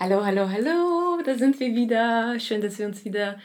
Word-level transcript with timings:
Hallo, 0.00 0.24
hallo, 0.24 0.48
hallo, 0.48 1.20
da 1.26 1.34
sind 1.34 1.58
wir 1.58 1.74
wieder. 1.74 2.38
Schön, 2.38 2.60
dass 2.60 2.78
wir 2.78 2.86
uns 2.86 3.04
wieder 3.04 3.36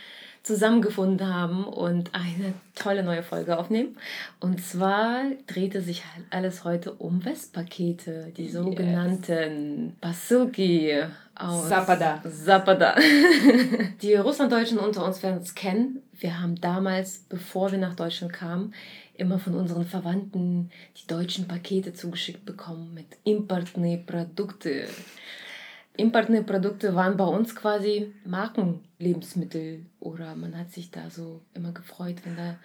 zusammengefunden 0.44 1.34
haben 1.34 1.66
und 1.66 2.14
eine 2.14 2.54
tolle 2.76 3.02
neue 3.02 3.24
Folge 3.24 3.58
aufnehmen. 3.58 3.98
Und 4.40 4.64
zwar 4.64 5.24
drehte 5.48 5.82
sich 5.82 6.04
alles 6.30 6.64
heute 6.64 6.94
um 6.94 7.26
Westpakete, 7.26 8.32
die 8.38 8.50
sogenannten 8.50 9.96
Basilki 10.00 11.02
aus 11.34 11.70
Zapada. 11.70 12.22
Zapada. 12.30 12.98
Die 14.04 14.14
Russlanddeutschen 14.14 14.78
unter 14.78 15.06
uns 15.06 15.24
werden 15.24 15.42
es 15.42 15.56
kennen. 15.56 16.04
Wir 16.12 16.40
haben 16.40 16.62
damals, 16.62 17.26
bevor 17.30 17.72
wir 17.72 17.80
nach 17.80 17.96
Deutschland 17.96 18.32
kamen, 18.32 18.76
immer 19.16 19.40
von 19.40 19.56
unseren 19.56 19.88
Verwandten 19.88 20.70
die 21.02 21.08
deutschen 21.08 21.48
Pakete 21.48 21.94
zugeschickt 21.94 22.46
bekommen 22.46 22.94
mit 22.94 23.08
importne 23.24 23.98
Produkte. 23.98 24.86
Importne 25.96 26.44
Produkte 26.44 26.96
waren 26.96 27.18
bei 27.18 27.26
uns 27.26 27.56
quasi 27.56 28.14
Markenlebensmittel 28.26 29.86
oder 30.00 30.36
man 30.36 30.58
hat 30.58 30.72
sich 30.72 30.90
da 30.90 31.10
so 31.10 31.42
immer 31.54 31.72
gefreut, 31.72 32.18
wenn 32.24 32.36
da 32.36 32.56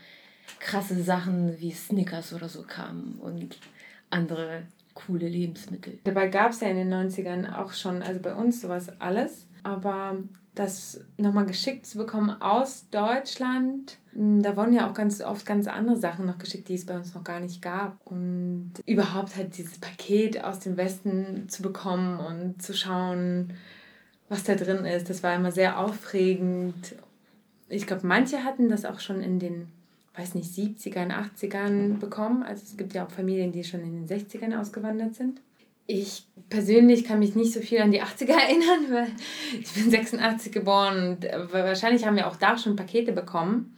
krasse 0.60 1.02
Sachen 1.02 1.60
wie 1.60 1.72
Snickers 1.72 2.32
oder 2.32 2.48
so 2.48 2.62
kamen 2.62 3.18
und 3.20 3.58
andere 4.08 4.62
coole 4.94 5.28
Lebensmittel. 5.28 5.98
Dabei 6.04 6.28
gab 6.28 6.52
es 6.52 6.60
ja 6.60 6.68
in 6.68 6.76
den 6.76 6.92
90ern 6.92 7.54
auch 7.54 7.72
schon, 7.72 8.02
also 8.02 8.20
bei 8.20 8.34
uns 8.34 8.62
sowas 8.62 8.88
alles. 8.98 9.46
Aber 9.62 10.16
das 10.58 11.00
nochmal 11.16 11.46
geschickt 11.46 11.86
zu 11.86 11.98
bekommen 11.98 12.30
aus 12.42 12.88
Deutschland, 12.90 13.98
m, 14.14 14.42
da 14.42 14.56
wurden 14.56 14.72
ja 14.72 14.88
auch 14.88 14.94
ganz 14.94 15.20
oft 15.20 15.46
ganz 15.46 15.68
andere 15.68 15.96
Sachen 15.96 16.26
noch 16.26 16.38
geschickt, 16.38 16.68
die 16.68 16.74
es 16.74 16.86
bei 16.86 16.96
uns 16.96 17.14
noch 17.14 17.24
gar 17.24 17.40
nicht 17.40 17.62
gab. 17.62 17.98
Und 18.04 18.72
überhaupt 18.86 19.36
halt 19.36 19.56
dieses 19.56 19.78
Paket 19.78 20.42
aus 20.42 20.60
dem 20.60 20.76
Westen 20.76 21.48
zu 21.48 21.62
bekommen 21.62 22.18
und 22.18 22.60
zu 22.60 22.74
schauen, 22.74 23.52
was 24.28 24.44
da 24.44 24.56
drin 24.56 24.84
ist, 24.84 25.08
das 25.08 25.22
war 25.22 25.34
immer 25.34 25.52
sehr 25.52 25.78
aufregend. 25.78 26.96
Ich 27.68 27.86
glaube, 27.86 28.06
manche 28.06 28.44
hatten 28.44 28.68
das 28.68 28.84
auch 28.84 29.00
schon 29.00 29.20
in 29.20 29.38
den, 29.38 29.68
weiß 30.16 30.34
nicht, 30.34 30.52
70ern, 30.52 31.12
80ern 31.12 31.98
bekommen. 31.98 32.42
Also 32.42 32.64
es 32.64 32.76
gibt 32.76 32.94
ja 32.94 33.06
auch 33.06 33.10
Familien, 33.10 33.52
die 33.52 33.64
schon 33.64 33.80
in 33.80 34.06
den 34.06 34.08
60ern 34.08 34.58
ausgewandert 34.58 35.14
sind. 35.14 35.40
Ich 35.90 36.26
persönlich 36.50 37.04
kann 37.04 37.18
mich 37.18 37.34
nicht 37.34 37.54
so 37.54 37.60
viel 37.60 37.80
an 37.80 37.92
die 37.92 38.02
80er 38.02 38.32
erinnern, 38.48 38.86
weil 38.90 39.08
ich 39.58 39.72
bin 39.72 39.90
86 39.90 40.52
geboren 40.52 41.08
und 41.08 41.24
äh, 41.24 41.50
wahrscheinlich 41.50 42.04
haben 42.04 42.16
wir 42.16 42.28
auch 42.28 42.36
da 42.36 42.58
schon 42.58 42.76
Pakete 42.76 43.12
bekommen. 43.12 43.74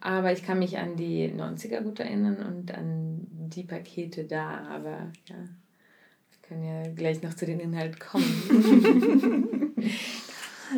Aber 0.00 0.32
ich 0.32 0.42
kann 0.44 0.58
mich 0.58 0.78
an 0.78 0.96
die 0.96 1.30
90er 1.30 1.82
gut 1.82 2.00
erinnern 2.00 2.38
und 2.38 2.74
an 2.74 3.28
die 3.30 3.62
Pakete 3.64 4.24
da. 4.24 4.66
Aber 4.68 5.12
ja, 5.28 5.36
wir 5.36 6.48
können 6.48 6.64
ja 6.64 6.90
gleich 6.92 7.22
noch 7.22 7.34
zu 7.34 7.46
den 7.46 7.60
Inhalten 7.60 7.98
kommen. 8.00 9.74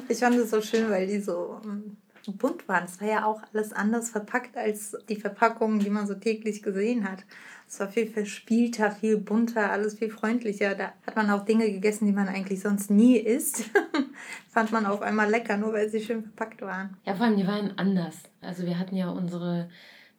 Ich 0.09 0.19
fand 0.19 0.35
es 0.35 0.51
so 0.51 0.61
schön, 0.61 0.91
weil 0.91 1.07
die 1.07 1.21
so 1.21 1.61
ähm, 1.65 1.99
so 2.25 2.33
bunt 2.33 2.67
waren. 2.69 2.85
Es 2.85 3.01
war 3.01 3.09
ja 3.09 3.25
auch 3.25 3.43
alles 3.53 3.73
anders 3.73 4.11
verpackt 4.11 4.57
als 4.57 4.97
die 5.09 5.17
Verpackungen, 5.17 5.79
die 5.79 5.91
man 5.91 6.07
so 6.07 6.15
täglich 6.15 6.63
gesehen 6.63 7.09
hat. 7.09 7.25
Es 7.75 7.81
war 7.81 7.89
viel 7.89 8.07
verspielter, 8.07 8.93
viel 8.93 9.17
bunter, 9.17 9.73
alles 9.73 9.99
viel 9.99 10.09
freundlicher. 10.09 10.77
Da 10.77 10.93
hat 11.05 11.17
man 11.17 11.29
auch 11.31 11.45
Dinge 11.45 11.73
gegessen, 11.73 12.07
die 12.07 12.13
man 12.13 12.29
eigentlich 12.29 12.61
sonst 12.61 12.89
nie 12.89 13.17
isst. 13.17 13.65
Fand 14.49 14.71
man 14.71 14.87
auf 14.87 15.03
einmal 15.03 15.29
lecker, 15.29 15.57
nur 15.57 15.73
weil 15.73 15.89
sie 15.89 16.01
schön 16.01 16.23
verpackt 16.23 16.63
waren. 16.63 16.97
Ja, 17.05 17.17
vor 17.17 17.27
allem, 17.27 17.37
die 17.37 17.49
waren 17.49 17.77
anders. 17.77 18.15
Also 18.41 18.65
wir 18.65 18.79
hatten 18.79 18.95
ja 18.95 19.09
unsere 19.09 19.69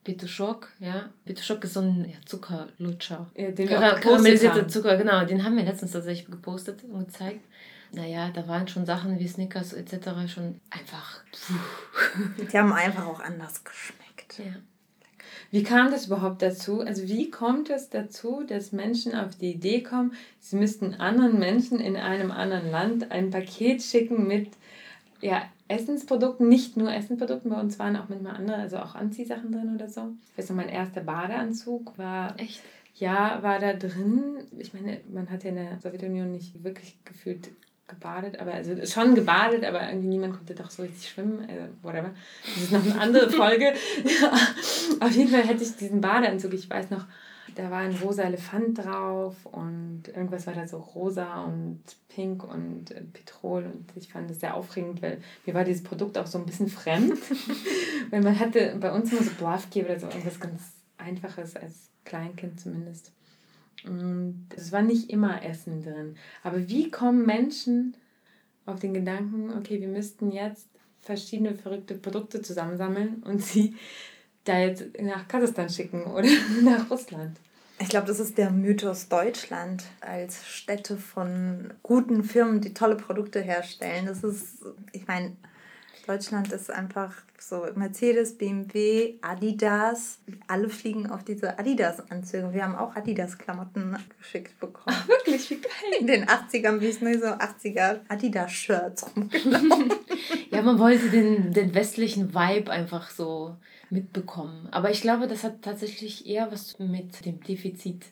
Petuschok, 0.04 0.68
ja. 0.80 1.10
Petuschok 1.24 1.64
ist 1.64 1.76
so 1.76 1.80
ein 1.80 2.04
ja, 2.10 2.18
Zuckerlutscher. 2.26 3.32
Ja, 3.38 3.52
den 3.52 3.70
wir 3.70 3.78
gepostet 3.78 4.02
Karamellisierte. 4.02 4.68
Zucker, 4.68 4.98
genau. 4.98 5.24
Den 5.24 5.46
haben 5.46 5.56
wir 5.56 5.64
letztens 5.64 5.94
tatsächlich 5.94 6.26
gepostet 6.30 6.84
und 6.84 7.08
gezeigt. 7.08 7.40
Naja, 7.94 8.32
da 8.32 8.50
waren 8.50 8.68
schon 8.68 8.86
Sachen 8.86 9.18
wie 9.18 9.30
Snickers 9.30 9.72
etc. 9.72 10.10
schon 10.28 10.60
einfach. 10.70 11.22
Die 12.52 12.58
haben 12.58 12.74
einfach 12.74 13.06
auch 13.06 13.22
anders 13.22 13.64
geschmeckt. 13.64 14.40
Ja. 14.40 14.56
Wie 15.52 15.64
kam 15.64 15.92
das 15.92 16.08
überhaupt 16.08 16.42
dazu? 16.42 16.82
Also 16.82 17.08
wie 17.08 17.30
kommt 17.30 17.70
es 17.70 17.90
dazu, 17.90 18.44
dass 18.46 18.72
Menschen 18.72 19.16
auf 19.16 19.36
die 19.36 19.52
Idee 19.52 19.82
kommen, 19.82 20.14
sie 20.40 20.56
müssten 20.56 20.96
anderen 20.96 21.40
Menschen 21.40 21.80
in 21.80 21.96
einem 21.96 22.32
anderen 22.32 22.70
Land 22.70 23.12
ein 23.12 23.30
Paket 23.30 23.82
schicken 23.82 24.28
mit 24.28 24.50
ja, 25.22 25.44
Essensprodukten, 25.68 26.48
nicht 26.48 26.78
nur 26.78 26.94
Essensprodukten, 26.94 27.50
bei 27.50 27.60
uns 27.60 27.80
waren 27.80 27.96
auch 27.96 28.10
manchmal 28.10 28.36
andere, 28.36 28.58
also 28.58 28.78
auch 28.78 28.96
Anziehsachen 28.96 29.52
drin 29.52 29.74
oder 29.74 29.90
so. 29.90 30.14
Ich 30.32 30.38
weiß 30.38 30.50
noch, 30.50 30.58
mein 30.58 30.70
erster 30.70 31.02
Badeanzug 31.02 31.98
war, 31.98 32.40
Echt? 32.40 32.62
ja, 32.96 33.42
war 33.42 33.60
da 33.60 33.74
drin. 33.74 34.44
Ich 34.60 34.74
meine, 34.74 35.02
man 35.12 35.30
hat 35.30 35.44
ja 35.44 35.50
in 35.50 35.56
der 35.56 35.80
Sowjetunion 35.80 36.32
nicht 36.32 36.64
wirklich 36.64 36.98
gefühlt 37.04 37.50
gebadet, 37.88 38.40
aber 38.40 38.54
also 38.54 38.74
schon 38.86 39.14
gebadet, 39.14 39.64
aber 39.64 39.88
irgendwie 39.88 40.08
niemand 40.08 40.36
konnte 40.36 40.56
doch 40.56 40.70
so 40.70 40.84
richtig 40.84 41.08
schwimmen, 41.10 41.48
äh, 41.48 41.68
whatever. 41.84 42.12
Das 42.44 42.64
ist 42.64 42.72
noch 42.72 42.84
eine 42.84 43.00
andere 43.00 43.30
Folge. 43.30 43.74
Auf 45.00 45.12
jeden 45.12 45.30
Fall 45.30 45.44
hätte 45.44 45.64
ich 45.64 45.76
diesen 45.76 46.02
Badeanzug, 46.02 46.54
ich 46.54 46.70
weiß 46.70 46.90
noch, 46.90 47.06
da 47.54 47.70
war 47.70 47.80
ein 47.80 47.96
rosa 47.96 48.24
Elefant 48.24 48.80
drauf 48.80 49.46
und 49.46 50.04
irgendwas 50.08 50.48
war 50.48 50.54
da 50.54 50.68
so 50.68 50.78
rosa 50.78 51.44
und 51.44 51.82
pink 52.10 52.44
und 52.44 52.94
Petrol 53.14 53.66
und 53.66 53.92
ich 53.96 54.12
fand 54.12 54.30
das 54.30 54.40
sehr 54.40 54.56
aufregend, 54.56 55.02
weil 55.02 55.22
mir 55.46 55.54
war 55.54 55.64
dieses 55.64 55.84
Produkt 55.84 56.18
auch 56.18 56.28
so 56.28 56.38
ein 56.38 56.46
bisschen 56.46 56.68
fremd, 56.68 57.18
weil 58.10 58.22
man 58.22 58.40
hatte 58.40 58.76
bei 58.80 58.92
uns 58.92 59.12
immer 59.12 59.24
so 59.24 59.32
Blavki 59.32 59.84
oder 59.84 60.00
so 60.00 60.08
irgendwas 60.08 60.40
ganz 60.40 60.74
Einfaches 60.98 61.56
als 61.56 61.90
Kleinkind 62.04 62.60
zumindest. 62.60 63.12
Es 64.56 64.72
war 64.72 64.82
nicht 64.82 65.10
immer 65.10 65.44
Essen 65.44 65.84
drin. 65.84 66.16
Aber 66.44 66.68
wie 66.68 66.90
kommen 66.90 67.26
Menschen 67.26 67.96
auf 68.66 68.80
den 68.80 68.94
Gedanken, 68.94 69.52
okay, 69.52 69.80
wir 69.80 69.88
müssten 69.88 70.32
jetzt 70.32 70.68
verschiedene 71.02 71.56
verrückte 71.56 71.96
Produkte 71.96 72.42
zusammensammeln 72.42 73.24
und 73.26 73.44
sie 73.44 73.76
da 74.44 74.60
jetzt 74.60 74.86
nach 75.02 75.28
Kasachstan 75.28 75.70
schicken 75.70 76.04
oder 76.06 76.28
nach 76.64 76.90
Russland? 76.90 77.38
Ich 77.78 77.90
glaube, 77.90 78.08
das 78.08 78.20
ist 78.20 78.38
der 78.38 78.52
Mythos 78.52 79.10
Deutschland 79.10 79.84
als 80.00 80.46
Stätte 80.48 80.98
von 80.98 81.74
guten 81.84 82.24
Firmen, 82.24 82.62
die 82.62 82.74
tolle 82.74 82.96
Produkte 82.96 83.42
herstellen. 83.42 84.06
Das 84.06 84.24
ist, 84.24 84.64
ich 84.94 85.08
meine, 85.08 85.36
Deutschland 86.08 86.52
ist 86.52 86.70
einfach 86.70 87.14
so 87.40 87.66
Mercedes, 87.76 88.38
BMW, 88.38 89.16
Adidas. 89.22 90.20
Alle 90.48 90.70
fliegen 90.70 91.10
auf 91.10 91.24
diese 91.24 91.58
Adidas-Anzüge. 91.58 92.54
Wir 92.54 92.64
haben 92.64 92.76
auch 92.76 92.96
Adidas-Klamotten 92.96 93.98
geschickt 94.20 94.60
bekommen. 94.60 94.96
Wirklich, 95.08 95.50
wie 95.50 95.56
geil. 95.56 96.00
In 96.00 96.08
den 96.08 96.26
80ern 96.26 96.80
bin 96.80 96.90
ich 96.90 97.02
nur 97.02 97.18
so 97.18 97.26
80er 97.26 98.02
Adidas-Shirts 98.08 99.16
rumgelaufen. 99.16 99.94
Ja, 100.52 100.62
man 100.62 100.80
wollte 100.80 101.10
den, 101.10 101.52
den 101.52 101.74
westlichen 101.76 102.34
Vibe 102.34 102.72
einfach 102.72 103.10
so 103.10 103.58
mitbekommen. 103.90 104.70
Aber 104.72 104.90
ich 104.90 105.02
glaube, 105.02 105.28
das 105.28 105.44
hat 105.44 105.62
tatsächlich 105.62 106.28
eher 106.28 106.52
was 106.52 106.80
mit 106.80 107.26
dem 107.26 107.42
Defizit, 107.42 108.06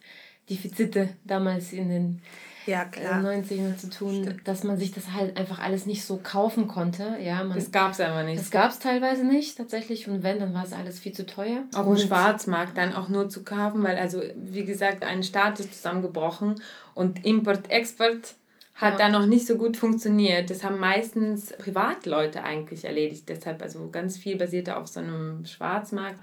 Defizite 0.50 1.10
damals 1.24 1.72
in 1.74 1.90
den 1.90 2.22
Ja, 2.66 2.84
äh, 2.84 2.86
klar. 2.86 3.22
90ern 3.22 3.78
zu 3.78 3.90
tun, 3.90 4.40
dass 4.46 4.64
man 4.64 4.78
sich 4.78 4.92
das 4.92 5.12
halt 5.14 5.38
einfach 5.38 5.60
alles 5.60 5.86
nicht 5.86 6.04
so 6.06 6.18
kaufen 6.24 6.68
konnte. 6.68 7.18
Ja, 7.22 7.44
man, 7.44 7.56
Das 7.58 7.72
gab 7.72 7.92
es 7.92 8.00
einfach 8.00 8.24
nicht. 8.24 8.40
das 8.40 8.52
gab 8.52 8.72
es 8.72 8.80
teilweise 8.80 9.26
nicht 9.26 9.58
tatsächlich 9.58 10.08
und 10.08 10.24
wenn, 10.24 10.40
dann 10.40 10.54
war 10.54 10.64
es 10.64 10.72
alles 10.74 11.00
viel 11.00 11.12
zu 11.14 11.26
teuer. 11.26 11.64
auf 11.76 11.86
Und- 11.88 12.00
dem 12.00 12.08
Schwarzmarkt 12.08 12.78
dann 12.78 12.94
auch 12.94 13.10
nur 13.10 13.30
zu 13.30 13.44
kaufen, 13.44 13.84
weil 13.84 13.98
also, 13.98 14.22
wie 14.36 14.64
gesagt, 14.66 15.04
ein 15.04 15.24
Staat 15.24 15.60
ist 15.60 15.74
zusammengebrochen 15.76 16.56
und 16.94 17.26
Import-Export 17.26 18.36
hat 18.76 18.94
Ja. 18.94 18.98
da 18.98 19.10
noch 19.10 19.28
nicht 19.28 19.46
so 19.46 19.56
gut 19.58 19.78
funktioniert. 19.78 20.50
Das 20.50 20.64
haben 20.64 20.80
meistens 20.80 21.54
Privatleute 21.58 22.44
eigentlich 22.44 22.86
erledigt. 22.86 23.30
Deshalb 23.30 23.62
also 23.62 23.90
ganz 23.92 24.18
viel 24.18 24.36
basierte 24.38 24.78
auf 24.78 24.88
so 24.88 25.00
einem 25.00 25.46
Schwarzmarkt. 25.46 26.20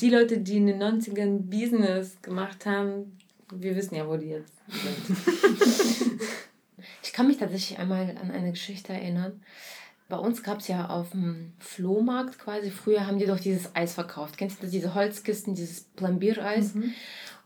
Die 0.00 0.10
Leute, 0.10 0.38
die 0.38 0.56
in 0.58 0.66
den 0.66 0.78
90ern 0.78 1.50
Business 1.50 2.16
gemacht 2.22 2.64
haben, 2.66 3.16
wir 3.50 3.76
wissen 3.76 3.94
ja, 3.94 4.08
wo 4.08 4.16
die 4.16 4.28
jetzt 4.28 4.52
sind. 4.68 6.20
Ich 7.02 7.12
kann 7.12 7.26
mich 7.28 7.38
tatsächlich 7.38 7.78
einmal 7.78 8.16
an 8.20 8.30
eine 8.30 8.50
Geschichte 8.50 8.92
erinnern. 8.92 9.40
Bei 10.08 10.16
uns 10.16 10.42
gab 10.42 10.58
es 10.58 10.68
ja 10.68 10.88
auf 10.88 11.10
dem 11.10 11.52
Flohmarkt 11.58 12.38
quasi, 12.38 12.70
früher 12.70 13.06
haben 13.06 13.18
die 13.18 13.26
doch 13.26 13.40
dieses 13.40 13.74
Eis 13.74 13.94
verkauft. 13.94 14.36
Kennst 14.36 14.62
du 14.62 14.66
diese 14.66 14.94
Holzkisten, 14.94 15.54
dieses 15.54 15.82
Plambiereis? 15.82 16.74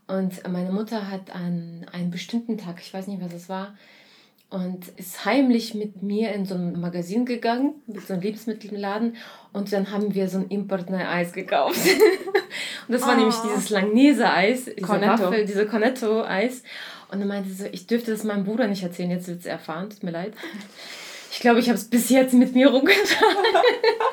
Und 0.07 0.47
meine 0.49 0.71
Mutter 0.71 1.09
hat 1.09 1.33
an 1.33 1.85
einem 1.91 2.11
bestimmten 2.11 2.57
Tag, 2.57 2.81
ich 2.81 2.93
weiß 2.93 3.07
nicht, 3.07 3.21
was 3.21 3.33
es 3.33 3.47
war, 3.47 3.75
und 4.49 4.87
ist 4.97 5.25
heimlich 5.25 5.75
mit 5.75 6.01
mir 6.01 6.33
in 6.33 6.45
so 6.45 6.55
ein 6.55 6.79
Magazin 6.79 7.25
gegangen, 7.25 7.75
mit 7.85 8.05
so 8.07 8.13
einem 8.13 8.23
Lebensmittelladen. 8.23 9.15
Und 9.53 9.71
dann 9.71 9.91
haben 9.91 10.15
wir 10.15 10.27
so 10.27 10.39
ein 10.39 10.47
Importnei-Eis 10.47 11.33
gekauft. 11.33 11.77
und 12.87 12.93
das 12.93 13.03
war 13.03 13.13
Oh. 13.13 13.17
nämlich 13.17 13.35
dieses 13.35 13.69
Langnese-Eis, 13.69 14.65
diese 14.65 14.81
Cornetto. 14.81 15.23
Waffel, 15.25 15.45
diese 15.45 15.67
Cornetto-Eis. 15.67 16.63
Und 17.11 17.19
dann 17.19 17.27
meinte 17.27 17.49
sie 17.49 17.55
so, 17.63 17.65
ich 17.71 17.85
dürfte 17.87 18.11
das 18.11 18.23
meinem 18.23 18.43
Bruder 18.43 18.67
nicht 18.67 18.81
erzählen, 18.83 19.11
jetzt 19.11 19.27
wird 19.27 19.39
es 19.41 19.45
erfahren, 19.45 19.89
tut 19.89 20.03
mir 20.03 20.11
leid. 20.11 20.33
Ich 21.31 21.39
glaube, 21.41 21.59
ich 21.59 21.67
habe 21.69 21.77
es 21.77 21.85
bis 21.85 22.09
jetzt 22.09 22.33
mit 22.33 22.55
mir 22.55 22.69
rumgetragen. 22.69 23.35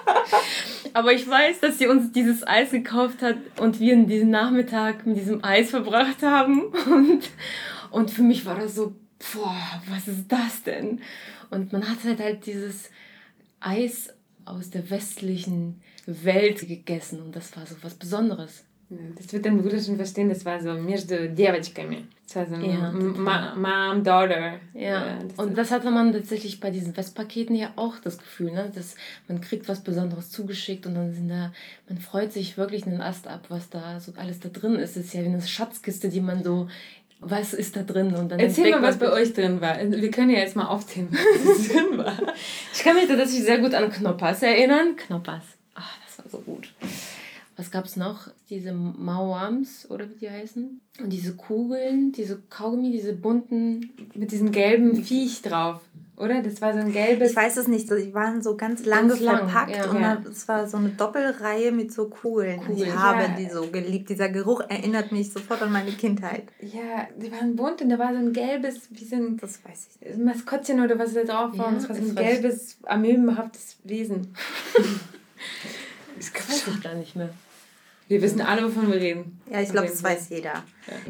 Aber 0.92 1.12
ich 1.12 1.28
weiß, 1.28 1.60
dass 1.60 1.78
sie 1.78 1.86
uns 1.86 2.12
dieses 2.12 2.46
Eis 2.46 2.70
gekauft 2.70 3.22
hat 3.22 3.36
und 3.58 3.80
wir 3.80 3.96
diesen 4.04 4.30
Nachmittag 4.30 5.06
mit 5.06 5.16
diesem 5.16 5.42
Eis 5.44 5.70
verbracht 5.70 6.22
haben. 6.22 6.64
Und, 6.86 7.22
und 7.90 8.10
für 8.10 8.22
mich 8.22 8.44
war 8.46 8.58
das 8.58 8.74
so, 8.74 8.94
boah, 9.33 9.81
was 9.89 10.07
ist 10.07 10.25
das 10.31 10.63
denn? 10.63 10.99
Und 11.49 11.71
man 11.73 11.87
hat 11.87 12.03
halt 12.03 12.19
halt 12.19 12.45
dieses 12.45 12.89
Eis 13.59 14.13
aus 14.45 14.69
der 14.69 14.89
westlichen 14.89 15.81
Welt 16.05 16.67
gegessen 16.67 17.21
und 17.21 17.35
das 17.35 17.55
war 17.55 17.65
so 17.65 17.75
was 17.81 17.93
Besonderes. 17.93 18.63
Das 19.15 19.31
wird 19.31 19.45
dein 19.45 19.57
Bruder 19.61 19.79
schon 19.79 19.95
verstehen, 19.95 20.27
das 20.27 20.43
war 20.43 20.59
so 20.61 20.73
между 20.73 21.29
девочками. 21.29 22.07
Das 22.27 22.35
war 22.35 22.45
so 22.47 22.55
ein 22.55 22.65
Ja, 22.65 22.91
Ma- 22.91 23.55
Mom, 23.55 24.03
Daughter. 24.03 24.59
Ja, 24.73 25.15
Äh, 25.17 25.27
das 25.29 25.37
und 25.37 25.49
ist- 25.51 25.57
das 25.57 25.71
hatte 25.71 25.91
man 25.91 26.11
tatsächlich 26.11 26.59
bei 26.59 26.71
diesen 26.71 26.97
Westpaketen 26.97 27.55
ja 27.55 27.71
auch 27.77 27.99
das 27.99 28.17
Gefühl, 28.17 28.51
ne? 28.51 28.69
dass 28.75 28.95
man 29.29 29.39
kriegt 29.39 29.69
was 29.69 29.81
Besonderes 29.81 30.29
zugeschickt 30.29 30.85
und 30.87 30.95
dann 30.95 31.13
sind 31.13 31.29
da, 31.29 31.53
man 31.87 31.99
freut 31.99 32.33
sich 32.33 32.57
wirklich 32.57 32.85
einen 32.85 32.99
Ast 33.01 33.27
ab, 33.27 33.45
was 33.47 33.69
da 33.69 33.99
so 34.01 34.11
alles 34.17 34.41
da 34.41 34.49
drin 34.49 34.75
ist. 34.75 34.97
Es 34.97 35.05
ist 35.05 35.13
ja 35.13 35.21
wie 35.21 35.27
eine 35.27 35.41
Schatzkiste, 35.41 36.09
die 36.09 36.19
man 36.21 36.43
so, 36.43 36.67
was 37.20 37.54
ist 37.54 37.76
da 37.76 37.82
drin? 37.82 38.14
Und 38.14 38.30
dann 38.30 38.38
Erzähl 38.38 38.70
mal, 38.70 38.82
was 38.82 38.98
bei 38.98 39.10
euch 39.10 39.32
drin 39.32 39.60
war. 39.60 39.78
Wir 39.78 40.10
können 40.10 40.30
ja 40.30 40.38
jetzt 40.38 40.56
mal 40.56 40.66
aufzählen, 40.66 41.08
was 41.10 41.68
drin 41.72 41.98
war. 41.98 42.16
Ich 42.72 42.82
kann 42.82 42.94
mich 42.94 43.06
tatsächlich 43.06 43.44
sehr 43.44 43.58
gut 43.58 43.74
an 43.74 43.90
Knoppers 43.90 44.42
erinnern. 44.42 44.96
Knoppers. 44.96 45.44
Ach, 45.74 45.98
das 46.04 46.24
war 46.24 46.30
so 46.30 46.44
gut. 46.44 46.72
Was 47.56 47.70
gab's 47.70 47.96
noch? 47.96 48.28
Diese 48.50 48.72
Mauams 48.72 49.90
oder 49.90 50.10
wie 50.10 50.18
die 50.18 50.30
heißen? 50.30 50.80
Und 51.02 51.10
diese 51.10 51.34
Kugeln, 51.36 52.12
diese 52.12 52.42
Kaugummi, 52.50 52.92
diese 52.92 53.14
bunten. 53.14 53.90
Mit 54.14 54.30
diesem 54.30 54.52
gelben 54.52 55.02
Viech 55.02 55.40
drauf, 55.40 55.80
oder? 56.16 56.42
Das 56.42 56.60
war 56.60 56.72
so 56.72 56.80
ein 56.80 56.92
gelbes. 56.92 57.30
Ich 57.30 57.36
weiß 57.36 57.56
es 57.58 57.68
nicht, 57.68 57.90
die 57.90 58.14
waren 58.14 58.42
so 58.42 58.56
ganz 58.56 58.84
lange 58.84 59.08
Ganz 59.08 59.20
lang, 59.20 59.48
verpackt 59.48 59.76
ja. 59.76 59.90
und 59.90 60.00
Ja. 60.00 60.22
es 60.30 60.48
war 60.48 60.66
so 60.66 60.76
eine 60.78 60.88
Doppelreihe 60.90 61.72
mit 61.72 61.92
so 61.92 62.08
Kugeln. 62.08 62.60
Kugeln, 62.60 62.88
ich 62.88 62.94
habe 62.94 63.22
ja. 63.22 63.28
die 63.38 63.48
so 63.48 63.66
geliebt. 63.70 64.08
Dieser 64.08 64.28
Geruch 64.28 64.60
erinnert 64.68 65.12
mich 65.12 65.32
sofort 65.32 65.62
an 65.62 65.72
meine 65.72 65.92
Kindheit. 65.92 66.44
Ja, 66.60 67.06
die 67.16 67.30
waren 67.32 67.54
bunt 67.56 67.82
und 67.82 67.88
da 67.90 67.98
war 67.98 68.12
so 68.12 68.18
ein 68.18 68.32
gelbes, 68.32 68.88
wie 68.90 69.04
so 69.04 69.16
ein 69.16 69.36
Das 69.36 69.64
weiß 69.64 69.88
ich 70.00 70.08
nicht. 70.08 70.18
Maskottchen 70.24 70.80
oder 70.80 70.98
was 70.98 71.14
da 71.14 71.24
drauf 71.24 71.56
war. 71.56 71.56
Ja, 71.56 71.64
und 71.66 71.76
das 71.76 71.88
war 71.88 71.96
so 71.96 72.02
ein 72.02 72.14
das 72.14 72.24
gelbes, 72.24 72.78
amöbenhaftes 72.84 73.76
Wesen. 73.84 74.34
Ich 76.18 76.32
weiß 76.32 76.66
es 76.68 76.80
gar 76.82 76.94
nicht 76.94 77.14
mehr. 77.14 77.28
Wir 78.08 78.22
wissen 78.22 78.40
alle, 78.40 78.64
wovon 78.64 78.88
wir 78.90 79.00
reden. 79.00 79.40
Ja, 79.50 79.60
ich 79.60 79.70
glaube, 79.70 79.88
das 79.88 80.02
weiß 80.02 80.28
jeder. 80.30 80.62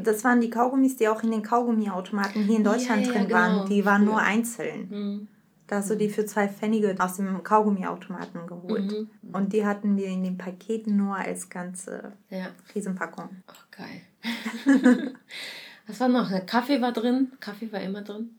Das 0.03 0.25
waren 0.25 0.41
die 0.41 0.49
Kaugummis, 0.51 0.97
die 0.97 1.09
auch 1.09 1.23
in 1.23 1.31
den 1.31 1.43
Kaugummiautomaten 1.43 2.45
hier 2.45 2.57
in 2.57 2.65
Deutschland 2.65 3.03
Ja, 3.03 3.09
ja, 3.09 3.13
drin 3.13 3.27
genau. 3.29 3.39
waren. 3.39 3.69
Die 3.69 3.85
waren 3.85 4.05
nur 4.05 4.19
einzeln. 4.19 4.89
Hm. 4.91 5.29
Da 5.67 5.77
hast 5.79 5.91
du 5.91 5.97
die 5.97 6.09
für 6.09 6.25
zwei 6.25 6.49
Pfennige 6.49 6.95
aus 6.99 7.17
dem 7.17 7.43
Kaugummiautomaten 7.43 8.47
geholt. 8.47 8.85
Mhm. 8.93 9.09
Und 9.33 9.53
die 9.53 9.67
hatten 9.67 9.97
wir 9.97 10.07
in 10.07 10.23
den 10.23 10.39
Paketen 10.39 10.97
nur 10.97 11.17
als 11.17 11.49
ganze 11.51 12.13
Ja. 12.31 12.51
Riesenpackung. 12.73 13.29
Ach, 13.49 13.67
geil. 13.73 14.03
Was 15.89 15.99
war 16.01 16.09
noch? 16.09 16.31
Kaffee 16.47 16.81
war 16.81 16.93
drin. 16.93 17.33
Kaffee 17.41 17.71
war 17.73 17.81
immer 17.81 18.03
drin. 18.03 18.31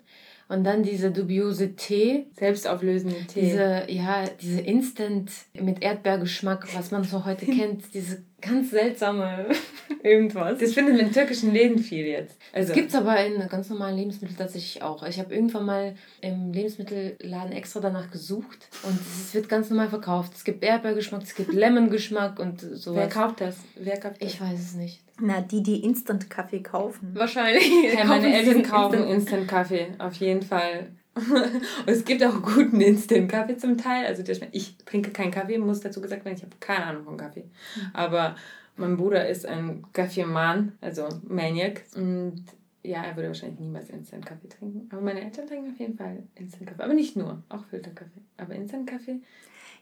Und 0.49 0.63
dann 0.63 0.81
diese 0.81 1.11
dubiose 1.11 1.75
Tee. 1.75 2.27
Selbstauflösende 2.39 3.17
Tee. 3.27 3.41
Diese, 3.41 3.83
ja, 3.89 4.23
diese 4.41 4.61
Instant 4.61 5.29
mit 5.53 5.83
Erdbeergeschmack, 5.83 6.73
was 6.73 6.91
man 6.91 7.03
so 7.03 7.25
heute 7.25 7.45
kennt. 7.57 7.93
Diese 7.93 8.23
ganz 8.39 8.69
seltsame 8.71 9.47
irgendwas. 10.03 10.59
das 10.59 10.73
findet 10.73 10.95
man 10.95 11.07
in 11.07 11.11
türkischen 11.11 11.51
Läden 11.51 11.79
viel 11.79 12.05
jetzt. 12.05 12.37
Also, 12.53 12.69
Das 12.69 12.75
gibt 12.75 12.89
es 12.89 12.95
aber 12.95 13.23
in 13.25 13.45
ganz 13.49 13.69
normalen 13.69 13.97
Lebensmitteln 13.97 14.37
tatsächlich 14.37 14.81
auch. 14.83 15.03
Ich 15.05 15.19
habe 15.19 15.33
irgendwann 15.35 15.65
mal 15.65 15.95
im 16.21 16.53
Lebensmittelladen 16.53 17.51
extra 17.51 17.79
danach 17.81 18.09
gesucht 18.11 18.69
und 18.83 18.97
es 19.01 19.33
wird 19.33 19.49
ganz 19.49 19.69
normal 19.69 19.89
verkauft. 19.89 20.33
Es 20.35 20.43
gibt 20.43 20.63
Erdbeergeschmack, 20.63 21.23
es 21.23 21.35
gibt 21.35 21.51
Lemon-Geschmack 21.53 22.39
und 22.39 22.61
so. 22.61 22.95
wer 22.95 23.09
kauft 23.09 23.41
das? 23.41 23.57
Wer 23.75 23.99
kauft 23.99 24.21
das? 24.21 24.33
Ich 24.33 24.39
weiß 24.39 24.59
es 24.59 24.75
nicht. 24.75 25.01
Na, 25.19 25.41
die, 25.41 25.63
die 25.63 25.83
Instant-Kaffee 25.83 26.61
kaufen. 26.61 27.11
Wahrscheinlich. 27.13 27.67
Ja, 27.97 28.05
meine 28.05 28.33
Eltern 28.33 28.57
Instant- 28.57 28.69
kaufen 28.69 29.03
Instant-Kaffee, 29.07 29.87
auf 29.99 30.13
jeden 30.15 30.41
Fall. 30.43 30.89
Und 31.15 31.87
es 31.87 32.05
gibt 32.05 32.23
auch 32.23 32.41
guten 32.43 32.79
Instant-Kaffee 32.79 33.57
zum 33.57 33.77
Teil. 33.77 34.05
Also 34.05 34.23
ich 34.51 34.77
trinke 34.85 35.09
keinen 35.11 35.31
Kaffee, 35.31 35.57
muss 35.57 35.79
dazu 35.81 35.99
gesagt 36.01 36.23
werden, 36.25 36.35
ich 36.37 36.43
habe 36.43 36.55
keine 36.59 36.85
Ahnung 36.85 37.03
von 37.05 37.17
Kaffee. 37.17 37.45
Aber 37.93 38.35
mein 38.75 38.97
Bruder 38.97 39.27
ist 39.27 39.45
ein 39.47 39.83
Kaffeemann, 39.93 40.73
also 40.81 41.07
Maniac. 41.27 41.81
Und 41.95 42.43
ja, 42.83 43.03
er 43.03 43.15
würde 43.15 43.29
wahrscheinlich 43.29 43.59
niemals 43.59 43.89
Instant-Kaffee 43.89 44.47
trinken. 44.49 44.87
Aber 44.91 45.01
meine 45.01 45.21
Eltern 45.23 45.47
trinken 45.47 45.71
auf 45.71 45.79
jeden 45.79 45.97
Fall 45.97 46.21
Instant-Kaffee. 46.35 46.83
Aber 46.83 46.93
nicht 46.93 47.15
nur, 47.15 47.41
auch 47.49 47.65
Filterkaffee. 47.65 48.21
Aber 48.37 48.53
Instant-Kaffee, 48.53 49.19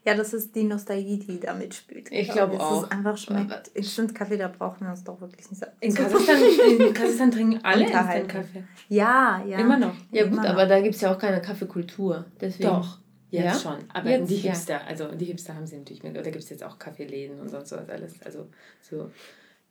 Ja, 0.05 0.13
das 0.13 0.33
ist 0.33 0.55
die 0.55 0.63
Nostalgie, 0.63 1.17
die 1.17 1.39
da 1.39 1.53
mitspielt. 1.55 2.11
Ich 2.11 2.29
glaube 2.29 2.55
Es 2.55 2.59
auch. 2.61 2.83
ist 2.83 2.91
einfach 2.91 3.17
schmeckt. 3.17 3.69
Instant-Kaffee, 3.69 4.37
da 4.37 4.47
brauchen 4.47 4.81
wir 4.85 4.91
uns 4.91 5.03
doch 5.03 5.19
wirklich 5.19 5.49
nicht 5.49 5.59
sagen. 5.59 5.71
in 5.79 5.93
Kasachstan, 5.93 6.37
in 6.79 6.93
Kasachstan 6.93 7.31
trinken 7.31 7.59
alle 7.63 7.85
Unterhalten. 7.85 8.25
Instant-Kaffee. 8.29 8.63
Ja, 8.89 9.43
ja. 9.47 9.57
Immer 9.59 9.77
noch. 9.79 9.95
Ja 10.11 10.23
gut, 10.25 10.33
Immer 10.33 10.43
noch. 10.43 10.49
aber 10.51 10.65
da 10.67 10.79
gibt 10.81 10.93
es 10.95 11.01
ja 11.01 11.13
auch 11.13 11.17
keine 11.17 11.41
Kaffeekultur. 11.41 12.25
Deswegen. 12.39 12.69
Doch. 12.69 12.99
Jetzt 13.31 13.43
Ja? 13.43 13.53
schon. 13.71 13.77
Aber 13.91 14.09
Jetzt, 14.11 14.29
die 14.29 14.35
ja. 14.35 14.51
Hipster, 14.51 14.85
also 14.85 15.07
die 15.11 15.25
Hipster 15.25 15.55
haben 15.55 15.65
sie 15.65 15.77
natürlich 15.77 16.03
mit. 16.03 16.11
Oder 16.13 16.29
gibt 16.29 16.43
es 16.43 16.49
jetzt 16.51 16.63
auch 16.63 16.77
Kaffeeläden 16.77 17.39
und 17.39 17.49
sonst 17.49 17.71
was 17.71 17.89
alles. 17.89 18.21
Also 18.23 18.47
so 18.81 19.09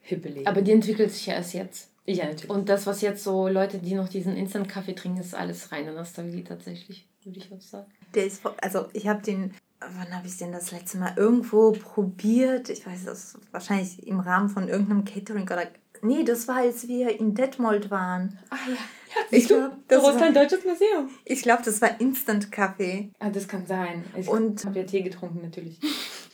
hippe 0.01 0.29
Läden. 0.29 0.49
Aber 0.49 0.61
die 0.63 0.73
entwickelt 0.73 1.13
sich 1.13 1.27
ja 1.27 1.35
erst 1.35 1.55
jetzt. 1.55 1.91
ja, 2.07 2.25
natürlich. 2.25 2.51
Und 2.51 2.69
das, 2.69 2.87
was 2.87 3.01
jetzt 3.01 3.23
so 3.23 3.47
Leute, 3.49 3.79
die 3.79 3.95
noch 3.95 4.09
diesen 4.09 4.37
Instant-Kaffee 4.37 4.95
trinken, 4.95 5.21
ist 5.21 5.35
alles 5.35 5.71
reine 5.71 5.93
Nostalgie 5.93 6.43
tatsächlich, 6.43 7.09
würde 7.23 7.39
ich 7.39 7.51
auch 7.53 7.61
sagen. 7.61 7.87
Der 8.15 8.27
ist, 8.27 8.43
voll- 8.43 8.55
also 8.61 8.87
ich 8.93 9.07
habe 9.09 9.23
den, 9.23 9.55
wann 9.99 10.15
habe 10.17 10.27
ich 10.27 10.37
den 10.39 10.53
das 10.53 10.71
letzte 10.73 10.99
Mal 10.99 11.13
irgendwo 11.17 11.73
probiert? 11.73 12.69
Ich 12.71 12.87
weiß, 12.87 13.05
das 13.05 13.19
ist 13.35 13.39
wahrscheinlich 13.53 14.07
im 14.07 14.21
Rahmen 14.21 14.49
von 14.49 14.69
irgendeinem 14.69 15.05
Catering 15.05 15.45
oder. 15.45 15.67
Nee, 16.03 16.23
das 16.25 16.47
war, 16.49 16.57
als 16.57 16.87
wir 16.87 17.19
in 17.19 17.35
Detmold 17.35 17.91
waren. 17.91 18.39
ah 18.51 18.57
ja, 18.69 18.73
ja 18.75 19.23
Ich 19.31 19.47
glaube, 19.47 19.73
das, 19.89 20.03
war- 20.03 20.13
Russland-Deutsches 20.13 20.65
Museum. 20.65 21.09
ich 21.25 21.43
glaub, 21.43 21.63
das 21.63 21.81
war 21.81 21.99
Instant-Kaffee. 21.99 23.11
Ah, 23.21 23.31
das 23.31 23.49
kann 23.49 23.67
sein. 23.67 24.05
Ich 24.17 24.29
habe 24.29 24.79
ja 24.79 24.85
Tee 24.85 25.01
getrunken, 25.03 25.41
natürlich. 25.43 25.79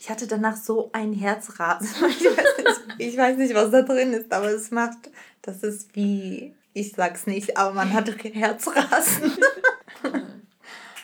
Ich 0.01 0.11
hatte 0.11 0.27
danach 0.27 0.57
so 0.57 0.91
ein 0.93 1.13
Herzrasen. 1.13 1.89
Ich 2.19 2.25
weiß, 2.27 2.57
nicht, 2.99 3.13
ich 3.13 3.17
weiß 3.17 3.37
nicht, 3.39 3.55
was 3.55 3.71
da 3.71 3.83
drin 3.83 4.13
ist, 4.13 4.33
aber 4.33 4.49
es 4.51 4.71
macht, 4.71 5.11
das 5.43 5.63
ist 5.63 5.95
wie, 5.95 6.55
ich 6.75 6.93
sag's 6.93 7.27
nicht, 7.27 7.57
aber 7.57 7.73
man 7.73 7.93
hat 7.93 8.11
Herzrasen. 8.25 9.33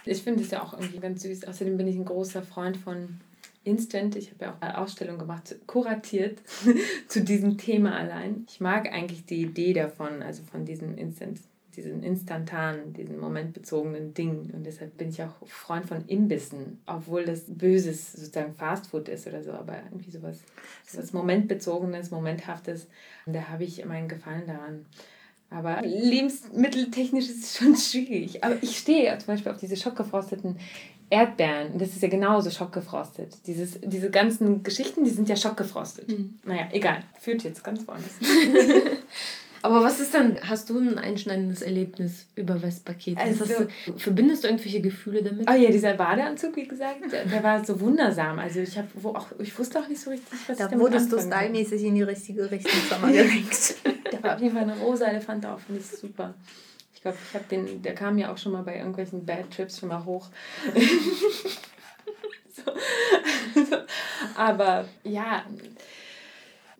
Ich 0.06 0.22
finde 0.22 0.42
es 0.42 0.50
ja 0.50 0.62
auch 0.62 0.72
irgendwie 0.72 0.98
ganz 0.98 1.22
süß. 1.22 1.46
Außerdem 1.46 1.76
bin 1.76 1.88
ich 1.88 1.96
ein 1.96 2.04
großer 2.04 2.42
Freund 2.42 2.76
von 2.76 3.20
Instant. 3.64 4.14
Ich 4.14 4.30
habe 4.30 4.44
ja 4.44 4.52
auch 4.52 4.60
eine 4.60 4.78
Ausstellung 4.78 5.18
gemacht, 5.18 5.56
kuratiert 5.66 6.38
zu 7.08 7.22
diesem 7.22 7.58
Thema 7.58 7.96
allein. 7.96 8.46
Ich 8.48 8.60
mag 8.60 8.90
eigentlich 8.92 9.26
die 9.26 9.42
Idee 9.42 9.72
davon, 9.72 10.22
also 10.22 10.44
von 10.44 10.64
diesen 10.64 10.96
Instant, 10.96 11.40
diesen 11.74 12.04
instantanen, 12.04 12.92
diesen 12.92 13.18
momentbezogenen 13.18 14.14
Dingen. 14.14 14.50
Und 14.54 14.64
deshalb 14.64 14.96
bin 14.96 15.08
ich 15.08 15.20
auch 15.22 15.34
Freund 15.46 15.86
von 15.86 16.06
Imbissen, 16.06 16.80
obwohl 16.86 17.24
das 17.24 17.44
böses 17.48 18.12
sozusagen 18.12 18.54
Fastfood 18.54 19.08
ist 19.08 19.26
oder 19.26 19.42
so, 19.42 19.52
aber 19.52 19.82
irgendwie 19.90 20.12
sowas, 20.12 20.38
sowas 20.86 21.12
momentbezogenes, 21.12 22.12
momenthaftes. 22.12 22.86
Und 23.26 23.34
da 23.34 23.48
habe 23.48 23.64
ich 23.64 23.84
meinen 23.84 24.08
Gefallen 24.08 24.46
daran. 24.46 24.86
Aber 25.50 25.82
lebensmitteltechnisch 25.82 27.28
ist 27.28 27.44
es 27.44 27.58
schon 27.58 27.76
schwierig. 27.76 28.42
Aber 28.44 28.56
ich 28.62 28.78
stehe 28.78 29.04
ja 29.04 29.18
zum 29.18 29.28
Beispiel 29.28 29.52
auf 29.52 29.58
diese 29.58 29.76
schockgefrosteten 29.76 30.58
Erdbeeren. 31.08 31.78
Das 31.78 31.90
ist 31.90 32.02
ja 32.02 32.08
genauso 32.08 32.50
schockgefrostet. 32.50 33.36
Dieses, 33.46 33.78
diese 33.80 34.10
ganzen 34.10 34.62
Geschichten, 34.64 35.04
die 35.04 35.10
sind 35.10 35.28
ja 35.28 35.36
schockgefrostet. 35.36 36.08
Naja, 36.44 36.68
egal. 36.72 37.04
Führt 37.20 37.44
jetzt 37.44 37.62
ganz 37.62 37.86
woanders. 37.86 38.10
Aber 39.66 39.82
was 39.82 39.98
ist 39.98 40.14
dann, 40.14 40.38
hast 40.48 40.70
du 40.70 40.78
ein 40.78 40.96
einschneidendes 40.96 41.60
Erlebnis 41.60 42.26
über 42.36 42.62
Westpaket? 42.62 43.18
Also- 43.18 43.44
du, 43.44 43.98
verbindest 43.98 44.44
du 44.44 44.48
irgendwelche 44.48 44.80
Gefühle 44.80 45.24
damit? 45.24 45.50
Oh 45.50 45.54
ja, 45.54 45.72
dieser 45.72 45.94
Badeanzug, 45.94 46.54
wie 46.54 46.68
gesagt, 46.68 47.00
der, 47.10 47.24
der 47.24 47.42
war 47.42 47.64
so 47.64 47.80
wundersam. 47.80 48.38
Also 48.38 48.60
ich 48.60 48.78
habe 48.78 48.86
wo 48.94 49.08
auch, 49.08 49.26
ich 49.40 49.58
wusste 49.58 49.80
auch 49.80 49.88
nicht 49.88 50.00
so 50.00 50.10
richtig, 50.10 50.32
was 50.46 50.50
ich 50.50 50.56
Da 50.58 50.68
damit 50.68 50.78
wurdest 50.78 51.10
du 51.10 51.18
stylmäßig 51.18 51.82
in 51.82 51.96
die 51.96 52.02
richtige 52.02 52.48
Richtung 52.48 52.72
gelenkt. 53.02 53.74
Da 54.12 54.22
war 54.22 54.36
auf 54.36 54.40
jeden 54.40 54.54
Fall 54.54 54.62
ein 54.62 54.78
rosa 54.78 55.06
Elefant 55.06 55.42
drauf, 55.42 55.62
finde 55.62 55.80
ich 55.80 55.98
super. 55.98 56.34
Ich 56.94 57.02
glaube, 57.02 57.18
ich 57.28 57.34
habe 57.34 57.44
den, 57.50 57.82
der 57.82 57.92
kam 57.96 58.18
ja 58.18 58.32
auch 58.32 58.38
schon 58.38 58.52
mal 58.52 58.62
bei 58.62 58.76
irgendwelchen 58.76 59.26
Bad 59.26 59.50
Trips 59.50 59.80
schon 59.80 59.88
mal 59.88 60.04
hoch. 60.04 60.28
so. 62.54 62.62
so. 63.68 63.76
Aber 64.36 64.86
ja, 65.02 65.44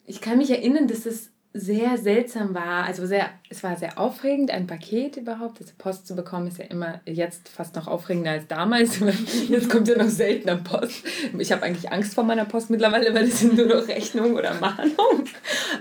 ich 0.07 0.21
kann 0.21 0.38
mich 0.38 0.50
erinnern, 0.50 0.87
dass 0.87 1.05
es 1.05 1.31
sehr 1.59 1.97
seltsam 1.99 2.55
war, 2.55 2.85
also 2.85 3.07
sehr, 3.07 3.31
es 3.49 3.63
war 3.63 3.77
sehr 3.77 3.99
aufregend, 3.99 4.51
ein 4.51 4.67
Paket 4.67 5.17
überhaupt, 5.17 5.61
also 5.61 5.73
Post 5.79 6.07
zu 6.07 6.15
bekommen, 6.15 6.49
ist 6.49 6.59
ja 6.59 6.67
immer 6.67 7.01
jetzt 7.07 7.49
fast 7.49 7.75
noch 7.77 7.87
aufregender 7.87 8.33
als 8.33 8.47
damals. 8.47 9.01
Jetzt 9.49 9.71
kommt 9.71 9.89
ja 9.89 9.97
noch 9.97 10.09
seltener 10.09 10.57
Post. 10.57 11.05
Ich 11.39 11.53
habe 11.53 11.63
eigentlich 11.63 11.91
Angst 11.91 12.15
vor 12.15 12.25
meiner 12.25 12.45
Post 12.45 12.71
mittlerweile, 12.71 13.15
weil 13.15 13.25
es 13.25 13.41
sind 13.41 13.57
nur 13.57 13.67
noch 13.67 13.89
Rechnungen 13.89 14.35
oder 14.35 14.55
Mahnungen. 14.55 15.29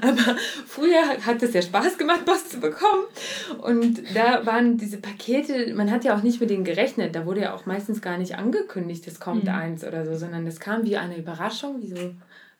Aber 0.01 0.35
früher 0.67 1.01
hat 1.25 1.41
es 1.43 1.53
ja 1.53 1.61
Spaß 1.61 1.97
gemacht, 1.97 2.25
Post 2.25 2.51
zu 2.51 2.59
bekommen. 2.59 3.03
Und 3.61 4.03
da 4.15 4.45
waren 4.45 4.77
diese 4.77 4.97
Pakete, 4.97 5.73
man 5.73 5.91
hat 5.91 6.03
ja 6.03 6.15
auch 6.15 6.23
nicht 6.23 6.39
mit 6.39 6.49
denen 6.49 6.63
gerechnet, 6.63 7.15
da 7.15 7.25
wurde 7.25 7.41
ja 7.41 7.53
auch 7.53 7.65
meistens 7.65 8.01
gar 8.01 8.17
nicht 8.17 8.37
angekündigt, 8.37 9.07
es 9.07 9.19
kommt 9.19 9.45
mhm. 9.45 9.49
eins 9.49 9.83
oder 9.83 10.05
so, 10.05 10.15
sondern 10.15 10.45
es 10.47 10.59
kam 10.59 10.85
wie 10.85 10.97
eine 10.97 11.17
Überraschung, 11.17 11.81
wie 11.81 11.89
so 11.89 12.15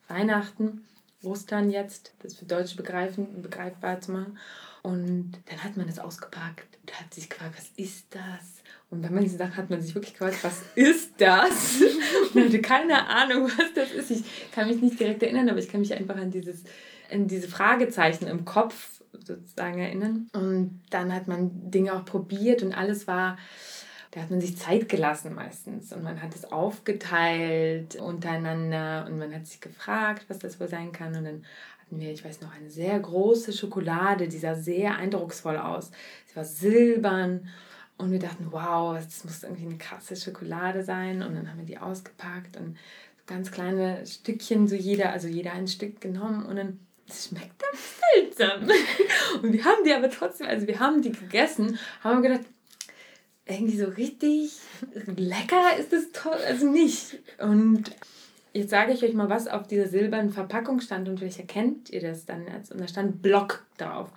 Weihnachten. 0.07 0.81
Ostern 1.25 1.69
jetzt, 1.69 2.13
das 2.19 2.35
für 2.35 2.45
Deutsche 2.45 2.75
begreifen, 2.75 3.41
begreifbar 3.41 4.01
zu 4.01 4.11
machen. 4.11 4.37
Und 4.83 5.33
dann 5.49 5.63
hat 5.63 5.77
man 5.77 5.87
das 5.87 5.97
ausgepackt 5.97 6.77
und 6.81 6.99
hat 6.99 7.13
sich 7.13 7.29
gefragt, 7.29 7.55
was 7.57 7.69
ist 7.75 8.05
das? 8.11 8.61
Und 8.91 9.01
bei 9.01 9.09
manchen 9.09 9.37
Sachen 9.37 9.57
hat 9.57 9.69
man 9.69 9.81
sich 9.81 9.95
wirklich 9.95 10.13
gefragt, 10.13 10.37
was 10.43 10.61
ist 10.75 11.13
das? 11.17 11.81
Und 12.33 12.45
hatte 12.45 12.61
keine 12.61 13.07
Ahnung, 13.07 13.49
was 13.57 13.73
das 13.73 13.91
ist. 13.91 14.11
Ich 14.11 14.51
kann 14.51 14.67
mich 14.67 14.79
nicht 14.81 14.99
direkt 14.99 15.23
erinnern, 15.23 15.49
aber 15.49 15.57
ich 15.57 15.69
kann 15.69 15.79
mich 15.79 15.93
einfach 15.93 16.15
an 16.15 16.29
dieses, 16.29 16.63
an 17.11 17.27
diese 17.27 17.47
Fragezeichen 17.47 18.27
im 18.27 18.45
Kopf 18.45 19.01
sozusagen 19.11 19.79
erinnern. 19.79 20.29
Und 20.33 20.81
dann 20.91 21.13
hat 21.13 21.27
man 21.27 21.71
Dinge 21.71 21.93
auch 21.93 22.05
probiert 22.05 22.61
und 22.61 22.73
alles 22.73 23.07
war 23.07 23.37
da 24.15 24.21
hat 24.21 24.31
man 24.31 24.39
sich 24.39 24.57
Zeit 24.57 24.87
gelassen 24.87 25.35
meistens 25.35 25.91
und 25.91 26.01
man 26.01 26.21
hat 26.21 26.33
es 26.33 26.49
aufgeteilt 26.49 27.97
untereinander 27.97 29.05
und 29.09 29.19
man 29.19 29.35
hat 29.35 29.45
sich 29.45 29.59
gefragt, 29.59 30.25
was 30.29 30.39
das 30.39 30.57
wohl 30.57 30.69
sein 30.69 30.93
kann. 30.93 31.17
Und 31.17 31.25
dann 31.25 31.45
hatten 31.81 31.99
wir, 31.99 32.13
ich 32.13 32.23
weiß 32.23 32.39
noch, 32.39 32.55
eine 32.55 32.69
sehr 32.69 32.97
große 32.97 33.51
Schokolade, 33.51 34.29
die 34.29 34.37
sah 34.37 34.55
sehr 34.55 34.95
eindrucksvoll 34.95 35.57
aus. 35.57 35.91
Sie 36.27 36.35
war 36.37 36.45
silbern 36.45 37.49
und 37.97 38.11
wir 38.11 38.19
dachten, 38.19 38.47
wow, 38.51 38.95
das 38.95 39.25
muss 39.25 39.43
irgendwie 39.43 39.65
eine 39.65 39.77
krasse 39.77 40.15
Schokolade 40.15 40.81
sein. 40.83 41.21
Und 41.21 41.35
dann 41.35 41.49
haben 41.49 41.59
wir 41.59 41.65
die 41.65 41.77
ausgepackt 41.77 42.55
und 42.55 42.77
ganz 43.27 43.51
kleine 43.51 44.05
Stückchen, 44.05 44.69
so 44.69 44.75
jeder, 44.75 45.11
also 45.11 45.27
jeder 45.27 45.51
ein 45.51 45.67
Stück 45.67 45.99
genommen 45.99 46.45
und 46.45 46.55
dann 46.55 46.79
das 47.05 47.27
schmeckt 47.27 47.61
dann 47.61 48.25
seltsam. 48.25 48.69
Und 49.43 49.53
wir 49.53 49.63
haben 49.63 49.83
die 49.85 49.93
aber 49.93 50.09
trotzdem, 50.09 50.47
also 50.47 50.65
wir 50.65 50.79
haben 50.79 51.03
die 51.03 51.11
gegessen, 51.11 51.77
haben 52.01 52.23
gedacht, 52.23 52.41
irgendwie 53.47 53.77
so 53.77 53.85
richtig 53.85 54.53
lecker 55.15 55.77
ist 55.79 55.93
es 55.93 56.11
toll, 56.11 56.37
also 56.47 56.67
nicht. 56.67 57.19
Und 57.39 57.91
jetzt 58.53 58.71
sage 58.71 58.93
ich 58.93 59.03
euch 59.03 59.13
mal, 59.13 59.29
was 59.29 59.47
auf 59.47 59.67
dieser 59.67 59.87
silbernen 59.87 60.31
Verpackung 60.31 60.81
stand 60.81 61.07
und 61.07 61.19
vielleicht 61.19 61.39
erkennt 61.39 61.91
ihr 61.91 62.01
das 62.01 62.25
dann 62.25 62.47
jetzt. 62.47 62.71
Und 62.71 62.81
da 62.81 62.87
stand 62.87 63.21
Block 63.21 63.63
drauf. 63.77 64.09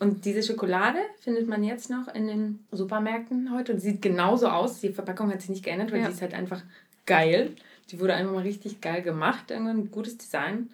Und 0.00 0.24
diese 0.24 0.42
Schokolade 0.42 0.98
findet 1.20 1.46
man 1.48 1.62
jetzt 1.62 1.88
noch 1.88 2.12
in 2.12 2.26
den 2.26 2.58
Supermärkten 2.72 3.54
heute 3.54 3.74
und 3.74 3.80
sieht 3.80 4.02
genauso 4.02 4.48
aus. 4.48 4.80
Die 4.80 4.88
Verpackung 4.92 5.30
hat 5.30 5.40
sich 5.40 5.50
nicht 5.50 5.64
geändert, 5.64 5.92
weil 5.92 6.00
ja. 6.00 6.06
die 6.06 6.14
ist 6.14 6.22
halt 6.22 6.34
einfach 6.34 6.62
geil. 7.06 7.52
Die 7.90 8.00
wurde 8.00 8.14
einfach 8.14 8.32
mal 8.32 8.42
richtig 8.42 8.80
geil 8.80 9.02
gemacht. 9.02 9.50
Irgendwann 9.50 9.78
ein 9.78 9.90
gutes 9.90 10.18
Design. 10.18 10.70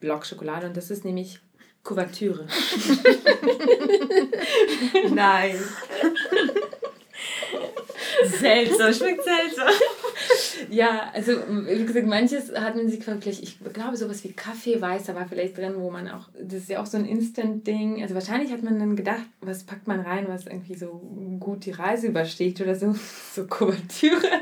Block 0.00 0.24
Schokolade 0.24 0.68
und 0.68 0.76
das 0.76 0.90
ist 0.90 1.04
nämlich 1.04 1.40
Kuvertüre. 1.82 2.46
Nein. 5.14 5.56
Seltsam, 8.24 8.92
schmeckt 8.92 9.24
seltsam. 9.24 9.68
ja, 10.70 11.10
also 11.12 11.32
wie 11.48 11.84
gesagt, 11.84 12.06
manches 12.06 12.52
hat 12.54 12.76
man 12.76 12.88
sich 12.88 13.02
vielleicht, 13.02 13.42
ich 13.42 13.58
glaube, 13.72 13.96
sowas 13.96 14.24
wie 14.24 14.32
Kaffee 14.32 14.80
weiß, 14.80 15.04
da 15.04 15.14
war 15.14 15.26
vielleicht 15.26 15.56
drin, 15.56 15.74
wo 15.76 15.90
man 15.90 16.08
auch, 16.08 16.28
das 16.34 16.62
ist 16.62 16.70
ja 16.70 16.80
auch 16.80 16.86
so 16.86 16.96
ein 16.96 17.04
Instant-Ding. 17.04 18.02
Also 18.02 18.14
wahrscheinlich 18.14 18.52
hat 18.52 18.62
man 18.62 18.78
dann 18.78 18.96
gedacht, 18.96 19.24
was 19.40 19.64
packt 19.64 19.86
man 19.86 20.00
rein, 20.00 20.26
was 20.28 20.46
irgendwie 20.46 20.74
so 20.74 20.88
gut 21.40 21.64
die 21.66 21.72
Reise 21.72 22.08
übersteht 22.08 22.60
oder 22.60 22.74
so. 22.74 22.94
So 23.36 23.46
Kuvertüre 23.46 24.40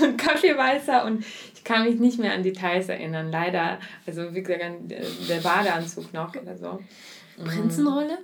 und 0.00 0.16
Kaffeeweißer 0.16 1.04
und 1.04 1.24
ich 1.54 1.64
kann 1.64 1.84
mich 1.84 1.98
nicht 1.98 2.20
mehr 2.20 2.34
an 2.34 2.44
Details 2.44 2.88
erinnern, 2.88 3.32
leider. 3.32 3.80
Also 4.06 4.32
wie 4.32 4.42
gesagt, 4.42 4.62
an 4.62 4.86
der 4.86 5.40
Badeanzug 5.42 6.12
noch 6.12 6.36
oder 6.36 6.56
so. 6.56 6.78
Prinzenrolle? 7.44 8.18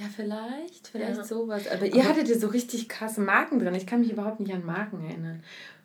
Ja, 0.00 0.06
vielleicht, 0.14 0.88
vielleicht 0.88 1.18
ja. 1.18 1.24
sowas. 1.24 1.68
Aber 1.68 1.84
ihr 1.84 2.08
hattet 2.08 2.28
ja 2.28 2.38
so 2.38 2.46
richtig 2.46 2.88
krasse 2.88 3.20
Marken 3.20 3.58
drin. 3.58 3.74
Ich 3.74 3.86
kann 3.86 4.00
mich 4.00 4.10
überhaupt 4.10 4.40
nicht 4.40 4.52
an 4.52 4.64
Marken 4.64 5.04
erinnern. 5.04 5.42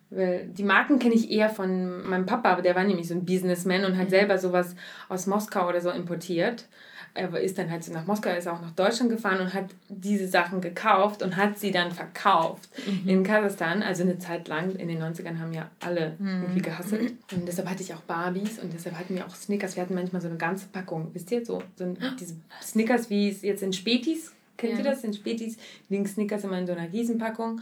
Weil 0.08 0.46
die 0.46 0.62
Marken 0.62 0.98
kenne 0.98 1.14
ich 1.14 1.30
eher 1.30 1.50
von 1.50 2.08
meinem 2.08 2.24
Papa, 2.24 2.50
aber 2.50 2.62
der 2.62 2.74
war 2.74 2.84
nämlich 2.84 3.08
so 3.08 3.14
ein 3.14 3.26
Businessman 3.26 3.84
und 3.84 3.98
hat 3.98 4.06
mhm. 4.06 4.10
selber 4.10 4.38
sowas 4.38 4.74
aus 5.10 5.26
Moskau 5.26 5.68
oder 5.68 5.80
so 5.80 5.90
importiert 5.90 6.66
er 7.16 7.40
ist 7.40 7.58
dann 7.58 7.70
halt 7.70 7.82
so 7.82 7.92
nach 7.92 8.06
Moskau, 8.06 8.30
ist 8.30 8.46
auch 8.46 8.60
nach 8.60 8.72
Deutschland 8.72 9.10
gefahren 9.10 9.40
und 9.40 9.54
hat 9.54 9.66
diese 9.88 10.28
Sachen 10.28 10.60
gekauft 10.60 11.22
und 11.22 11.36
hat 11.36 11.58
sie 11.58 11.70
dann 11.70 11.90
verkauft 11.92 12.68
mhm. 12.86 13.08
in 13.08 13.22
Kasachstan. 13.24 13.82
Also 13.82 14.02
eine 14.02 14.18
Zeit 14.18 14.48
lang, 14.48 14.76
in 14.76 14.88
den 14.88 15.02
90ern 15.02 15.38
haben 15.38 15.52
ja 15.52 15.70
alle 15.80 16.14
mhm. 16.18 16.42
irgendwie 16.42 16.62
gehasselt. 16.62 17.12
Und 17.32 17.46
deshalb 17.46 17.68
hatte 17.68 17.82
ich 17.82 17.94
auch 17.94 18.02
Barbies 18.02 18.58
und 18.58 18.72
deshalb 18.72 18.98
hatten 18.98 19.14
wir 19.14 19.26
auch 19.26 19.34
Snickers. 19.34 19.76
Wir 19.76 19.82
hatten 19.82 19.94
manchmal 19.94 20.22
so 20.22 20.28
eine 20.28 20.36
ganze 20.36 20.66
Packung, 20.68 21.10
wisst 21.12 21.30
ihr, 21.32 21.44
so, 21.44 21.62
so 21.76 21.94
diese 22.18 22.34
Snickers, 22.62 23.10
wie 23.10 23.30
es 23.30 23.42
jetzt 23.42 23.62
in 23.62 23.72
Spätis, 23.72 24.32
kennt 24.56 24.74
ja. 24.74 24.78
ihr 24.78 24.84
das? 24.84 25.04
In 25.04 25.14
Spätis 25.14 25.56
liegen 25.88 26.06
Snickers 26.06 26.44
immer 26.44 26.58
in 26.58 26.66
so 26.66 26.72
einer 26.72 26.92
Riesenpackung. 26.92 27.60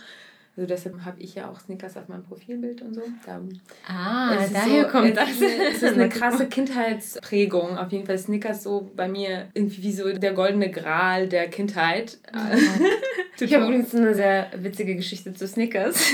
Also 0.56 0.68
deshalb 0.68 1.04
habe 1.04 1.20
ich 1.20 1.34
ja 1.34 1.50
auch 1.50 1.58
Snickers 1.58 1.96
auf 1.96 2.06
meinem 2.06 2.23
Profilbild 2.23 2.80
und 2.82 2.94
so. 2.94 3.02
Da 3.26 3.40
ah, 3.88 4.37
daher 4.52 4.84
so, 4.84 4.88
kommt 4.88 5.16
das. 5.16 5.28
Es 5.40 5.82
ist 5.82 5.94
eine 5.94 6.08
krasse 6.11 6.46
Kindheitsprägung. 6.46 7.76
Auf 7.76 7.90
jeden 7.90 8.06
Fall 8.06 8.18
Snickers 8.18 8.62
so 8.62 8.88
bei 8.94 9.08
mir 9.08 9.49
irgendwie 9.54 9.82
wie 9.82 9.92
so 9.92 10.12
der 10.12 10.32
goldene 10.32 10.70
Gral 10.70 11.28
der 11.28 11.49
Kindheit. 11.49 12.18
ich 13.40 13.52
habe 13.52 13.64
übrigens 13.64 13.92
eine 13.96 14.14
sehr 14.14 14.50
witzige 14.56 14.94
Geschichte 14.94 15.34
zu 15.34 15.49
Snickers, 15.49 16.12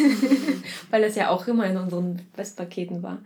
weil 0.90 1.04
es 1.04 1.16
ja 1.16 1.28
auch 1.28 1.46
immer 1.46 1.66
in 1.66 1.76
unseren 1.76 2.22
Westpaketen 2.34 3.02
war. 3.02 3.18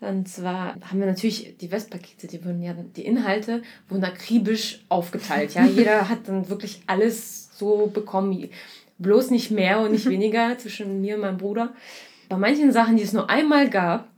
Und 0.00 0.28
zwar 0.28 0.76
haben 0.80 0.98
wir 0.98 1.06
natürlich 1.06 1.56
die 1.60 1.70
Westpakete, 1.70 2.26
die 2.26 2.44
wurden 2.44 2.62
ja, 2.62 2.72
die 2.72 3.04
Inhalte 3.04 3.62
wurden 3.88 4.02
akribisch 4.02 4.82
aufgeteilt. 4.88 5.54
Ja, 5.54 5.64
jeder 5.66 6.08
hat 6.08 6.26
dann 6.26 6.48
wirklich 6.48 6.82
alles 6.86 7.50
so 7.56 7.86
bekommen 7.86 8.48
bloß 9.00 9.30
nicht 9.30 9.50
mehr 9.50 9.80
und 9.80 9.92
nicht 9.92 10.06
weniger 10.08 10.56
zwischen 10.58 11.00
mir 11.00 11.16
und 11.16 11.22
meinem 11.22 11.38
Bruder. 11.38 11.74
Bei 12.28 12.36
manchen 12.36 12.70
Sachen, 12.70 12.96
die 12.96 13.02
es 13.02 13.12
nur 13.12 13.28
einmal 13.28 13.68
gab, 13.68 14.08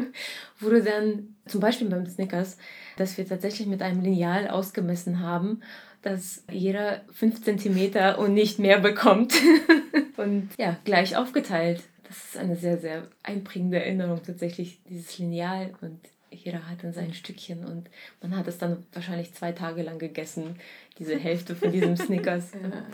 wurde 0.60 0.82
dann, 0.82 1.34
zum 1.46 1.60
Beispiel 1.60 1.88
beim 1.88 2.06
Snickers, 2.06 2.58
dass 2.96 3.18
wir 3.18 3.26
tatsächlich 3.26 3.66
mit 3.66 3.82
einem 3.82 4.00
Lineal 4.02 4.48
ausgemessen 4.48 5.20
haben, 5.20 5.62
dass 6.02 6.44
jeder 6.50 7.02
5 7.12 7.42
cm 7.42 8.16
und 8.18 8.34
nicht 8.34 8.58
mehr 8.58 8.78
bekommt. 8.78 9.34
und 10.16 10.50
ja, 10.58 10.76
gleich 10.84 11.16
aufgeteilt. 11.16 11.82
Das 12.06 12.16
ist 12.24 12.36
eine 12.36 12.54
sehr, 12.54 12.78
sehr 12.78 13.08
einprägende 13.24 13.80
Erinnerung 13.80 14.20
tatsächlich, 14.24 14.78
dieses 14.88 15.18
Lineal. 15.18 15.74
Und 15.80 15.98
jeder 16.30 16.68
hat 16.68 16.84
dann 16.84 16.92
sein 16.92 17.14
Stückchen 17.14 17.64
und 17.64 17.88
man 18.22 18.36
hat 18.36 18.46
es 18.46 18.58
dann 18.58 18.84
wahrscheinlich 18.92 19.34
zwei 19.34 19.50
Tage 19.50 19.82
lang 19.82 19.98
gegessen, 19.98 20.56
diese 20.98 21.18
Hälfte 21.18 21.56
von 21.56 21.72
diesem 21.72 21.96
Snickers. 21.96 22.52
ja. 22.52 22.84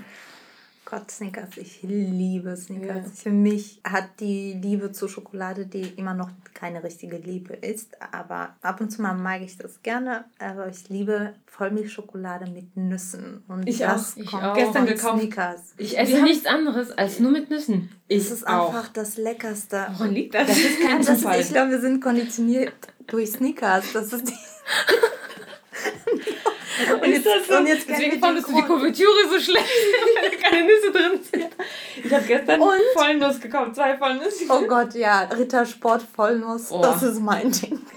Gott, 0.93 1.11
Snickers. 1.11 1.57
Ich 1.57 1.83
liebe 1.83 2.55
Snickers. 2.55 3.07
Ja. 3.07 3.13
Für 3.15 3.31
mich 3.31 3.81
hat 3.83 4.21
die 4.21 4.53
Liebe 4.53 4.93
zur 4.93 5.09
Schokolade, 5.09 5.65
die 5.65 5.85
immer 5.97 6.13
noch 6.13 6.29
keine 6.53 6.85
richtige 6.85 7.17
Liebe 7.17 7.55
ist, 7.55 7.97
aber 8.13 8.57
ab 8.61 8.79
und 8.83 8.91
zu 8.91 9.01
mal 9.01 9.15
mag 9.15 9.41
ich 9.41 9.57
das 9.57 9.83
gerne. 9.83 10.27
Aber 10.39 10.69
ich 10.69 10.91
liebe 10.91 11.33
Vollmilchschokolade 11.47 12.51
mit 12.51 12.77
Nüssen. 12.77 13.43
Und 13.49 13.67
ich 13.67 13.79
das 13.79 14.13
auch. 14.13 14.17
Ich 14.19 14.27
kommt 14.27 14.43
auch. 14.43 14.55
Gestern 14.55 14.85
gekauft. 14.85 15.19
Snickers. 15.19 15.75
Ich 15.79 15.99
esse 15.99 16.21
nichts 16.21 16.45
anderes 16.45 16.91
als 16.91 17.19
nur 17.21 17.31
mit 17.31 17.49
Nüssen. 17.49 17.89
Ich 18.09 18.25
das 18.25 18.33
ist 18.33 18.47
auch. 18.47 18.69
einfach 18.75 18.89
das 18.89 19.17
Leckerste. 19.17 19.87
Woran 19.95 20.13
liegt 20.13 20.35
das? 20.35 20.47
Das 20.49 20.59
ist 20.59 20.79
kein 20.83 21.03
Zufall. 21.03 21.41
ich 21.41 21.49
glaube, 21.49 21.71
wir 21.71 21.81
sind 21.81 22.03
konditioniert 22.03 22.75
durch 23.07 23.31
Snickers. 23.33 23.95
Das 23.95 24.13
ist 24.13 24.29
die 24.29 24.35
und 27.27 27.33
jetzt, 27.35 27.49
so? 27.49 27.57
und 27.57 27.67
jetzt 27.67 27.89
Deswegen 27.89 28.19
fandest 28.19 28.49
du 28.49 28.55
die 28.55 28.63
Kuvertüre 28.63 29.29
so 29.31 29.41
schlecht, 29.41 29.67
weil 30.15 30.31
da 30.31 30.49
keine 30.49 30.67
Nüsse 30.67 30.93
drin 30.93 31.21
sind. 31.23 31.49
Ich 32.05 32.13
habe 32.13 32.25
gestern 32.25 32.61
und? 32.61 32.71
Vollnuss 32.95 33.41
gekauft, 33.41 33.75
zwei 33.77 33.97
Vollnüsse. 33.97 34.45
Oh 34.49 34.67
Gott, 34.67 34.95
ja, 34.95 35.23
Rittersport 35.23 36.03
Vollnuss, 36.03 36.71
oh. 36.71 36.81
das 36.83 37.03
ist 37.03 37.21
mein 37.21 37.51
Ding. 37.51 37.81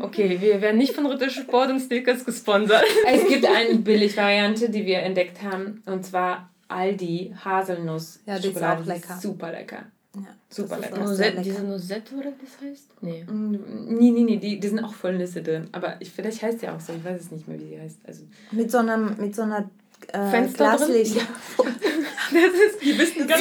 Okay, 0.00 0.38
wir 0.40 0.60
werden 0.60 0.78
nicht 0.78 0.94
von 0.94 1.06
Rittersport 1.06 1.70
und 1.70 1.80
Snickers 1.80 2.24
gesponsert. 2.24 2.84
Es 3.06 3.26
gibt 3.26 3.44
eine 3.46 3.76
Billigvariante, 3.76 4.68
die 4.68 4.84
wir 4.84 5.00
entdeckt 5.00 5.42
haben, 5.42 5.82
und 5.86 6.04
zwar 6.04 6.50
Aldi 6.68 7.34
Haselnuss. 7.44 8.20
Ja, 8.26 8.38
die 8.38 8.48
ist 8.48 8.62
auch 8.62 8.84
lecker. 8.84 9.18
Super 9.20 9.52
lecker. 9.52 9.84
Ja, 10.16 10.28
Super 10.48 10.78
lecker. 10.78 10.98
Nosette, 10.98 11.42
diese 11.42 11.62
Nosette 11.62 12.14
oder 12.14 12.30
wie 12.30 12.44
das 12.44 12.70
heißt? 12.70 12.88
Nee. 13.02 13.24
Mm, 13.24 13.96
nee, 13.98 14.10
nee, 14.10 14.22
nee, 14.22 14.36
die, 14.38 14.58
die 14.58 14.68
sind 14.68 14.82
auch 14.82 14.94
voll 14.94 15.18
Nüsse 15.18 15.42
drin. 15.42 15.68
Aber 15.72 15.96
ich, 16.00 16.10
vielleicht 16.10 16.42
heißt 16.42 16.62
die 16.62 16.68
auch 16.68 16.80
so, 16.80 16.94
ich 16.94 17.04
weiß 17.04 17.20
es 17.20 17.30
nicht 17.30 17.46
mehr, 17.46 17.60
wie 17.60 17.68
sie 17.68 17.80
heißt. 17.80 17.98
Also 18.06 18.22
mit 18.52 18.70
so 18.70 18.78
einem, 18.78 19.16
mit 19.18 19.34
so 19.36 19.42
einer 19.42 19.68
äh, 20.12 20.30
Fenster 20.30 20.76
Glaslicht. 20.76 21.16
Ja. 21.16 21.22
Das 22.28 22.42
ist, 22.42 22.84
Wir 22.84 22.98
wissen 22.98 23.28
ganz 23.28 23.40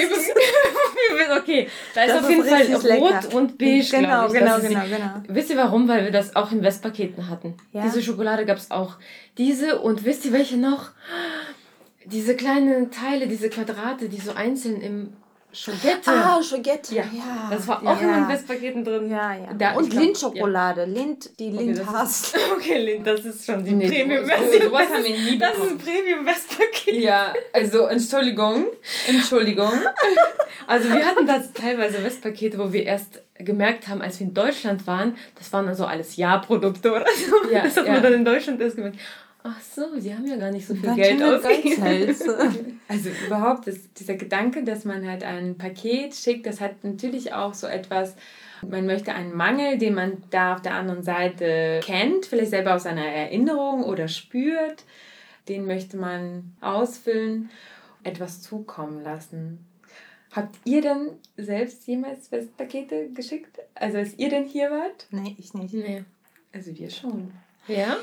okay, 1.40 1.68
da 1.96 2.04
ist 2.04 2.10
Das 2.14 2.24
auf 2.24 2.30
jeden 2.30 2.44
ist 2.44 2.50
Fall 2.50 2.98
rot 2.98 3.14
lecker. 3.24 3.36
und 3.36 3.58
beige. 3.58 3.88
Genau, 3.90 4.28
genau, 4.30 4.60
genau, 4.60 4.82
genau. 4.84 5.24
Wisst 5.28 5.50
ihr 5.50 5.58
warum? 5.58 5.88
Weil 5.88 6.04
wir 6.06 6.12
das 6.12 6.36
auch 6.36 6.52
in 6.52 6.62
Westpaketen 6.62 7.28
hatten. 7.28 7.56
Ja. 7.74 7.84
Diese 7.84 8.04
Schokolade 8.04 8.46
gab 8.46 8.58
es 8.58 8.70
auch. 8.70 8.98
Diese 9.40 9.80
und 9.80 10.06
wisst 10.06 10.26
ihr 10.26 10.34
welche 10.34 10.58
noch? 10.58 10.92
Diese 12.06 12.36
kleinen 12.36 12.92
Teile, 12.92 13.28
diese 13.28 13.50
Quadrate, 13.50 14.08
die 14.08 14.22
so 14.22 14.34
einzeln 14.34 14.80
im 14.82 15.14
Schogette. 15.56 16.12
Ah, 16.12 16.42
Schogetti. 16.44 16.96
Ja, 16.96 17.04
Ja, 17.14 17.50
das 17.50 17.68
war 17.68 17.82
ja. 17.84 17.92
auch 17.94 18.02
immer 18.02 18.18
in 18.18 18.28
Westpaketen 18.28 18.84
drin. 18.84 19.10
Ja, 19.10 19.34
ja. 19.34 19.54
Da- 19.58 19.74
und 19.74 19.94
Lindschokolade. 19.94 20.86
Lind, 20.86 21.30
die 21.40 21.48
Okay, 21.54 21.64
Lind 21.66 21.78
das 21.80 21.88
hast. 21.88 22.38
Okay, 22.56 22.80
Lynn, 22.84 23.04
das 23.04 23.22
ist 23.26 23.46
schon 23.46 23.64
die 23.64 23.72
Nee, 23.72 23.88
Premium 23.88 24.26
so- 24.26 24.32
Version. 24.32 24.62
sowas 24.70 24.88
haben 24.92 25.04
wir 25.04 25.18
nie 25.18 25.38
Das 25.38 25.52
ist 25.52 25.56
bekommen. 25.60 25.72
ein 25.72 25.78
Premium 25.78 26.26
Westpaket. 26.26 26.96
Ja, 26.96 27.34
also 27.54 27.86
Entschuldigung. 27.88 28.66
Entschuldigung. 29.08 29.72
Also 30.68 30.92
wir 30.92 31.06
hatten 31.06 31.28
da 31.28 31.38
teilweise 31.54 32.04
Westpakete, 32.04 32.58
wo 32.58 32.74
wir 32.74 32.84
erst 32.86 33.22
gemerkt 33.38 33.88
haben, 33.88 34.02
als 34.02 34.20
wir 34.20 34.26
in 34.26 34.34
Deutschland 34.34 34.88
waren, 34.88 35.16
das 35.38 35.54
waren 35.54 35.68
also 35.68 35.86
alles 35.86 36.16
Ja-Produkte 36.16 36.92
oder 36.92 37.06
so. 37.06 37.52
Ja, 37.52 37.62
das 37.62 37.78
hat 37.78 37.86
ja. 37.86 37.94
man 37.94 38.02
dann 38.02 38.14
in 38.14 38.26
Deutschland 38.26 38.60
erst 38.60 38.76
gemerkt. 38.76 38.98
Ach 39.48 39.62
so, 39.62 40.00
die 40.00 40.12
haben 40.12 40.26
ja 40.26 40.38
gar 40.38 40.50
nicht 40.50 40.66
so 40.66 40.74
viel 40.74 40.82
Ganz 40.82 40.98
Geld 40.98 41.22
ausgegeben. 41.22 42.82
Also 42.88 43.10
überhaupt, 43.28 43.68
das, 43.68 43.94
dieser 43.94 44.16
Gedanke, 44.16 44.64
dass 44.64 44.86
man 44.86 45.08
halt 45.08 45.24
ein 45.24 45.56
Paket 45.56 46.16
schickt, 46.16 46.48
das 46.48 46.62
hat 46.62 46.84
natürlich 46.84 47.32
auch 47.32 47.54
so 47.54 47.68
etwas, 47.68 48.16
man 48.68 48.88
möchte 48.88 49.14
einen 49.14 49.36
Mangel, 49.36 49.78
den 49.78 49.94
man 49.94 50.24
da 50.32 50.56
auf 50.56 50.64
der 50.64 50.74
anderen 50.74 51.04
Seite 51.04 51.80
kennt, 51.84 52.26
vielleicht 52.26 52.50
selber 52.50 52.74
aus 52.74 52.88
einer 52.88 53.06
Erinnerung 53.06 53.84
oder 53.84 54.08
spürt, 54.08 54.84
den 55.48 55.68
möchte 55.68 55.98
man 55.98 56.56
ausfüllen, 56.60 57.52
etwas 58.02 58.42
zukommen 58.42 59.04
lassen. 59.04 59.64
Habt 60.32 60.56
ihr 60.66 60.82
denn 60.82 61.12
selbst 61.38 61.86
jemals 61.86 62.32
Westpakete 62.32 63.10
geschickt? 63.14 63.60
Also 63.76 64.00
als 64.00 64.18
ihr 64.18 64.30
denn 64.30 64.46
hier 64.46 64.72
wart? 64.72 65.06
nee, 65.12 65.36
ich 65.38 65.54
nicht. 65.54 65.76
Nee. 65.76 66.04
Also 66.52 66.76
wir 66.76 66.90
schon. 66.90 67.32
Ja? 67.68 67.98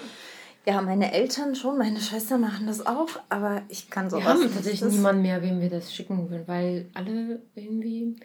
Ja, 0.64 0.80
meine 0.80 1.12
Eltern 1.12 1.54
schon, 1.54 1.78
meine 1.78 2.00
Schwestern 2.00 2.40
machen 2.40 2.66
das 2.66 2.84
auch, 2.86 3.08
aber 3.28 3.62
ich 3.68 3.90
kann 3.90 4.10
sowas 4.10 4.24
Wir 4.24 4.30
haben 4.30 4.54
tatsächlich 4.54 4.92
niemanden 4.92 5.22
mehr, 5.22 5.42
wem 5.42 5.60
wir 5.60 5.70
das 5.70 5.94
schicken 5.94 6.30
würden, 6.30 6.46
weil 6.46 6.88
alle 6.94 7.42
irgendwie. 7.54 8.16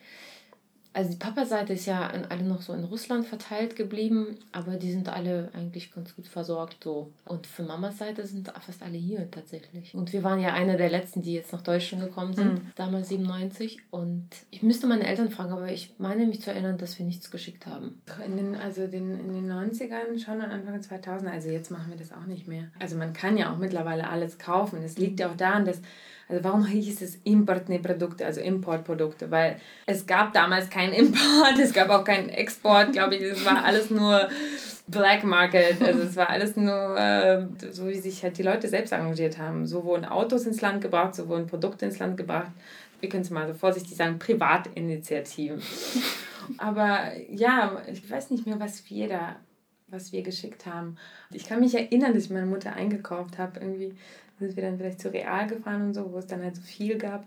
Also 0.98 1.12
die 1.12 1.18
Papa-Seite 1.18 1.74
ist 1.74 1.86
ja 1.86 2.12
alle 2.30 2.44
noch 2.44 2.64
so 2.64 2.74
in 2.74 2.84
Russland 2.84 3.28
verteilt 3.28 3.76
geblieben, 3.76 4.40
aber 4.52 4.78
die 4.78 4.92
sind 4.92 5.08
alle 5.10 5.52
eigentlich 5.54 5.94
ganz 5.94 6.16
gut 6.16 6.26
versorgt 6.26 6.84
so. 6.84 7.12
Und 7.24 7.46
für 7.46 7.62
Mamas 7.62 8.00
Seite 8.00 8.26
sind 8.26 8.52
fast 8.66 8.82
alle 8.82 8.98
hier 8.98 9.30
tatsächlich. 9.30 9.94
Und 9.94 10.12
wir 10.12 10.24
waren 10.24 10.40
ja 10.40 10.54
eine 10.54 10.76
der 10.76 10.90
letzten, 10.90 11.22
die 11.22 11.36
jetzt 11.36 11.54
nach 11.54 11.62
Deutschland 11.62 12.04
gekommen 12.04 12.34
sind, 12.34 12.62
damals 12.76 13.10
97. 13.10 13.78
Und 13.92 14.28
ich 14.50 14.64
müsste 14.64 14.88
meine 14.88 15.06
Eltern 15.06 15.30
fragen, 15.30 15.52
aber 15.52 15.72
ich 15.72 15.94
meine 16.00 16.26
mich 16.26 16.42
zu 16.42 16.50
erinnern, 16.50 16.80
dass 16.80 16.98
wir 16.98 17.06
nichts 17.06 17.30
geschickt 17.30 17.68
haben. 17.68 18.02
In 18.26 18.36
den, 18.36 18.56
also 18.56 18.88
den, 18.88 19.20
in 19.20 19.34
den 19.34 19.52
90ern, 19.52 20.18
schon 20.18 20.38
und 20.38 20.50
Anfang 20.50 20.74
der 20.74 20.82
2000 20.82 21.32
also 21.32 21.50
jetzt 21.50 21.70
machen 21.70 21.92
wir 21.92 21.98
das 21.98 22.12
auch 22.12 22.26
nicht 22.26 22.48
mehr. 22.48 22.70
Also 22.80 22.98
man 22.98 23.14
kann 23.14 23.38
ja 23.38 23.54
auch 23.54 23.58
mittlerweile 23.60 24.10
alles 24.10 24.40
kaufen. 24.40 24.82
Das 24.82 24.98
liegt 24.98 25.20
ja 25.20 25.30
auch 25.30 25.38
daran, 25.38 25.64
dass, 25.64 25.80
also 26.30 26.44
warum 26.44 26.66
hieß 26.66 27.02
es 27.02 27.20
importne 27.24 27.80
Produkte, 27.80 28.26
also 28.26 28.42
Importprodukte? 28.42 29.32
Weil 29.32 29.60
es 29.86 30.06
gab 30.06 30.34
damals 30.34 30.70
keinen 30.70 30.94
Import, 30.94 31.58
es 31.62 31.74
gab 31.74 31.90
auch 31.90 32.04
keinen 32.04 32.30
Export, 32.30 32.92
glaube 32.92 33.16
ich. 33.16 33.22
Es 33.22 33.46
war 33.46 33.64
alles 33.64 33.90
nur 33.90 34.28
Black 34.88 35.24
Market, 35.24 35.82
also 35.82 36.02
es 36.02 36.16
war 36.16 36.30
alles 36.30 36.56
nur 36.56 36.98
äh, 36.98 37.46
so, 37.72 37.88
wie 37.88 38.00
sich 38.00 38.24
halt 38.24 38.38
die 38.38 38.44
Leute 38.44 38.68
selbst 38.68 38.92
arrangiert 38.92 39.38
haben. 39.38 39.66
So 39.66 39.86
wurden 39.86 40.06
Autos 40.06 40.46
ins 40.46 40.62
Land 40.62 40.82
gebracht, 40.82 41.16
so 41.16 41.30
wurden 41.30 41.48
Produkte 41.48 41.86
ins 41.86 42.00
Land 42.00 42.18
gebracht. 42.18 42.52
Wir 43.00 43.10
können 43.10 43.24
es 43.24 43.30
mal 43.30 43.48
so 43.48 43.54
vorsichtig 43.54 43.96
sagen, 43.96 44.20
Privatinitiativen. 44.20 45.62
Aber 46.58 47.12
ja, 47.30 47.82
ich 47.92 48.10
weiß 48.10 48.32
nicht 48.32 48.46
mehr, 48.46 48.60
was 48.60 48.90
wir 48.90 49.08
da, 49.08 49.36
was 49.88 50.12
wir 50.12 50.24
geschickt 50.24 50.66
haben. 50.66 50.98
Ich 51.32 51.46
kann 51.46 51.60
mich 51.60 51.76
erinnern, 51.76 52.14
dass 52.14 52.26
ich 52.26 52.30
meine 52.30 52.46
Mutter 52.46 52.74
eingekauft 52.74 53.38
habe. 53.38 53.60
Irgendwie 53.60 53.94
sind 54.40 54.56
wir 54.56 54.64
dann 54.64 54.78
vielleicht 54.78 55.02
zu 55.02 55.12
Real 55.12 55.48
gefahren 55.48 55.88
und 55.88 55.94
so, 55.94 56.12
wo 56.12 56.18
es 56.18 56.28
dann 56.28 56.44
halt 56.44 56.56
so 56.56 56.62
viel 56.62 56.98
gab 56.98 57.26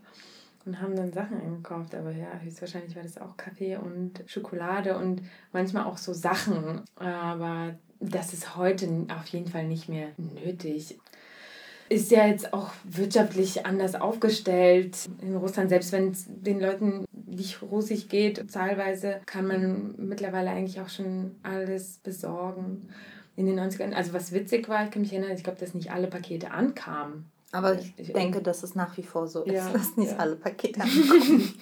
und 0.64 0.80
haben 0.80 0.96
dann 0.96 1.12
Sachen 1.12 1.40
eingekauft. 1.40 1.94
Aber 1.94 2.12
ja, 2.12 2.38
höchstwahrscheinlich 2.40 2.96
war 2.96 3.02
das 3.02 3.18
auch 3.18 3.36
Kaffee 3.36 3.76
und 3.76 4.22
Schokolade 4.26 4.96
und 4.96 5.22
manchmal 5.52 5.84
auch 5.84 5.98
so 5.98 6.12
Sachen. 6.12 6.82
Aber 6.96 7.74
das 8.00 8.32
ist 8.32 8.56
heute 8.56 9.06
auf 9.18 9.26
jeden 9.28 9.48
Fall 9.48 9.66
nicht 9.66 9.88
mehr 9.88 10.08
nötig 10.16 10.98
ist 11.90 12.12
ja 12.12 12.24
jetzt 12.24 12.54
auch 12.54 12.70
wirtschaftlich 12.84 13.66
anders 13.66 13.96
aufgestellt 13.96 15.10
in 15.20 15.34
Russland. 15.34 15.70
Selbst 15.70 15.90
wenn 15.90 16.12
es 16.12 16.26
den 16.28 16.60
Leuten 16.60 17.04
nicht 17.26 17.60
rosig 17.62 18.08
geht, 18.08 18.48
zahlweise 18.50 19.20
kann 19.26 19.46
man 19.48 19.94
mittlerweile 19.98 20.50
eigentlich 20.50 20.80
auch 20.80 20.88
schon 20.88 21.32
alles 21.42 21.98
besorgen. 21.98 22.88
In 23.36 23.46
den 23.46 23.58
90ern, 23.58 23.92
also 23.94 24.12
was 24.12 24.32
witzig 24.32 24.68
war, 24.68 24.84
ich 24.84 24.90
kann 24.90 25.02
mich 25.02 25.12
erinnern, 25.12 25.32
ich 25.36 25.44
glaube, 25.44 25.58
dass 25.60 25.72
nicht 25.74 25.90
alle 25.90 26.08
Pakete 26.08 26.50
ankamen. 26.50 27.26
Aber 27.52 27.74
ich 27.78 27.92
Ich- 27.96 28.12
denke, 28.12 28.42
dass 28.42 28.62
es 28.62 28.76
nach 28.76 28.96
wie 28.96 29.02
vor 29.02 29.26
so 29.26 29.42
ist, 29.42 29.52
Ja, 29.54 29.68
dass 29.72 29.96
nicht 29.96 30.12
ja. 30.12 30.18
alle 30.18 30.36
Pakete 30.36 30.80
ankommen. 30.82 31.52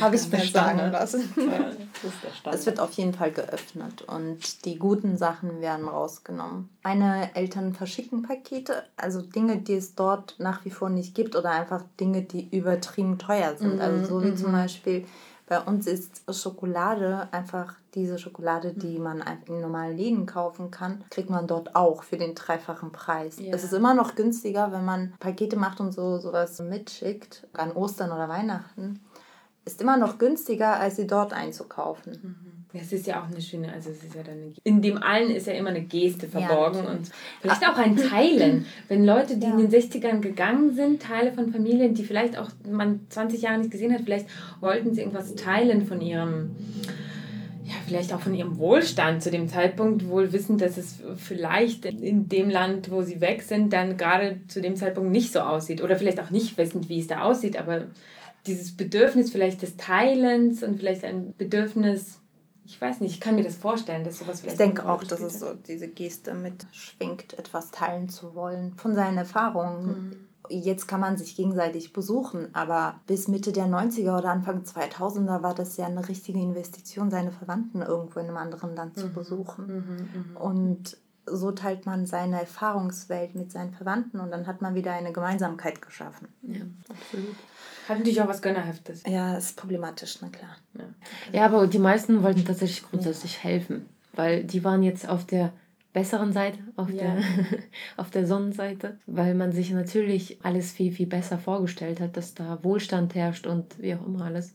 Habe 0.00 0.16
ich 0.16 0.30
mir 0.32 0.38
sagen 0.46 0.90
lassen. 0.90 1.20
Ist. 1.22 2.44
Es 2.54 2.66
wird 2.66 2.80
auf 2.80 2.92
jeden 2.92 3.12
Fall 3.12 3.30
geöffnet 3.32 4.02
und 4.02 4.64
die 4.64 4.78
guten 4.78 5.16
Sachen 5.18 5.60
werden 5.60 5.86
rausgenommen. 5.88 6.70
Meine 6.82 7.34
Eltern 7.34 7.74
verschicken 7.74 8.22
Pakete, 8.22 8.84
also 8.96 9.20
Dinge, 9.20 9.58
die 9.58 9.74
es 9.74 9.94
dort 9.96 10.36
nach 10.38 10.64
wie 10.64 10.70
vor 10.70 10.88
nicht 10.88 11.14
gibt 11.14 11.36
oder 11.36 11.50
einfach 11.50 11.84
Dinge, 12.00 12.22
die 12.22 12.48
übertrieben 12.56 13.18
teuer 13.18 13.56
sind. 13.56 13.80
also 13.80 14.20
so 14.20 14.24
wie 14.24 14.34
zum 14.34 14.52
Beispiel 14.52 15.04
bei 15.46 15.60
uns 15.60 15.86
ist 15.86 16.22
Schokolade 16.28 17.28
einfach 17.30 17.74
diese 17.94 18.18
Schokolade, 18.18 18.72
die 18.72 18.98
man 18.98 19.22
einfach 19.22 19.48
in 19.48 19.60
normalen 19.60 19.96
Läden 19.96 20.26
kaufen 20.26 20.70
kann, 20.70 21.04
kriegt 21.10 21.30
man 21.30 21.46
dort 21.46 21.76
auch 21.76 22.02
für 22.02 22.16
den 22.16 22.34
dreifachen 22.34 22.90
Preis. 22.90 23.38
Ja. 23.38 23.54
Es 23.54 23.62
ist 23.62 23.72
immer 23.72 23.94
noch 23.94 24.16
günstiger, 24.16 24.72
wenn 24.72 24.84
man 24.84 25.14
Pakete 25.20 25.56
macht 25.56 25.80
und 25.80 25.92
so 25.92 26.18
sowas 26.18 26.58
mitschickt 26.60 27.46
an 27.52 27.72
Ostern 27.72 28.10
oder 28.10 28.28
Weihnachten. 28.28 29.00
Ist 29.64 29.80
immer 29.80 29.96
noch 29.96 30.18
günstiger, 30.18 30.78
als 30.78 30.96
sie 30.96 31.06
dort 31.06 31.32
einzukaufen. 31.32 32.55
Das 32.78 32.92
ist 32.92 33.06
ja 33.06 33.20
auch 33.22 33.26
eine 33.30 33.40
schöne, 33.40 33.72
also 33.72 33.90
es 33.90 34.02
ist 34.02 34.14
ja 34.14 34.22
dann 34.22 34.34
eine, 34.34 34.52
in 34.64 34.82
dem 34.82 35.02
allen 35.02 35.30
ist 35.30 35.46
ja 35.46 35.52
immer 35.54 35.70
eine 35.70 35.82
Geste 35.82 36.28
verborgen 36.28 36.78
natürlich. 36.80 36.98
und 37.00 37.10
vielleicht 37.40 37.68
auch 37.68 37.76
ein 37.78 37.96
Teilen. 38.10 38.66
Wenn 38.88 39.04
Leute, 39.04 39.36
die 39.36 39.46
Ja. 39.46 39.52
in 39.58 39.68
den 39.68 39.70
60ern 39.70 40.20
gegangen 40.20 40.74
sind, 40.74 41.02
Teile 41.02 41.32
von 41.32 41.50
Familien, 41.52 41.94
die 41.94 42.04
vielleicht 42.04 42.38
auch 42.38 42.50
man 42.70 43.00
20 43.08 43.42
Jahre 43.42 43.58
nicht 43.58 43.70
gesehen 43.70 43.92
hat, 43.92 44.02
vielleicht 44.04 44.26
wollten 44.60 44.94
sie 44.94 45.00
irgendwas 45.00 45.34
teilen 45.34 45.86
von 45.86 46.00
ihrem, 46.00 46.50
ja, 47.64 47.74
vielleicht 47.86 48.12
auch 48.12 48.20
von 48.20 48.34
ihrem 48.34 48.58
Wohlstand 48.58 49.22
zu 49.22 49.30
dem 49.30 49.48
Zeitpunkt, 49.48 50.08
wohl 50.08 50.32
wissend, 50.32 50.60
dass 50.60 50.76
es 50.76 51.00
vielleicht 51.16 51.84
in 51.84 52.28
dem 52.28 52.48
Land, 52.48 52.90
wo 52.90 53.02
sie 53.02 53.20
weg 53.20 53.42
sind, 53.42 53.72
dann 53.72 53.96
gerade 53.96 54.38
zu 54.48 54.60
dem 54.60 54.76
Zeitpunkt 54.76 55.10
nicht 55.10 55.32
so 55.32 55.40
aussieht. 55.40 55.82
Oder 55.82 55.96
vielleicht 55.96 56.20
auch 56.20 56.30
nicht 56.30 56.56
wissend, 56.58 56.88
wie 56.88 57.00
es 57.00 57.08
da 57.08 57.22
aussieht, 57.22 57.58
aber 57.58 57.86
dieses 58.46 58.76
Bedürfnis 58.76 59.32
vielleicht 59.32 59.62
des 59.62 59.76
Teilens 59.76 60.62
und 60.62 60.78
vielleicht 60.78 61.02
ein 61.04 61.34
Bedürfnis, 61.36 62.20
ich 62.66 62.80
weiß 62.80 63.00
nicht, 63.00 63.12
ich 63.14 63.20
kann 63.20 63.36
mir 63.36 63.44
das 63.44 63.56
vorstellen, 63.56 64.04
dass 64.04 64.18
sowas 64.18 64.36
Ich 64.36 64.40
vielleicht. 64.42 64.60
denke 64.60 64.82
eine 64.82 64.90
Rolle 64.90 65.02
auch, 65.02 65.08
dass 65.08 65.20
es 65.20 65.38
so 65.40 65.54
diese 65.54 65.88
Geste 65.88 66.34
mitschwingt, 66.34 67.38
etwas 67.38 67.70
teilen 67.70 68.08
zu 68.08 68.34
wollen 68.34 68.74
von 68.76 68.94
seinen 68.94 69.18
Erfahrungen. 69.18 70.28
Jetzt 70.48 70.86
kann 70.86 71.00
man 71.00 71.16
sich 71.16 71.34
gegenseitig 71.36 71.92
besuchen, 71.92 72.54
aber 72.54 73.00
bis 73.06 73.26
Mitte 73.26 73.50
der 73.52 73.66
90er 73.66 74.16
oder 74.18 74.30
Anfang 74.30 74.62
2000er 74.62 75.42
war 75.42 75.54
das 75.54 75.76
ja 75.76 75.86
eine 75.86 76.08
richtige 76.08 76.38
Investition, 76.38 77.10
seine 77.10 77.32
Verwandten 77.32 77.82
irgendwo 77.82 78.20
in 78.20 78.26
einem 78.26 78.36
anderen 78.36 78.76
Land 78.76 78.96
zu 78.96 79.08
besuchen. 79.12 80.30
Und 80.38 80.98
so 81.28 81.50
teilt 81.50 81.86
man 81.86 82.06
seine 82.06 82.38
Erfahrungswelt 82.40 83.34
mit 83.34 83.50
seinen 83.50 83.72
Verwandten 83.72 84.20
und 84.20 84.30
dann 84.30 84.46
hat 84.46 84.62
man 84.62 84.74
wieder 84.76 84.92
eine 84.92 85.12
Gemeinsamkeit 85.12 85.82
geschaffen. 85.82 86.28
ja, 86.42 86.62
absolut. 86.88 87.34
Hat 87.88 87.98
natürlich 87.98 88.20
auch 88.20 88.28
was 88.28 88.42
Gönnerhaftes. 88.42 89.02
Ja, 89.06 89.36
ist 89.36 89.56
problematisch, 89.56 90.18
na 90.20 90.28
klar. 90.28 90.56
Ja, 91.32 91.46
aber 91.46 91.66
die 91.66 91.78
meisten 91.78 92.22
wollten 92.22 92.44
tatsächlich 92.44 92.82
grundsätzlich 92.82 93.42
helfen, 93.44 93.86
weil 94.14 94.44
die 94.44 94.64
waren 94.64 94.82
jetzt 94.82 95.08
auf 95.08 95.24
der 95.24 95.52
besseren 95.92 96.32
Seite, 96.32 96.58
auf, 96.76 96.90
Ja. 96.90 97.14
der, 97.14 97.16
auf 97.96 98.10
der 98.10 98.26
Sonnenseite, 98.26 98.98
weil 99.06 99.34
man 99.34 99.52
sich 99.52 99.70
natürlich 99.70 100.38
alles 100.44 100.72
viel, 100.72 100.92
viel 100.92 101.06
besser 101.06 101.38
vorgestellt 101.38 102.00
hat, 102.00 102.16
dass 102.16 102.34
da 102.34 102.58
Wohlstand 102.62 103.14
herrscht 103.14 103.46
und 103.46 103.80
wie 103.80 103.94
auch 103.94 104.04
immer 104.06 104.24
alles. 104.26 104.54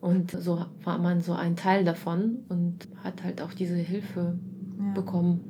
Und 0.00 0.30
so 0.30 0.64
war 0.84 0.98
man 0.98 1.20
so 1.20 1.32
ein 1.32 1.56
Teil 1.56 1.84
davon 1.84 2.44
und 2.48 2.86
hat 3.02 3.24
halt 3.24 3.42
auch 3.42 3.52
diese 3.52 3.74
Hilfe 3.76 4.38
Ja. 4.78 4.92
bekommen. 4.94 5.40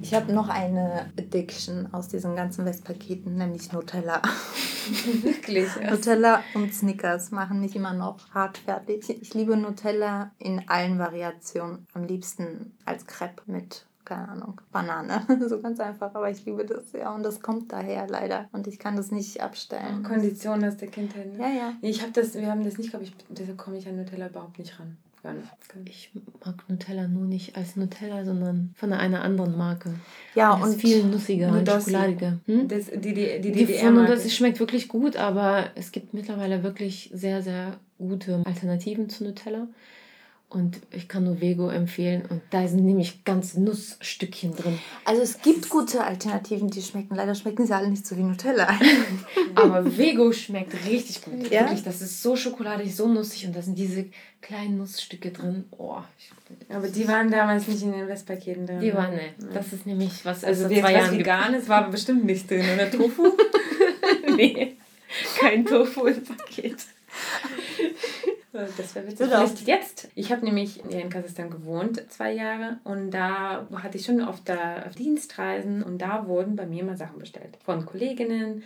Ich 0.00 0.14
habe 0.14 0.32
noch 0.32 0.48
eine 0.48 1.12
Addiction 1.18 1.92
aus 1.92 2.08
diesen 2.08 2.34
ganzen 2.34 2.64
Westpaketen, 2.64 3.36
nämlich 3.36 3.72
Nutella. 3.72 4.20
Wirklich. 5.22 5.68
Ja. 5.80 5.90
Nutella 5.92 6.42
und 6.54 6.74
Snickers 6.74 7.30
machen 7.30 7.60
mich 7.60 7.76
immer 7.76 7.92
noch 7.92 8.28
hart 8.34 8.58
fertig. 8.58 9.08
Ich 9.08 9.34
liebe 9.34 9.56
Nutella 9.56 10.32
in 10.38 10.68
allen 10.68 10.98
Variationen. 10.98 11.86
Am 11.94 12.04
liebsten 12.04 12.72
als 12.84 13.06
Crepe 13.06 13.42
mit 13.46 13.86
keine 14.04 14.28
Ahnung, 14.28 14.60
Banane. 14.72 15.26
so 15.48 15.60
ganz 15.60 15.80
einfach, 15.80 16.14
aber 16.14 16.30
ich 16.30 16.44
liebe 16.44 16.64
das, 16.64 16.92
ja. 16.92 17.14
Und 17.14 17.22
das 17.22 17.40
kommt 17.40 17.72
daher 17.72 18.08
leider. 18.08 18.48
Und 18.52 18.66
ich 18.66 18.78
kann 18.78 18.96
das 18.96 19.10
nicht 19.10 19.40
abstellen. 19.40 20.02
Kondition 20.02 20.64
aus 20.64 20.76
der 20.76 20.88
Kindheit. 20.88 21.32
Ne? 21.32 21.38
Ja, 21.38 21.48
ja. 21.48 21.72
Ich 21.80 22.02
habe 22.02 22.12
das, 22.12 22.34
wir 22.34 22.50
haben 22.50 22.64
das 22.64 22.78
nicht, 22.78 22.90
glaube 22.90 23.04
ich, 23.04 23.14
deshalb 23.28 23.58
komme 23.58 23.78
ich 23.78 23.86
an 23.88 23.96
Nutella 23.96 24.28
überhaupt 24.28 24.58
nicht 24.58 24.78
ran. 24.78 24.96
Gar 25.22 25.34
nicht. 25.34 25.48
Ich 25.84 26.10
mag 26.44 26.68
Nutella 26.68 27.06
nur 27.06 27.26
nicht 27.26 27.56
als 27.56 27.76
Nutella, 27.76 28.24
sondern 28.24 28.74
von 28.76 28.92
einer 28.92 29.22
anderen 29.22 29.56
Marke. 29.56 29.94
Ja, 30.34 30.56
Das 30.58 30.70
ist 30.70 30.74
und 30.74 30.80
viel 30.80 31.04
nussiger 31.04 31.52
und 31.52 31.68
schokoladiger. 31.68 32.38
Hm? 32.46 32.66
Das, 32.66 32.86
die, 32.86 32.98
die, 32.98 33.40
die, 33.40 33.52
Die 33.52 33.52
DDR 33.52 33.92
von 33.92 34.06
das 34.06 34.32
schmeckt 34.34 34.58
wirklich 34.58 34.88
gut, 34.88 35.16
aber 35.16 35.70
es 35.76 35.92
gibt 35.92 36.12
mittlerweile 36.12 36.64
wirklich 36.64 37.10
sehr, 37.14 37.40
sehr 37.40 37.78
gute 37.98 38.42
Alternativen 38.44 39.08
zu 39.08 39.22
Nutella. 39.22 39.68
Und 40.52 40.80
ich 40.90 41.08
kann 41.08 41.24
nur 41.24 41.40
Vego 41.40 41.70
empfehlen. 41.70 42.24
Und 42.28 42.42
da 42.50 42.68
sind 42.68 42.84
nämlich 42.84 43.24
ganz 43.24 43.54
Nussstückchen 43.54 44.54
drin. 44.54 44.78
also 45.06 45.22
es 45.22 45.40
gibt 45.40 45.70
gute 45.70 46.04
Alternativen, 46.04 46.68
die 46.68 46.82
schmecken. 46.82 47.14
Leider 47.14 47.34
schmecken 47.34 47.66
sie 47.66 47.74
alle 47.74 47.88
nicht 47.88 48.06
so 48.06 48.18
wie 48.18 48.22
Nutella. 48.22 48.68
Aber 49.54 49.96
Vego 49.96 50.30
schmeckt 50.30 50.74
richtig 50.86 51.22
gut. 51.22 51.50
Ja? 51.50 51.62
Wirklich, 51.62 51.84
das 51.84 52.02
ist 52.02 52.22
so 52.22 52.36
schokoladig, 52.36 52.94
so 52.94 53.08
nussig. 53.08 53.46
Und 53.46 53.56
da 53.56 53.62
sind 53.62 53.78
diese 53.78 54.04
kleinen 54.42 54.76
Nussstücke 54.76 55.30
drin. 55.30 55.64
Oh, 55.70 55.96
ich, 56.18 56.74
Aber 56.74 56.88
die 56.88 57.08
waren 57.08 57.30
damals 57.30 57.66
nicht 57.66 57.82
in 57.82 57.92
den 57.92 58.06
Westpaketen 58.06 58.66
drin. 58.66 58.80
die 58.80 58.92
waren 58.92 59.14
ne. 59.14 59.32
Das 59.54 59.72
ist 59.72 59.86
nämlich 59.86 60.22
was 60.24 60.44
Also 60.44 60.68
seit 60.68 60.80
zwei 60.80 60.92
Jahren 60.92 61.12
gibt. 61.12 61.20
Veganes 61.20 61.66
war 61.66 61.78
aber 61.78 61.92
bestimmt 61.92 62.26
nicht 62.26 62.50
drin, 62.50 62.66
oder 62.74 62.90
Tofu? 62.90 63.32
nee, 64.36 64.76
kein 65.38 65.64
Tofu 65.64 66.06
im 66.08 66.22
Paket. 66.22 66.76
Das 68.52 68.94
wäre 68.94 69.06
witzig. 69.06 69.26
Vielleicht 69.26 69.66
jetzt. 69.66 70.08
Ich 70.14 70.30
habe 70.30 70.44
nämlich 70.44 70.84
in 70.90 71.08
Kasachstan 71.08 71.50
gewohnt, 71.50 72.02
zwei 72.10 72.32
Jahre. 72.32 72.78
Und 72.84 73.10
da 73.10 73.66
hatte 73.82 73.96
ich 73.96 74.04
schon 74.04 74.20
oft 74.22 74.46
da 74.48 74.82
auf 74.86 74.94
Dienstreisen. 74.94 75.82
Und 75.82 75.98
da 75.98 76.26
wurden 76.26 76.54
bei 76.56 76.66
mir 76.66 76.84
mal 76.84 76.96
Sachen 76.96 77.18
bestellt. 77.18 77.56
Von 77.64 77.86
Kolleginnen, 77.86 78.62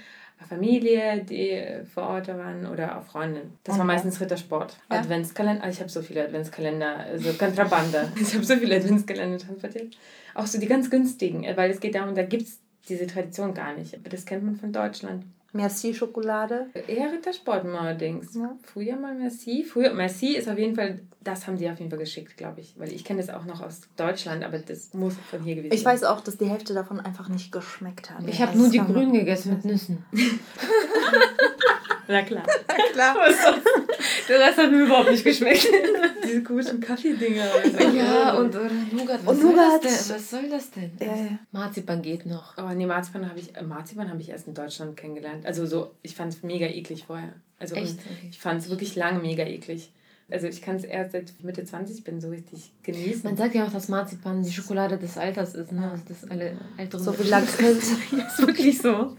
Familie, 0.49 1.25
die 1.25 1.63
vor 1.93 2.05
Ort 2.05 2.29
waren 2.29 2.67
oder 2.67 2.99
auch 2.99 3.05
Freundinnen. 3.05 3.59
Das 3.65 3.77
war 3.79 3.85
Mhm. 3.85 3.89
meistens 3.89 4.21
Rittersport. 4.21 4.77
Ja. 4.91 4.99
Adventskalender. 4.99 5.63
Also 5.63 5.77
ich 5.77 5.81
habe 5.81 5.91
so 5.91 6.03
viele 6.03 6.25
Adventskalender, 6.25 6.97
also 6.99 7.33
Kontrabande. 7.33 8.13
ich 8.21 8.35
habe 8.35 8.45
so 8.45 8.57
viele 8.57 8.77
Adventskalender 8.77 9.39
transportiert. 9.39 9.97
Auch 10.35 10.47
so 10.47 10.59
die 10.61 10.67
ganz 10.67 10.91
günstigen, 10.91 11.47
weil 11.57 11.71
es 11.71 11.81
geht 11.81 11.95
darum, 11.95 12.15
da 12.15 12.23
gibt 12.23 12.43
es 12.43 12.59
diese 12.89 13.07
Tradition 13.07 13.55
gar 13.55 13.75
nicht. 13.75 13.95
Aber 13.95 14.09
das 14.11 14.27
kennt 14.27 14.45
man 14.45 14.57
von 14.57 14.73
Deutschland. 14.73 15.25
Merci 15.57 15.95
Schokolade. 15.95 16.67
Eher 16.87 17.13
Rittersport 17.13 17.65
allerdings. 17.65 18.35
Ja. 18.35 18.57
Früher 18.63 18.97
mal 18.97 19.15
Merci. 19.15 19.65
Früher, 19.65 19.93
Merci 19.93 20.37
ist 20.37 20.49
auf 20.49 20.59
jeden 20.59 20.77
Fall, 20.77 21.01
das 21.25 21.47
haben 21.47 21.57
die 21.57 21.69
auf 21.69 21.79
jeden 21.79 21.91
Fall 21.91 21.99
geschickt, 21.99 22.37
glaube 22.37 22.61
ich. 22.61 22.75
Weil 22.79 22.93
ich 22.93 23.05
kenne 23.05 23.21
das 23.21 23.31
auch 23.31 23.45
noch 23.45 23.63
aus 23.63 23.83
Deutschland, 23.97 24.45
aber 24.45 24.59
das 24.59 24.95
muss 24.95 25.15
von 25.31 25.43
hier 25.43 25.57
gewesen 25.57 25.73
Ich 25.73 25.85
weiß 25.85 26.05
auch, 26.05 26.21
dass 26.21 26.37
die 26.37 26.47
Hälfte 26.47 26.75
davon 26.75 27.01
einfach 27.01 27.29
nicht 27.29 27.51
geschmeckt 27.51 28.11
hat. 28.11 28.27
Ich 28.29 28.41
habe 28.41 28.57
nur 28.57 28.69
die 28.69 28.79
grünen 28.79 29.13
gegessen 29.13 29.55
mit 29.55 29.65
Nüssen. 29.65 30.05
Na 32.09 32.23
klar. 32.23 32.47
Klar. 32.93 33.17
Der 34.29 34.41
Rest 34.41 34.59
hat 34.59 34.71
mir 34.71 34.85
überhaupt 34.85 35.11
nicht 35.11 35.25
geschmeckt. 35.25 35.67
Diese 36.25 36.43
komischen 36.43 36.81
Kaffeedinger. 36.81 37.47
ja, 37.95 38.35
und 38.35 38.55
oder 38.55 38.71
Nougat. 38.93 39.21
Was 39.25 39.35
Und 39.37 39.43
soll 39.43 39.51
Nougat. 39.53 39.85
das 39.85 40.07
denn? 40.09 40.17
Was 40.17 40.31
soll 40.31 40.49
das 40.49 40.71
denn? 40.71 40.91
Ja, 41.01 41.07
ja. 41.17 41.39
Marzipan 41.53 42.03
geht 42.03 42.27
noch. 42.27 42.57
Aber 42.59 42.75
nee, 42.75 42.87
Marzipan 42.87 43.29
habe 43.29 43.39
ich, 43.39 43.55
äh, 43.57 43.63
Marzipan 43.63 44.11
habe 44.11 44.21
ich 44.21 44.31
erst 44.31 44.49
in 44.49 44.55
Deutschland 44.55 44.97
kennengelernt. 44.97 45.47
Also 45.47 45.67
so, 45.67 45.93
ich 46.03 46.15
fand 46.17 46.33
es 46.33 46.43
mega 46.43 46.67
eklig 46.67 47.05
vorher. 47.07 47.35
Also 47.59 47.75
Echt? 47.75 47.97
ich 48.31 48.39
fand 48.39 48.61
es 48.63 48.69
wirklich 48.69 48.97
lange 48.97 49.21
mega 49.21 49.45
eklig. 49.45 49.91
Also 50.29 50.49
ich 50.49 50.61
kann 50.61 50.75
es 50.75 50.83
erst 50.83 51.13
seit 51.13 51.33
Mitte 51.45 51.65
20 51.65 52.03
bin 52.03 52.21
so 52.21 52.31
richtig 52.31 52.73
genießen. 52.83 53.23
Man 53.23 53.37
sagt 53.37 53.55
ja 53.55 53.65
auch, 53.65 53.71
dass 53.73 53.87
Marzipan 53.87 54.43
die 54.43 54.51
Schokolade 54.53 54.97
des 54.99 55.17
Alters 55.17 55.55
ist, 55.55 55.71
ne? 55.71 55.89
Also 55.89 56.03
das 56.09 56.29
alle 56.29 56.57
älteren 56.77 57.05
So 57.05 57.17
wie 57.17 57.29
Lakritz. 57.29 57.91
ist 58.11 58.39
wirklich 58.45 58.79
so. 58.79 59.17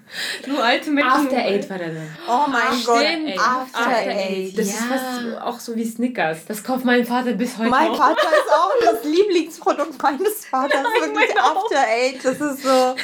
Nur 0.48 0.62
alte 0.62 0.92
Menschen. 0.92 1.10
After 1.28 1.38
Eight 1.38 1.70
war 1.70 1.78
da 1.78 1.86
drin. 1.86 2.10
Oh 2.28 2.44
mein 2.50 2.62
Ach, 2.62 2.86
Gott. 2.86 3.04
stimmt. 3.06 3.40
After 3.40 3.80
After 3.88 4.10
Eight. 4.10 4.58
Das 4.58 4.66
ist 4.68 4.74
Ja. 4.82 4.86
fast 4.98 5.42
auch 5.44 5.60
so 5.62 5.76
wie 5.78 5.86
Snickers. 5.86 6.40
Das 6.46 6.62
kauft 6.62 6.84
mein 6.84 7.06
Vater 7.06 7.32
bis 7.34 7.58
heute 7.58 7.70
Mein 7.70 7.88
noch. 7.88 7.98
Vater 7.98 8.28
ist 8.28 8.52
auch 8.54 8.94
das 8.94 9.04
Lieblingsprodukt 9.06 10.04
meines 10.04 10.46
Vaters. 10.46 10.84
Wirklich 11.02 11.14
meiner 11.36 11.46
auch. 11.46 11.64
After 11.64 11.88
Eight. 11.88 12.20
Das 12.26 12.42
ist 12.42 12.64
so. 12.64 12.96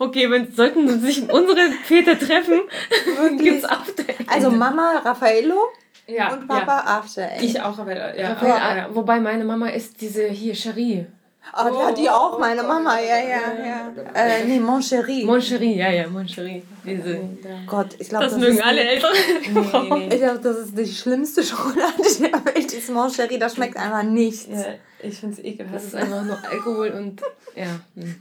Okay, 0.00 0.28
wenn 0.30 0.52
sollten 0.52 1.00
sich 1.00 1.22
unsere 1.30 1.70
Väter 1.84 2.18
treffen, 2.18 2.60
gibt's 3.38 3.64
After 3.64 4.02
Eight. 4.02 4.28
Also 4.28 4.50
Mama 4.50 4.98
Raffaello 5.04 5.68
Ja, 6.06 6.34
und 6.34 6.46
Papa 6.46 6.98
After 6.98 7.22
ja. 7.22 7.28
Eight. 7.28 7.42
Ich 7.42 7.60
auch, 7.60 7.78
aber 7.78 8.16
ja. 8.16 8.28
Raphael, 8.28 8.52
aber, 8.52 8.76
ja. 8.76 8.94
Wobei 8.94 9.20
meine 9.20 9.44
Mama 9.44 9.68
ist 9.68 10.00
diese 10.00 10.26
hier 10.28 10.54
Cherie. 10.54 11.06
Oh, 11.52 11.68
die 11.70 11.86
hat 11.86 11.98
die 11.98 12.10
auch, 12.10 12.38
meine 12.38 12.62
Mama. 12.62 12.98
Ja, 12.98 13.18
ja, 13.18 13.64
ja. 13.64 13.92
Äh, 14.14 14.44
nee, 14.44 14.58
Mon 14.58 14.80
Chéri. 14.80 15.24
Mon 15.26 15.40
Cherie, 15.40 15.76
ja, 15.76 15.90
ja, 15.90 16.08
Mon 16.08 16.26
Cherie. 16.26 16.62
Diese. 16.84 17.20
Gott, 17.66 17.94
ich 17.98 18.08
glaube, 18.08 18.24
Das, 18.24 18.32
das, 18.32 18.40
mögen 18.40 18.56
ist 18.56 18.64
alle 18.64 18.80
Eltern. 18.80 19.10
Nee, 19.52 19.60
nee, 19.60 19.60
Ich 20.04 20.08
nee. 20.08 20.18
glaube, 20.18 20.40
das 20.40 20.56
ist 20.58 20.78
die 20.78 20.86
schlimmste 20.86 21.42
Schokolade 21.42 22.02
der 22.20 22.44
Welt. 22.46 22.72
Dieses 22.72 22.88
Mon 22.88 23.08
Chéri, 23.08 23.38
das 23.38 23.54
schmeckt 23.54 23.76
einfach 23.76 24.02
nichts. 24.02 24.48
Ja, 24.50 24.64
ich 25.02 25.18
finde 25.18 25.36
es 25.36 25.44
ekelhaft. 25.44 25.74
Das 25.76 25.84
ist 25.84 25.94
einfach 25.94 26.24
nur 26.24 26.38
Alkohol 26.50 26.88
und 26.90 27.20
ja. 27.54 27.80
hm. 27.94 28.16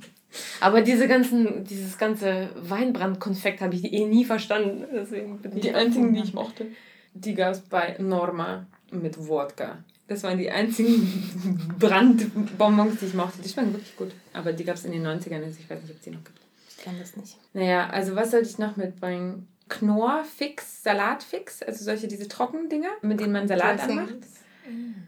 Aber 0.60 0.82
diese 0.82 1.08
ganzen, 1.08 1.64
dieses 1.64 1.98
ganze 1.98 2.50
Weinbrandkonfekt 2.56 3.62
habe 3.62 3.76
ich 3.76 3.94
eh 3.94 4.06
nie 4.06 4.26
verstanden. 4.26 4.86
Deswegen 4.92 5.40
bin 5.40 5.56
ich 5.56 5.62
Die 5.62 5.74
einzigen, 5.74 6.14
die 6.14 6.22
ich 6.22 6.34
mochte, 6.34 6.68
die 7.14 7.34
gab 7.34 7.54
es 7.54 7.62
bei 7.62 7.96
Norma 8.00 8.66
mit 8.92 9.18
Wodka. 9.28 9.84
Das 10.08 10.24
waren 10.24 10.38
die 10.38 10.50
einzigen 10.50 11.76
Brandbonbons, 11.80 13.00
die 13.00 13.06
ich 13.06 13.14
mochte. 13.14 13.42
Die 13.42 13.50
schmecken 13.50 13.74
wirklich 13.74 13.96
gut. 13.96 14.12
Aber 14.34 14.54
die 14.54 14.64
gab 14.64 14.76
es 14.76 14.86
in 14.86 14.92
den 14.92 15.06
90ern, 15.06 15.44
also 15.44 15.60
ich 15.60 15.70
weiß 15.70 15.82
nicht, 15.82 15.92
ob 15.92 15.98
es 15.98 16.04
die 16.04 16.12
noch 16.12 16.24
gibt. 16.24 16.40
Ich 16.70 16.78
kenne 16.78 17.00
das 17.00 17.16
nicht. 17.16 17.38
Naja, 17.54 17.90
also 17.90 18.16
was 18.16 18.32
sollte 18.32 18.50
ich 18.50 18.58
noch 18.58 18.76
mitbringen? 18.76 19.48
Knorrfix, 19.70 20.84
Salatfix, 20.84 21.64
also 21.64 21.86
solche 21.86 22.08
diese 22.08 22.28
Trockendinger, 22.28 22.90
mit 23.02 23.20
denen 23.20 23.32
man 23.32 23.48
Salat 23.48 23.80
anmacht. 23.82 24.14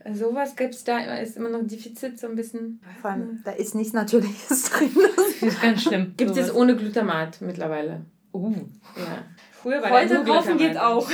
Also 0.03 0.29
sowas 0.29 0.55
gibt 0.55 0.75
es 0.75 0.83
da, 0.83 0.99
ist 1.15 1.37
immer 1.37 1.49
noch 1.49 1.59
ein 1.59 1.67
Defizit, 1.67 2.19
so 2.19 2.27
ein 2.27 2.35
bisschen. 2.35 2.81
Vor 3.01 3.11
allem, 3.11 3.41
da 3.43 3.51
ist 3.51 3.75
nichts 3.75 3.93
Natürliches 3.93 4.63
drin. 4.71 4.91
Das 5.15 5.49
ist 5.49 5.61
ganz 5.61 5.83
schlimm. 5.83 6.13
Gibt 6.17 6.37
es 6.37 6.53
ohne 6.53 6.75
Glutamat 6.75 7.41
mittlerweile. 7.41 8.01
Uh. 8.33 8.53
Ja. 8.97 9.23
Früher 9.51 9.81
war 9.81 9.91
Heute 9.91 10.23
kaufen 10.23 10.57
geht 10.57 10.77
auch. 10.77 11.09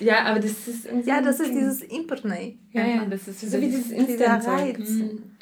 Ja, 0.00 0.24
aber 0.24 0.40
das 0.40 0.68
ist 0.68 0.88
Ja, 1.04 1.20
das 1.20 1.40
ist 1.40 1.52
dieses 1.52 1.82
Impernay. 1.82 2.56
Ja, 2.72 2.86
ja, 2.86 3.04
das 3.06 3.28
ist 3.28 3.40
So 3.40 3.60
wie 3.60 3.66
dieses 3.66 3.88
Dieser 3.88 3.96
Instant-Zeug. 4.08 4.78
Reiz. 4.78 4.90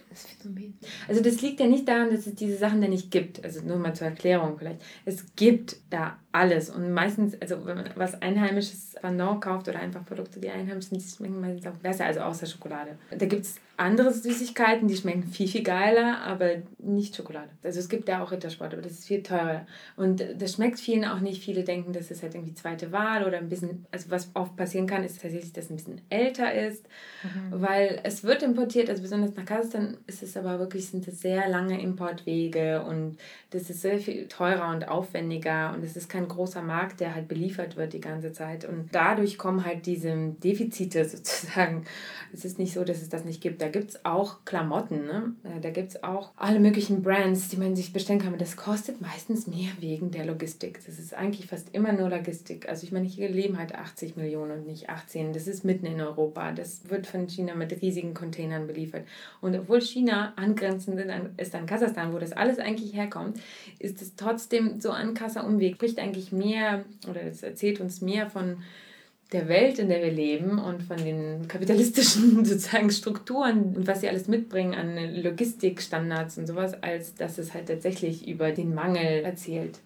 Das 0.09 0.25
Phänomen. 0.25 0.79
Also 1.09 1.23
das 1.23 1.43
liegt 1.43 1.61
ja 1.61 1.67
nicht 1.67 1.87
daran, 1.87 2.11
dass 2.11 2.27
es 2.27 2.35
diese 2.35 2.57
Sachen 2.57 2.81
da 2.81 2.89
nicht 2.89 3.11
gibt. 3.11 3.45
Also 3.45 3.61
nur 3.61 3.77
mal 3.77 3.95
zur 3.95 4.07
Erklärung 4.07 4.57
vielleicht. 4.59 4.81
Es 5.05 5.25
gibt 5.37 5.77
da 5.91 6.19
alles. 6.37 6.69
Und 6.69 6.93
meistens, 6.93 7.41
also 7.41 7.65
wenn 7.65 7.77
man 7.77 7.91
was 7.97 8.21
Einheimisches 8.21 8.95
Pendant 9.01 9.41
kauft 9.41 9.69
oder 9.69 9.81
einfach 9.81 10.05
Produkte, 10.05 10.39
die 10.39 10.51
einheimisch 10.51 10.87
sind, 10.87 11.03
die 11.03 11.09
schmecken 11.09 11.41
meistens 11.41 11.67
auch 11.67 11.77
besser, 11.79 12.05
also 12.05 12.21
außer 12.21 12.47
Schokolade. 12.47 12.99
Da 13.11 13.27
gibt 13.27 13.43
es 13.43 13.57
andere 13.79 14.13
Süßigkeiten, 14.13 14.89
die 14.89 14.97
schmecken 14.97 15.25
viel, 15.25 15.49
viel 15.49 15.63
geiler, 15.63 16.23
aber 16.23 16.63
nicht 16.79 17.15
Schokolade. 17.15 17.51
Also 17.63 17.79
es 17.79 17.89
gibt 17.89 18.09
da 18.09 18.23
auch 18.23 18.33
Rittersport, 18.33 18.73
aber 18.73 18.83
das 18.83 18.93
ist 18.93 19.07
viel 19.07 19.23
teurer. 19.23 19.67
Und 19.97 20.25
das 20.39 20.55
schmeckt 20.55 20.81
vielen 20.81 21.05
auch 21.05 21.21
nicht. 21.21 21.43
Viele 21.43 21.63
denken, 21.63 21.93
das 21.93 22.11
ist 22.11 22.23
halt 22.23 22.35
irgendwie 22.35 22.55
zweite 22.55 22.91
Wahl 22.93 23.27
oder 23.27 23.39
ein 23.39 23.49
bisschen, 23.49 23.87
also 23.91 24.11
was 24.11 24.31
oft 24.35 24.57
passieren 24.57 24.87
kann, 24.87 25.05
ist 25.05 25.21
tatsächlich, 25.21 25.53
dass 25.53 25.67
es 25.67 25.71
ein 25.71 25.77
bisschen 25.77 26.01
älter 26.09 26.53
ist, 26.55 26.87
weil 27.51 28.01
es 28.03 28.25
wird 28.25 28.43
importiert, 28.43 28.89
also 28.89 29.03
besonders 29.03 29.35
nach 29.35 29.45
Kasachstan 29.45 29.99
ist 30.07 30.23
es 30.23 30.37
aber 30.37 30.59
wirklich, 30.59 30.89
sind 30.89 31.07
es 31.07 31.21
sehr 31.21 31.49
lange 31.49 31.81
Importwege 31.81 32.83
und 32.83 33.19
das 33.51 33.69
ist 33.69 33.83
sehr 33.83 33.99
viel 33.99 34.27
teurer 34.29 34.71
und 34.71 34.89
aufwendiger 34.89 35.73
und 35.75 35.85
es 35.85 35.97
ist 35.97 36.09
kein 36.09 36.26
großer 36.29 36.63
Markt, 36.63 37.01
der 37.01 37.15
halt 37.15 37.29
beliefert 37.29 37.77
wird 37.77 37.93
die 37.93 38.01
ganze 38.01 38.33
Zeit 38.33 38.65
und 38.65 38.89
dadurch 38.93 39.39
kommen 39.39 39.65
halt 39.65 39.87
diese 39.87 40.15
Defizite 40.43 41.05
sozusagen. 41.09 41.85
Es 42.33 42.45
ist 42.45 42.59
nicht 42.59 42.73
so, 42.73 42.85
dass 42.85 43.03
es 43.03 43.09
das 43.09 43.25
nicht 43.25 43.41
gibt. 43.41 43.61
Da 43.63 43.69
gibt 43.69 43.91
es 43.91 44.05
auch 44.05 44.45
Klamotten, 44.45 45.07
ne? 45.07 45.35
Äh, 45.45 45.61
da 45.61 45.71
gibt 45.71 45.91
es 45.91 46.03
auch 46.03 46.33
alle 46.37 46.61
möglichen 46.61 47.03
Brands, 47.03 47.49
die 47.49 47.57
man 47.57 47.77
sich 47.77 47.93
bestellen 47.93 48.19
kann, 48.19 48.29
aber 48.29 48.39
das 48.39 48.57
kostet 48.57 49.01
meistens 49.01 49.47
mehr 49.47 49.71
wegen 49.81 50.11
der 50.11 50.27
Logistik. 50.27 50.81
Das 50.87 50.99
ist 50.99 51.15
eigentlich 51.15 51.47
fast 51.47 51.75
immer 51.75 51.93
nur 51.93 52.11
Logistik. 52.11 52.69
Also 52.69 52.85
ich 52.85 52.93
meine, 52.93 53.07
hier 53.07 53.29
leben 53.29 53.59
halt 53.59 53.75
80 53.75 54.17
Millionen 54.17 54.53
und 54.53 54.67
nicht 54.67 54.89
18. 54.89 55.33
Das 55.33 55.47
ist 55.47 55.65
mitten 55.65 55.87
in 55.87 56.01
Europa. 56.01 56.53
Das 56.53 56.89
wird 56.89 57.07
von 57.07 57.29
China 57.29 57.55
mit 57.55 57.83
riesigen 57.83 58.15
Containern 58.15 58.67
beliefert. 58.67 59.05
Und 59.41 59.57
obwohl 59.57 59.81
China 59.81 60.33
angrenzend 60.37 61.01
ist 61.37 61.55
an 61.55 61.67
Kasachstan, 61.67 62.13
wo 62.13 62.19
das 62.19 62.33
alles 62.33 62.59
eigentlich 62.59 62.95
herkommt, 62.95 63.39
ist 63.79 64.03
es 64.03 64.17
trotzdem 64.17 64.81
so 64.81 64.91
ein 64.91 65.15
krasser 65.15 65.47
Umweg. 65.47 65.79
Eigentlich 66.17 66.33
mehr, 66.33 66.87
oder 67.11 67.23
es 67.25 67.43
erzählt 67.43 67.79
uns 67.79 68.01
mehr 68.01 68.31
von 68.31 68.63
der 69.33 69.49
Welt, 69.49 69.79
in 69.79 69.91
der 69.91 70.01
wir 70.03 70.11
leben 70.11 70.59
und 70.59 70.83
von 70.83 70.97
den 70.97 71.47
kapitalistischen 71.47 72.43
sozusagen 72.47 72.91
Strukturen 72.91 73.77
und 73.77 73.87
was 73.87 74.01
sie 74.01 74.09
alles 74.09 74.27
mitbringen 74.27 74.73
an 74.75 74.97
Logistikstandards 75.23 76.39
und 76.39 76.47
sowas, 76.47 76.83
als 76.83 77.15
dass 77.17 77.37
es 77.37 77.53
halt 77.53 77.67
tatsächlich 77.67 78.27
über 78.27 78.53
den 78.53 78.75
Mangel 78.75 79.25
erzählt. 79.25 79.81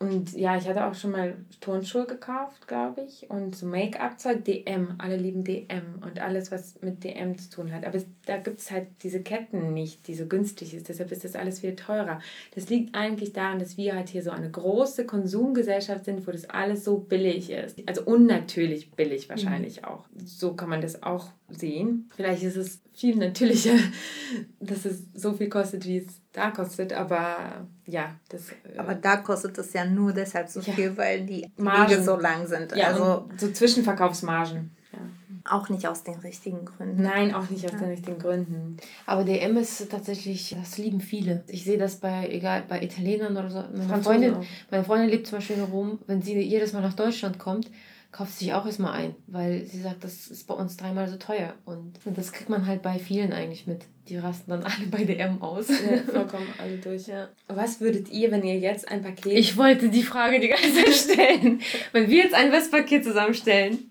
Und 0.00 0.32
ja, 0.32 0.56
ich 0.56 0.68
hatte 0.68 0.84
auch 0.84 0.94
schon 0.94 1.12
mal 1.12 1.36
Turnschuhe 1.60 2.06
gekauft, 2.06 2.66
glaube 2.66 3.02
ich. 3.02 3.30
Und 3.30 3.54
so 3.54 3.64
Make-up-Zeug, 3.66 4.44
DM. 4.44 4.94
Alle 4.98 5.16
lieben 5.16 5.44
DM 5.44 6.02
und 6.02 6.20
alles, 6.20 6.50
was 6.50 6.80
mit 6.82 7.04
DM 7.04 7.38
zu 7.38 7.48
tun 7.48 7.72
hat. 7.72 7.86
Aber 7.86 7.96
es, 7.96 8.06
da 8.26 8.36
gibt 8.36 8.60
es 8.60 8.70
halt 8.70 8.88
diese 9.02 9.22
Ketten 9.22 9.72
nicht, 9.72 10.06
die 10.08 10.14
so 10.14 10.26
günstig 10.26 10.74
ist. 10.74 10.88
Deshalb 10.88 11.12
ist 11.12 11.24
das 11.24 11.36
alles 11.36 11.60
viel 11.60 11.76
teurer. 11.76 12.20
Das 12.54 12.68
liegt 12.68 12.94
eigentlich 12.94 13.32
daran, 13.32 13.60
dass 13.60 13.76
wir 13.76 13.94
halt 13.94 14.08
hier 14.08 14.22
so 14.22 14.30
eine 14.30 14.50
große 14.50 15.06
Konsumgesellschaft 15.06 16.04
sind, 16.04 16.26
wo 16.26 16.32
das 16.32 16.50
alles 16.50 16.84
so 16.84 16.98
billig 16.98 17.50
ist. 17.50 17.78
Also 17.86 18.02
unnatürlich 18.02 18.90
billig 18.92 19.28
wahrscheinlich 19.28 19.82
mhm. 19.82 19.88
auch. 19.88 20.06
So 20.24 20.54
kann 20.54 20.68
man 20.68 20.80
das 20.80 21.02
auch 21.02 21.28
sehen. 21.48 22.10
Vielleicht 22.16 22.42
ist 22.42 22.56
es 22.56 22.83
viel 22.94 23.16
natürlicher, 23.16 23.74
dass 24.60 24.84
es 24.84 25.02
so 25.14 25.32
viel 25.32 25.48
kostet, 25.48 25.84
wie 25.86 25.98
es 25.98 26.06
da 26.32 26.50
kostet, 26.50 26.92
aber 26.92 27.66
ja, 27.86 28.14
das. 28.28 28.50
Äh, 28.50 28.78
aber 28.78 28.94
da 28.94 29.16
kostet 29.18 29.58
es 29.58 29.72
ja 29.72 29.84
nur 29.84 30.12
deshalb 30.12 30.48
so 30.48 30.60
ja. 30.60 30.72
viel, 30.72 30.96
weil 30.96 31.26
die 31.26 31.50
Margen 31.56 32.02
so 32.02 32.16
lang 32.16 32.46
sind. 32.46 32.74
Ja, 32.74 32.88
also 32.88 33.28
so 33.36 33.50
Zwischenverkaufsmargen. 33.50 34.70
Ja. 34.92 34.98
Auch 35.46 35.68
nicht 35.68 35.86
aus 35.86 36.04
den 36.04 36.14
richtigen 36.20 36.64
Gründen. 36.64 37.02
Nein, 37.02 37.34
auch 37.34 37.50
nicht 37.50 37.66
aus 37.66 37.72
ja. 37.72 37.78
den 37.78 37.90
richtigen 37.90 38.18
Gründen. 38.18 38.78
Aber 39.04 39.24
DM 39.24 39.56
ist 39.58 39.90
tatsächlich, 39.90 40.56
das 40.58 40.78
lieben 40.78 41.00
viele. 41.00 41.44
Ich 41.48 41.64
sehe 41.64 41.76
das 41.76 41.96
bei, 41.96 42.28
egal, 42.30 42.64
bei 42.66 42.80
Italienern 42.82 43.36
oder 43.36 43.50
so. 43.50 43.64
Meine 43.76 44.02
Freundin, 44.02 44.36
meine 44.70 44.84
Freundin 44.84 45.10
lebt 45.10 45.26
zum 45.26 45.38
Beispiel 45.38 45.56
in 45.56 45.64
Rom. 45.64 45.98
Wenn 46.06 46.22
sie 46.22 46.40
jedes 46.40 46.72
Mal 46.72 46.80
nach 46.80 46.94
Deutschland 46.94 47.38
kommt, 47.38 47.70
kauft 48.14 48.38
sich 48.38 48.54
auch 48.54 48.64
erstmal 48.64 48.92
ein, 48.92 49.16
weil 49.26 49.64
sie 49.64 49.80
sagt, 49.80 50.04
das 50.04 50.28
ist 50.28 50.46
bei 50.46 50.54
uns 50.54 50.76
dreimal 50.76 51.08
so 51.08 51.16
teuer. 51.16 51.54
Und 51.64 51.98
das 52.04 52.32
kriegt 52.32 52.48
man 52.48 52.64
halt 52.64 52.80
bei 52.80 53.00
vielen 53.00 53.32
eigentlich 53.32 53.66
mit. 53.66 53.86
Die 54.08 54.16
rasten 54.16 54.50
dann 54.50 54.62
alle 54.64 54.86
bei 54.88 55.02
DM 55.02 55.42
aus. 55.42 55.68
Ja, 55.68 55.98
vollkommen 56.12 56.46
alle 56.62 56.78
durch. 56.78 57.08
Ja. 57.08 57.28
Was 57.48 57.80
würdet 57.80 58.10
ihr, 58.12 58.30
wenn 58.30 58.44
ihr 58.44 58.56
jetzt 58.56 58.88
ein 58.88 59.02
Paket. 59.02 59.36
Ich 59.36 59.56
wollte 59.56 59.88
die 59.88 60.04
Frage 60.04 60.38
die 60.38 60.46
ganze 60.46 60.72
Zeit 60.72 60.94
stellen. 60.94 61.60
wenn 61.90 62.08
wir 62.08 62.22
jetzt 62.22 62.34
ein 62.34 62.52
Westpaket 62.52 63.02
zusammenstellen. 63.02 63.90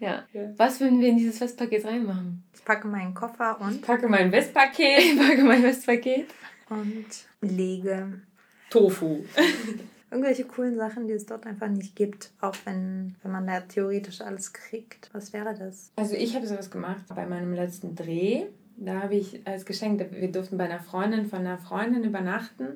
Ja. 0.00 0.24
ja. 0.32 0.52
Was 0.56 0.80
würden 0.80 1.00
wir 1.00 1.08
in 1.08 1.18
dieses 1.18 1.40
Westpaket 1.40 1.84
reinmachen? 1.84 2.42
Ich 2.52 2.64
packe 2.64 2.88
meinen 2.88 3.14
Koffer 3.14 3.60
und. 3.60 3.76
Ich 3.76 3.82
packe 3.82 4.08
mein 4.08 4.32
Westpaket. 4.32 4.98
Ich 4.98 5.16
packe 5.16 5.44
mein 5.44 5.62
Westpaket. 5.62 6.26
Und 6.68 7.06
lege. 7.40 8.20
Tofu 8.68 9.24
irgendwelche 10.10 10.44
coolen 10.44 10.76
Sachen, 10.76 11.06
die 11.06 11.12
es 11.12 11.26
dort 11.26 11.46
einfach 11.46 11.68
nicht 11.68 11.94
gibt, 11.94 12.30
auch 12.40 12.54
wenn, 12.64 13.14
wenn 13.22 13.32
man 13.32 13.46
da 13.46 13.60
theoretisch 13.60 14.20
alles 14.20 14.52
kriegt. 14.52 15.08
Was 15.12 15.32
wäre 15.32 15.54
das? 15.54 15.92
Also 15.96 16.14
ich 16.14 16.34
habe 16.34 16.46
sowas 16.46 16.70
gemacht 16.70 17.04
bei 17.14 17.26
meinem 17.26 17.54
letzten 17.54 17.94
Dreh. 17.94 18.46
Da 18.76 19.02
habe 19.02 19.14
ich 19.14 19.46
als 19.46 19.66
Geschenk, 19.66 20.04
wir 20.10 20.32
durften 20.32 20.56
bei 20.56 20.64
einer 20.64 20.80
Freundin 20.80 21.26
von 21.26 21.40
einer 21.40 21.58
Freundin 21.58 22.02
übernachten 22.02 22.66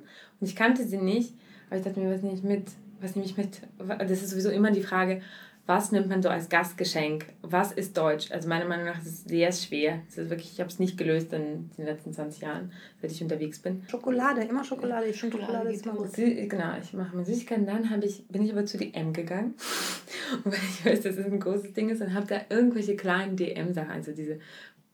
und 0.41 0.47
ich 0.47 0.55
kannte 0.55 0.85
sie 0.85 0.99
nicht, 0.99 1.35
aber 1.69 1.79
ich 1.79 1.85
dachte 1.85 1.99
mir, 1.99 2.13
was 2.13 2.23
nehme 2.23 2.35
ich 2.35 2.43
mit? 2.43 2.71
Was 3.01 3.17
nehme 3.17 3.27
ich 3.27 3.37
mit? 3.37 3.63
Das 3.79 4.23
ist 4.23 4.31
sowieso 4.31 4.51
immer 4.51 4.71
die 4.71 4.83
Frage, 4.83 5.23
was 5.67 5.93
nimmt 5.93 6.09
man 6.09 6.23
so 6.23 6.29
als 6.29 6.51
Gastgeschenk? 6.51 7.27
Was 7.41 7.73
ist 7.73 7.97
Deutsch? 7.97 8.31
Also 8.31 8.49
meiner 8.49 8.67
Meinung 8.67 8.85
nach 8.85 8.99
ist 8.99 9.07
es 9.07 9.25
sehr 9.25 9.51
schwer. 9.51 10.03
Es 10.09 10.19
ist 10.19 10.29
wirklich, 10.29 10.53
ich 10.53 10.61
habe 10.61 10.69
es 10.69 10.79
nicht 10.79 10.99
gelöst 10.99 11.33
in 11.33 11.71
den 11.79 11.87
letzten 11.87 12.13
20 12.13 12.43
Jahren, 12.43 12.73
seit 13.01 13.11
ich 13.11 13.23
unterwegs 13.23 13.59
bin. 13.61 13.83
Schokolade, 13.89 14.43
immer 14.43 14.63
Schokolade. 14.63 15.07
Ich 15.07 15.19
finde 15.19 15.39
Schokolade 15.39 15.73
ist 15.73 15.87
immer 15.87 15.95
gut. 15.95 16.13
Genau, 16.15 16.77
ich 16.83 16.93
mache 16.93 17.17
mal 17.17 17.25
Süßigkeiten. 17.25 17.67
Dann 17.67 18.03
ich, 18.03 18.27
bin 18.29 18.43
ich 18.43 18.53
aber 18.53 18.67
zu 18.67 18.77
DM 18.77 19.15
gegangen. 19.15 19.55
Und 20.45 20.53
weil 20.53 20.61
ich 20.69 20.85
weiß, 20.85 21.01
dass 21.01 21.17
es 21.17 21.27
ein 21.27 21.41
großes 21.41 21.73
Ding 21.73 21.89
ist, 21.89 22.01
und 22.01 22.15
habe 22.15 22.27
da 22.27 22.41
irgendwelche 22.49 22.97
kleinen 22.97 23.37
DM-Sachen, 23.37 23.91
also 23.91 24.13
diese 24.13 24.41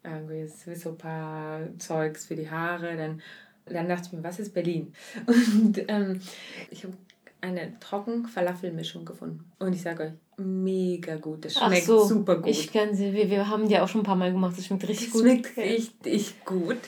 irgendwie 0.03 0.47
so 0.75 0.91
ein 0.91 0.99
paar 0.99 1.61
Zeugs 1.79 2.27
für 2.27 2.37
die 2.37 2.51
Haare. 2.51 2.97
Dann, 2.97 3.23
dann 3.67 3.89
dachte 3.89 4.07
ich 4.07 4.13
mir, 4.13 4.25
was 4.25 4.39
ist 4.39 4.55
Berlin? 4.55 4.93
Und 5.27 5.85
ähm, 5.89 6.21
ich 6.71 6.85
habe 6.85 6.95
eine 7.41 7.79
Trocken-Falafel-Mischung 7.81 9.05
gefunden. 9.05 9.51
Und 9.59 9.73
ich 9.73 9.83
sage 9.83 10.03
euch, 10.05 10.13
mega 10.37 11.17
gut. 11.17 11.45
Das 11.45 11.55
schmeckt 11.55 11.87
so, 11.87 12.05
super 12.05 12.37
gut. 12.37 12.49
Ich 12.49 12.73
kann 12.73 12.95
sie, 12.95 13.13
wir, 13.13 13.31
wir 13.31 13.49
haben 13.49 13.69
die 13.69 13.79
auch 13.79 13.89
schon 13.89 14.03
ein 14.03 14.05
paar 14.05 14.17
Mal 14.17 14.33
gemacht. 14.33 14.57
Das 14.57 14.67
schmeckt 14.67 14.89
richtig 14.89 15.07
das 15.07 15.13
gut. 15.13 15.23
Schmeckt 15.23 15.57
richtig 15.57 16.45
gut. 16.45 16.79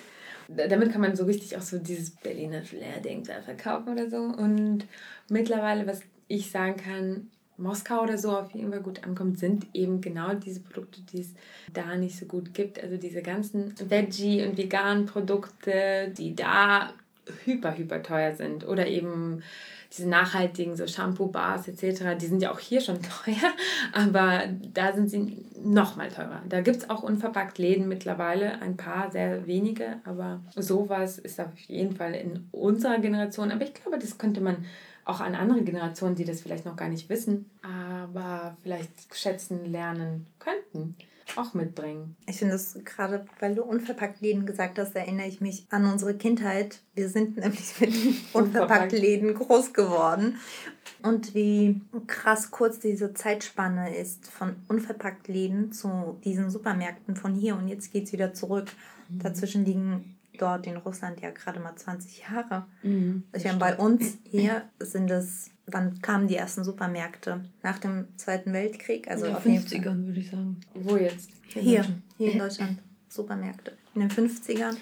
Damit 0.48 0.92
kann 0.92 1.00
man 1.00 1.16
so 1.16 1.24
richtig 1.24 1.56
auch 1.56 1.62
so 1.62 1.78
dieses 1.78 2.10
Berliner 2.10 2.62
Flair-Ding 2.62 3.24
da 3.24 3.40
verkaufen 3.40 3.90
oder 3.90 4.10
so. 4.10 4.16
Und 4.16 4.84
mittlerweile, 5.28 5.86
was 5.86 6.00
ich 6.28 6.50
sagen 6.50 6.76
kann, 6.76 7.30
Moskau 7.56 8.02
oder 8.02 8.18
so 8.18 8.36
auf 8.36 8.52
jeden 8.52 8.70
Fall 8.70 8.82
gut 8.82 9.04
ankommt, 9.04 9.38
sind 9.38 9.66
eben 9.72 10.00
genau 10.00 10.34
diese 10.34 10.60
Produkte, 10.60 11.00
die 11.12 11.20
es 11.20 11.34
da 11.72 11.96
nicht 11.96 12.18
so 12.18 12.26
gut 12.26 12.54
gibt. 12.54 12.82
Also 12.82 12.96
diese 12.96 13.22
ganzen 13.22 13.74
Veggie- 13.88 14.46
und 14.46 14.56
veganen 14.56 15.06
Produkte, 15.06 16.12
die 16.16 16.34
da 16.34 16.92
hyper, 17.44 17.76
hyper 17.76 18.02
teuer 18.02 18.34
sind. 18.34 18.66
Oder 18.66 18.86
eben 18.88 19.42
diese 19.92 20.08
nachhaltigen 20.08 20.76
so 20.76 20.86
Shampoo-Bars 20.86 21.68
etc., 21.68 22.16
die 22.20 22.26
sind 22.26 22.42
ja 22.42 22.50
auch 22.52 22.58
hier 22.58 22.80
schon 22.80 23.00
teuer, 23.24 23.52
aber 23.92 24.44
da 24.72 24.92
sind 24.92 25.10
sie 25.10 25.44
noch 25.62 25.96
mal 25.96 26.08
teurer. 26.08 26.42
Da 26.48 26.60
gibt 26.60 26.78
es 26.78 26.90
auch 26.90 27.02
unverpackt 27.02 27.58
Läden 27.58 27.88
mittlerweile, 27.88 28.60
ein 28.60 28.76
paar, 28.76 29.10
sehr 29.10 29.46
wenige, 29.46 29.98
aber 30.04 30.40
sowas 30.56 31.18
ist 31.18 31.40
auf 31.40 31.56
jeden 31.68 31.94
Fall 31.94 32.14
in 32.14 32.48
unserer 32.50 32.98
Generation. 32.98 33.52
Aber 33.52 33.62
ich 33.62 33.74
glaube, 33.74 33.98
das 33.98 34.18
könnte 34.18 34.40
man 34.40 34.64
auch 35.04 35.20
an 35.20 35.34
andere 35.34 35.62
Generationen, 35.62 36.14
die 36.14 36.24
das 36.24 36.40
vielleicht 36.40 36.64
noch 36.64 36.76
gar 36.76 36.88
nicht 36.88 37.08
wissen, 37.08 37.50
aber 37.62 38.56
vielleicht 38.62 39.14
schätzen 39.14 39.70
lernen 39.70 40.26
könnten 40.38 40.96
auch 41.36 41.54
mitbringen. 41.54 42.16
Ich 42.26 42.36
finde 42.36 42.54
das 42.54 42.78
gerade, 42.84 43.26
weil 43.40 43.54
du 43.54 43.62
unverpackt 43.62 44.20
Läden 44.20 44.46
gesagt 44.46 44.78
hast, 44.78 44.94
erinnere 44.94 45.26
ich 45.26 45.40
mich 45.40 45.66
an 45.70 45.86
unsere 45.86 46.14
Kindheit. 46.14 46.80
Wir 46.94 47.08
sind 47.08 47.36
nämlich 47.38 47.80
mit 47.80 47.94
unverpackt 48.32 48.92
Läden 48.92 49.34
groß 49.34 49.72
geworden. 49.72 50.38
Und 51.02 51.34
wie 51.34 51.80
krass 52.06 52.50
kurz 52.50 52.78
diese 52.78 53.12
Zeitspanne 53.14 53.96
ist 53.96 54.30
von 54.30 54.56
unverpackt 54.68 55.28
Läden 55.28 55.72
zu 55.72 56.18
diesen 56.24 56.50
Supermärkten 56.50 57.16
von 57.16 57.34
hier 57.34 57.56
und 57.56 57.68
jetzt 57.68 57.92
geht 57.92 58.04
es 58.04 58.12
wieder 58.12 58.34
zurück. 58.34 58.68
Mhm. 59.08 59.18
Dazwischen 59.18 59.64
liegen 59.64 60.16
dort 60.42 60.66
in 60.66 60.76
Russland 60.76 61.20
ja 61.20 61.30
gerade 61.30 61.60
mal 61.60 61.76
20 61.76 62.24
Jahre. 62.28 62.66
Mhm, 62.82 63.24
ich 63.34 63.44
meine, 63.44 63.58
bei 63.58 63.76
uns 63.76 64.18
hier 64.24 64.64
sind 64.80 65.10
es 65.10 65.52
wann 65.66 66.00
kamen 66.00 66.28
die 66.28 66.36
ersten 66.36 66.64
Supermärkte? 66.64 67.44
Nach 67.62 67.78
dem 67.78 68.06
Zweiten 68.16 68.52
Weltkrieg? 68.52 69.08
Also 69.08 69.26
in 69.26 69.34
den 69.34 69.60
50ern 69.60 70.06
würde 70.06 70.20
ich 70.20 70.30
sagen. 70.30 70.60
Wo 70.74 70.96
jetzt? 70.96 71.30
Hier, 71.48 71.62
hier, 71.62 71.86
hier 72.16 72.32
in 72.32 72.38
Deutschland. 72.38 72.82
Supermärkte. 73.08 73.72
In 73.94 74.00
den 74.00 74.10
50ern. 74.10 74.74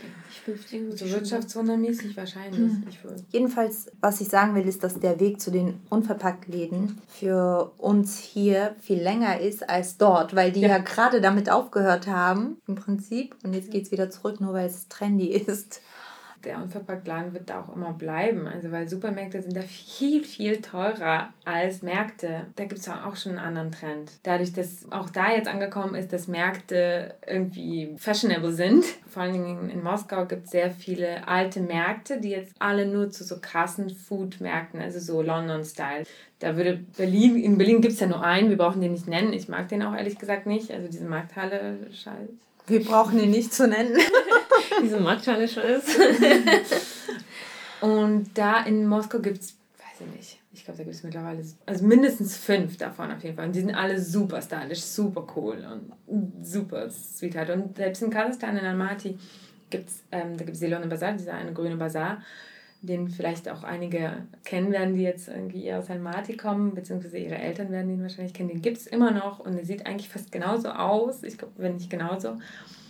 Die 0.46 0.52
50er, 0.52 0.96
so 0.96 1.10
wirtschaftswundermäßig 1.10 2.16
wahrscheinlich. 2.16 2.60
Hm. 2.60 2.84
Jedenfalls, 3.30 3.90
was 4.00 4.20
ich 4.20 4.28
sagen 4.28 4.54
will, 4.54 4.68
ist, 4.68 4.84
dass 4.84 5.00
der 5.00 5.18
Weg 5.18 5.40
zu 5.40 5.50
den 5.50 5.80
Unverpacktläden 5.88 6.98
für 7.08 7.72
uns 7.78 8.18
hier 8.18 8.76
viel 8.80 9.02
länger 9.02 9.40
ist 9.40 9.68
als 9.68 9.96
dort, 9.96 10.36
weil 10.36 10.52
die 10.52 10.60
ja, 10.60 10.68
ja 10.68 10.78
gerade 10.78 11.20
damit 11.20 11.50
aufgehört 11.50 12.06
haben, 12.06 12.58
im 12.68 12.76
Prinzip. 12.76 13.34
Und 13.42 13.52
jetzt 13.52 13.72
geht 13.72 13.86
es 13.86 13.90
wieder 13.90 14.10
zurück, 14.10 14.40
nur 14.40 14.52
weil 14.52 14.66
es 14.66 14.86
trendy 14.88 15.26
ist 15.26 15.80
der 16.44 16.58
Unverpacktladen 16.62 17.32
wird 17.32 17.50
da 17.50 17.60
auch 17.60 17.74
immer 17.74 17.92
bleiben. 17.92 18.46
Also 18.46 18.70
weil 18.72 18.88
Supermärkte 18.88 19.42
sind 19.42 19.56
da 19.56 19.62
viel, 19.62 20.24
viel 20.24 20.60
teurer 20.60 21.30
als 21.44 21.82
Märkte. 21.82 22.46
Da 22.56 22.64
gibt 22.64 22.80
es 22.80 22.88
auch 22.88 23.16
schon 23.16 23.32
einen 23.32 23.46
anderen 23.46 23.72
Trend. 23.72 24.12
Dadurch, 24.22 24.52
dass 24.52 24.90
auch 24.90 25.10
da 25.10 25.32
jetzt 25.32 25.48
angekommen 25.48 25.94
ist, 25.94 26.12
dass 26.12 26.28
Märkte 26.28 27.14
irgendwie 27.26 27.94
fashionable 27.98 28.52
sind. 28.52 28.84
Vor 29.08 29.22
allen 29.22 29.32
Dingen 29.32 29.70
in 29.70 29.82
Moskau 29.82 30.26
gibt 30.26 30.46
es 30.46 30.50
sehr 30.50 30.70
viele 30.70 31.26
alte 31.26 31.60
Märkte, 31.60 32.20
die 32.20 32.30
jetzt 32.30 32.54
alle 32.58 32.86
nur 32.86 33.10
zu 33.10 33.24
so 33.24 33.38
krassen 33.40 33.90
Food-Märkten, 33.90 34.80
also 34.80 34.98
so 34.98 35.22
London-Style. 35.22 36.04
Da 36.38 36.56
würde 36.56 36.80
Berlin, 36.96 37.36
in 37.36 37.58
Berlin 37.58 37.82
gibt 37.82 37.94
es 37.94 38.00
ja 38.00 38.06
nur 38.06 38.24
einen, 38.24 38.48
wir 38.48 38.56
brauchen 38.56 38.80
den 38.80 38.92
nicht 38.92 39.06
nennen. 39.06 39.32
Ich 39.32 39.48
mag 39.48 39.68
den 39.68 39.82
auch 39.82 39.94
ehrlich 39.94 40.18
gesagt 40.18 40.46
nicht. 40.46 40.70
Also 40.70 40.88
diese 40.88 41.04
Markthalle, 41.04 41.78
scheiße. 41.92 42.32
Wir 42.66 42.84
brauchen 42.84 43.18
ihn 43.18 43.30
nicht 43.30 43.52
zu 43.52 43.68
nennen. 43.68 43.98
Diese 44.82 45.00
Markthalle 45.00 45.44
ist. 45.44 45.58
Und 47.80 48.30
da 48.34 48.62
in 48.64 48.86
Moskau 48.86 49.20
gibt 49.20 49.40
es, 49.40 49.56
weiß 49.78 50.06
ich 50.06 50.16
nicht, 50.16 50.40
ich 50.52 50.64
glaube, 50.64 50.78
da 50.78 50.84
gibt 50.84 50.96
es 50.96 51.02
mittlerweile, 51.02 51.42
also 51.64 51.84
mindestens 51.86 52.36
fünf 52.36 52.76
davon 52.76 53.10
auf 53.10 53.22
jeden 53.22 53.36
Fall. 53.36 53.46
Und 53.46 53.54
die 53.54 53.60
sind 53.60 53.74
alle 53.74 54.00
super 54.00 54.42
stylisch, 54.42 54.82
super 54.82 55.26
cool 55.36 55.64
und 55.70 56.44
super 56.44 56.90
Sweetheart. 56.90 57.50
Und 57.50 57.76
selbst 57.76 58.02
in 58.02 58.10
Kasachstan, 58.10 58.56
in 58.56 58.64
Almaty, 58.64 59.18
gibt 59.70 59.88
es, 59.88 60.02
ähm, 60.12 60.36
da 60.36 60.44
gibt 60.44 60.56
es 60.56 60.60
Silone 60.60 60.86
Bazar, 60.88 61.12
dieser 61.12 61.34
eine 61.34 61.52
grüne 61.52 61.76
Bazar, 61.76 62.22
den 62.82 63.08
vielleicht 63.08 63.48
auch 63.48 63.62
einige 63.62 64.26
kennen 64.44 64.72
werden, 64.72 64.96
die 64.96 65.02
jetzt 65.02 65.28
irgendwie 65.28 65.72
aus 65.72 65.88
Almaty 65.88 66.36
kommen, 66.36 66.74
beziehungsweise 66.74 67.18
ihre 67.18 67.38
Eltern 67.38 67.70
werden 67.70 67.88
den 67.88 68.02
wahrscheinlich 68.02 68.34
kennen. 68.34 68.48
Den 68.48 68.62
gibt 68.62 68.78
es 68.78 68.86
immer 68.86 69.12
noch 69.12 69.38
und 69.38 69.54
der 69.54 69.64
sieht 69.64 69.86
eigentlich 69.86 70.08
fast 70.08 70.32
genauso 70.32 70.70
aus, 70.70 71.22
ich 71.22 71.38
glaube, 71.38 71.54
wenn 71.58 71.74
nicht 71.74 71.90
genauso. 71.90 72.38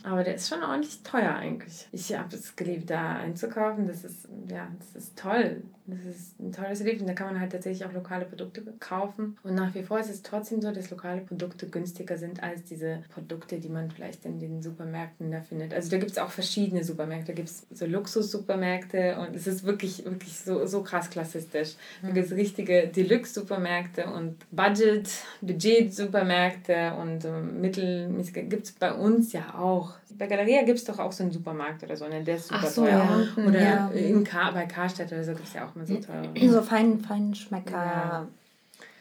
Aber 0.03 0.25
der 0.25 0.35
ist 0.35 0.49
schon 0.49 0.63
ordentlich 0.63 1.03
teuer 1.03 1.35
eigentlich. 1.35 1.89
Ich 1.93 2.15
habe 2.17 2.35
es 2.35 2.57
geliebt, 2.57 2.91
da 2.91 3.17
einzukaufen. 3.17 3.87
Das 3.87 4.05
ist, 4.05 4.29
ja, 4.49 4.69
das 4.79 5.03
ist 5.03 5.19
toll. 5.19 5.63
Das 5.91 6.15
ist 6.15 6.39
ein 6.39 6.53
tolles 6.53 6.81
Erlebnis. 6.81 7.07
Da 7.07 7.15
kann 7.15 7.33
man 7.33 7.41
halt 7.41 7.53
tatsächlich 7.53 7.87
auch 7.87 7.93
lokale 7.93 8.25
Produkte 8.25 8.63
kaufen. 8.79 9.37
Und 9.43 9.55
nach 9.55 9.75
wie 9.75 9.83
vor 9.83 9.99
ist 9.99 10.11
es 10.11 10.23
trotzdem 10.23 10.61
so, 10.61 10.71
dass 10.71 10.91
lokale 10.91 11.21
Produkte 11.23 11.67
günstiger 11.69 12.17
sind 12.17 12.43
als 12.43 12.65
diese 12.65 13.03
Produkte, 13.13 13.59
die 13.59 13.69
man 13.69 13.91
vielleicht 13.91 14.25
in 14.25 14.39
den 14.39 14.63
Supermärkten 14.63 15.31
da 15.31 15.41
findet. 15.41 15.75
Also 15.75 15.91
da 15.91 15.99
gibt 15.99 16.13
es 16.13 16.19
auch 16.19 16.31
verschiedene 16.31 16.85
Supermärkte. 16.85 17.33
Da 17.33 17.33
gibt 17.35 17.49
es 17.49 17.67
so 17.73 17.87
Luxus-Supermärkte 17.87 19.19
und 19.19 19.35
es 19.35 19.47
ist 19.47 19.65
wirklich, 19.65 20.05
wirklich 20.05 20.39
so, 20.39 20.67
so 20.67 20.83
krass 20.83 21.11
klassistisch. 21.11 21.75
Da 22.03 22.11
gibt 22.11 22.27
es 22.27 22.33
richtige 22.33 22.89
Deluxe-Supermärkte 22.89 24.07
und 24.07 24.37
Budget, 24.51 25.09
Budget-Supermärkte 25.41 26.95
und 26.95 27.25
äh, 27.25 27.41
mittelmäßige. 27.41 28.49
Gibt 28.49 28.67
es 28.67 28.73
bei 28.73 28.93
uns 28.93 29.33
ja 29.33 29.55
auch. 29.59 29.95
Bei 30.21 30.27
Galeria 30.27 30.65
gibt 30.65 30.79
es 30.79 30.85
doch 30.85 30.99
auch 30.99 31.13
so 31.13 31.23
einen 31.23 31.33
Supermarkt 31.33 31.83
oder 31.83 31.97
so, 31.97 32.07
ne? 32.07 32.23
der 32.23 32.37
ist 32.37 32.49
super 32.49 32.61
Ach 32.63 32.69
so, 32.69 32.83
teuer. 32.85 33.27
ja. 33.37 33.43
Oder 33.49 33.61
Ja. 33.63 33.89
in 33.89 34.23
Kar 34.23 34.53
bei 34.53 34.67
Karstadt 34.67 35.11
oder 35.11 35.25
so 35.25 35.33
gibt 35.33 35.49
es 35.49 35.55
ja 35.55 35.67
auch 35.67 35.75
mal 35.75 35.87
so 35.87 35.97
teure. 35.97 36.29
So 36.47 36.61
fein, 36.61 37.01
fein 37.01 37.35
Schmecker, 37.35 37.73
Ja. 37.73 38.29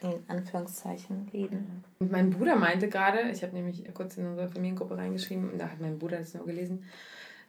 in 0.01 0.13
Anführungszeichen, 0.29 1.27
Läden. 1.33 1.83
Und 1.99 2.09
mein 2.09 2.29
Bruder 2.29 2.55
meinte 2.55 2.87
gerade, 2.87 3.29
ich 3.33 3.43
habe 3.43 3.53
nämlich 3.53 3.83
kurz 3.93 4.15
in 4.15 4.27
unsere 4.27 4.47
Familiengruppe 4.47 4.97
reingeschrieben, 4.97 5.57
da 5.57 5.65
hat 5.65 5.81
mein 5.81 5.99
Bruder 5.99 6.19
das 6.19 6.33
nur 6.33 6.45
gelesen, 6.45 6.85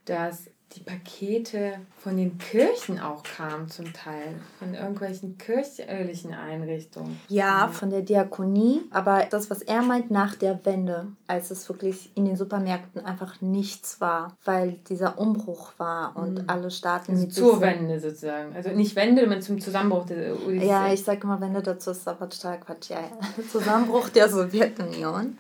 dass 0.05 0.51
die 0.77 0.81
Pakete 0.81 1.81
von 1.99 2.17
den 2.17 2.39
Kirchen 2.39 3.01
auch 3.01 3.23
kamen 3.25 3.69
zum 3.69 3.93
Teil, 3.93 4.37
von 4.59 4.75
irgendwelchen 4.75 5.37
kirchlichen 5.37 6.33
Einrichtungen. 6.33 7.21
Ja, 7.29 7.69
von 7.69 7.91
der 7.91 8.03
Diakonie, 8.03 8.83
aber 8.91 9.27
das, 9.29 9.51
was 9.51 9.63
er 9.63 9.83
meint, 9.83 10.11
nach 10.11 10.37
der 10.37 10.65
Wende, 10.65 11.09
als 11.27 11.51
es 11.51 11.69
wirklich 11.69 12.13
in 12.15 12.25
den 12.25 12.37
Supermärkten 12.37 13.05
einfach 13.05 13.41
nichts 13.41 14.01
war, 14.01 14.37
weil 14.45 14.79
dieser 14.89 15.19
Umbruch 15.19 15.73
war 15.79 16.17
und 16.17 16.49
alle 16.49 16.71
Staaten 16.71 17.13
Also 17.13 17.27
zur 17.27 17.61
Wende 17.61 17.99
sozusagen. 17.99 18.55
Also 18.55 18.71
nicht 18.71 18.95
Wende, 18.95 19.23
sondern 19.23 19.43
zum 19.43 19.61
Zusammenbruch 19.61 20.07
der 20.07 20.35
UdSSR. 20.35 20.65
Ja, 20.65 20.93
ich 20.93 21.03
sage 21.03 21.21
immer 21.25 21.41
Wende 21.41 21.63
dazu 21.63 21.91
ist 21.91 22.07
aber 22.07 22.29
total 22.29 22.61
Quatsch. 22.61 22.91
Ja, 22.91 23.01
ja. 23.01 23.45
Zusammenbruch 23.51 24.09
der 24.11 24.29
Sowjetunion. 24.29 25.37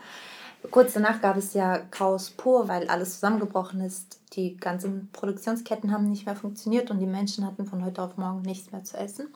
Kurz 0.70 0.92
danach 0.92 1.20
gab 1.20 1.36
es 1.36 1.54
ja 1.54 1.78
Chaos 1.78 2.30
pur, 2.30 2.68
weil 2.68 2.88
alles 2.88 3.14
zusammengebrochen 3.14 3.80
ist. 3.80 4.20
Die 4.34 4.56
ganzen 4.56 5.08
Produktionsketten 5.12 5.92
haben 5.92 6.10
nicht 6.10 6.26
mehr 6.26 6.36
funktioniert 6.36 6.90
und 6.90 7.00
die 7.00 7.06
Menschen 7.06 7.46
hatten 7.46 7.66
von 7.66 7.84
heute 7.84 8.02
auf 8.02 8.16
morgen 8.16 8.42
nichts 8.42 8.70
mehr 8.70 8.84
zu 8.84 8.96
essen. 8.96 9.28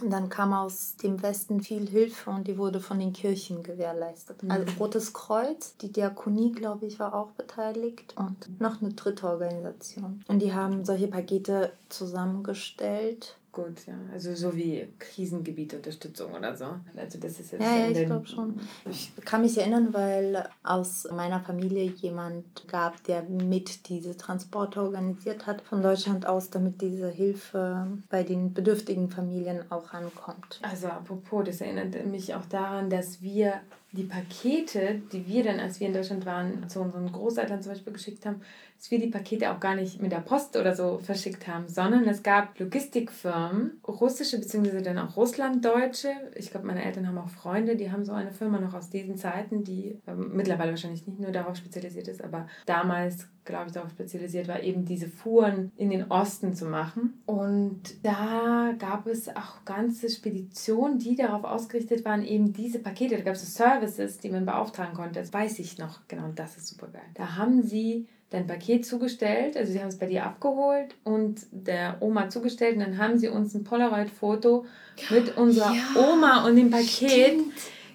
Und 0.00 0.10
dann 0.10 0.30
kam 0.30 0.54
aus 0.54 0.96
dem 0.96 1.22
Westen 1.22 1.60
viel 1.60 1.86
Hilfe 1.86 2.30
und 2.30 2.48
die 2.48 2.56
wurde 2.56 2.80
von 2.80 2.98
den 2.98 3.12
Kirchen 3.12 3.62
gewährleistet. 3.62 4.38
Also 4.48 4.64
Rotes 4.78 5.12
Kreuz, 5.12 5.76
die 5.76 5.92
Diakonie, 5.92 6.52
glaube 6.52 6.86
ich, 6.86 6.98
war 6.98 7.14
auch 7.14 7.32
beteiligt 7.32 8.14
und 8.16 8.60
noch 8.60 8.80
eine 8.80 8.94
dritte 8.94 9.28
Organisation. 9.28 10.24
Und 10.28 10.38
die 10.38 10.54
haben 10.54 10.84
solche 10.86 11.08
Pakete 11.08 11.72
zusammengestellt 11.90 13.36
Gut, 13.52 13.86
ja. 13.86 13.92
Also 14.10 14.34
so 14.34 14.56
wie 14.56 14.88
Krisengebietunterstützung 14.98 16.32
oder 16.32 16.56
so. 16.56 16.64
Also 16.96 17.18
das 17.18 17.38
ist 17.38 17.52
jetzt 17.52 17.60
Ja, 17.60 17.76
ja, 17.76 17.88
ich 17.90 18.06
glaube 18.06 18.26
schon. 18.26 18.58
Ich 18.90 19.14
kann 19.26 19.42
mich 19.42 19.58
erinnern, 19.58 19.92
weil 19.92 20.48
aus 20.62 21.06
meiner 21.14 21.38
Familie 21.40 21.84
jemand 21.84 22.66
gab, 22.66 23.04
der 23.04 23.22
mit 23.24 23.90
diese 23.90 24.16
Transporte 24.16 24.80
organisiert 24.80 25.46
hat 25.46 25.60
von 25.60 25.82
Deutschland 25.82 26.24
aus, 26.24 26.48
damit 26.48 26.80
diese 26.80 27.10
Hilfe 27.10 27.86
bei 28.08 28.22
den 28.22 28.54
bedürftigen 28.54 29.10
Familien 29.10 29.70
auch 29.70 29.92
ankommt. 29.92 30.58
Also 30.62 30.86
apropos, 30.86 31.44
das 31.44 31.60
erinnert 31.60 32.06
mich 32.06 32.34
auch 32.34 32.46
daran, 32.46 32.88
dass 32.88 33.20
wir 33.20 33.60
die 33.92 34.04
Pakete, 34.04 35.02
die 35.12 35.26
wir 35.26 35.44
dann, 35.44 35.60
als 35.60 35.78
wir 35.78 35.88
in 35.88 35.92
Deutschland 35.92 36.24
waren, 36.24 36.66
zu 36.70 36.80
unseren 36.80 37.12
Großeltern 37.12 37.62
zum 37.62 37.72
Beispiel 37.72 37.92
geschickt 37.92 38.24
haben, 38.24 38.40
dass 38.82 38.90
wir 38.90 38.98
die 38.98 39.10
Pakete 39.10 39.52
auch 39.52 39.60
gar 39.60 39.76
nicht 39.76 40.02
mit 40.02 40.10
der 40.10 40.18
Post 40.18 40.56
oder 40.56 40.74
so 40.74 40.98
verschickt 40.98 41.46
haben, 41.46 41.68
sondern 41.68 42.04
es 42.08 42.24
gab 42.24 42.58
Logistikfirmen, 42.58 43.80
russische 43.86 44.40
bzw. 44.40 44.82
dann 44.82 44.98
auch 44.98 45.16
russlanddeutsche. 45.16 46.08
Ich 46.34 46.50
glaube, 46.50 46.66
meine 46.66 46.84
Eltern 46.84 47.06
haben 47.06 47.16
auch 47.16 47.28
Freunde, 47.28 47.76
die 47.76 47.92
haben 47.92 48.04
so 48.04 48.10
eine 48.10 48.32
Firma 48.32 48.58
noch 48.58 48.74
aus 48.74 48.90
diesen 48.90 49.16
Zeiten, 49.16 49.62
die 49.62 50.00
ähm, 50.08 50.32
mittlerweile 50.34 50.70
wahrscheinlich 50.70 51.06
nicht 51.06 51.20
nur 51.20 51.30
darauf 51.30 51.54
spezialisiert 51.54 52.08
ist, 52.08 52.24
aber 52.24 52.48
damals, 52.66 53.28
glaube 53.44 53.66
ich, 53.68 53.72
darauf 53.72 53.92
spezialisiert 53.92 54.48
war, 54.48 54.60
eben 54.60 54.84
diese 54.84 55.06
Fuhren 55.06 55.70
in 55.76 55.90
den 55.90 56.10
Osten 56.10 56.52
zu 56.52 56.64
machen. 56.64 57.22
Und 57.24 58.04
da 58.04 58.74
gab 58.80 59.06
es 59.06 59.28
auch 59.28 59.64
ganze 59.64 60.10
Speditionen, 60.10 60.98
die 60.98 61.14
darauf 61.14 61.44
ausgerichtet 61.44 62.04
waren, 62.04 62.24
eben 62.24 62.52
diese 62.52 62.80
Pakete, 62.80 63.16
da 63.16 63.22
gab 63.22 63.34
es 63.34 63.42
so 63.42 63.64
Services, 63.64 64.18
die 64.18 64.30
man 64.30 64.44
beauftragen 64.44 64.94
konnte. 64.94 65.20
Das 65.20 65.32
weiß 65.32 65.60
ich 65.60 65.78
noch, 65.78 66.00
genau, 66.08 66.32
das 66.34 66.56
ist 66.56 66.66
super 66.66 66.88
geil. 66.88 67.02
Da 67.14 67.36
haben 67.36 67.62
sie 67.62 68.08
dein 68.32 68.46
Paket 68.46 68.86
zugestellt, 68.86 69.56
also 69.56 69.72
sie 69.72 69.80
haben 69.80 69.88
es 69.88 69.98
bei 69.98 70.06
dir 70.06 70.24
abgeholt 70.24 70.94
und 71.04 71.40
der 71.50 71.96
Oma 72.00 72.28
zugestellt 72.28 72.76
und 72.76 72.80
dann 72.80 72.98
haben 72.98 73.18
sie 73.18 73.28
uns 73.28 73.54
ein 73.54 73.64
Polaroid-Foto 73.64 74.64
mit 75.10 75.36
unserer 75.36 75.74
Oma 75.96 76.46
und 76.46 76.56
dem 76.56 76.70
Paket 76.70 77.38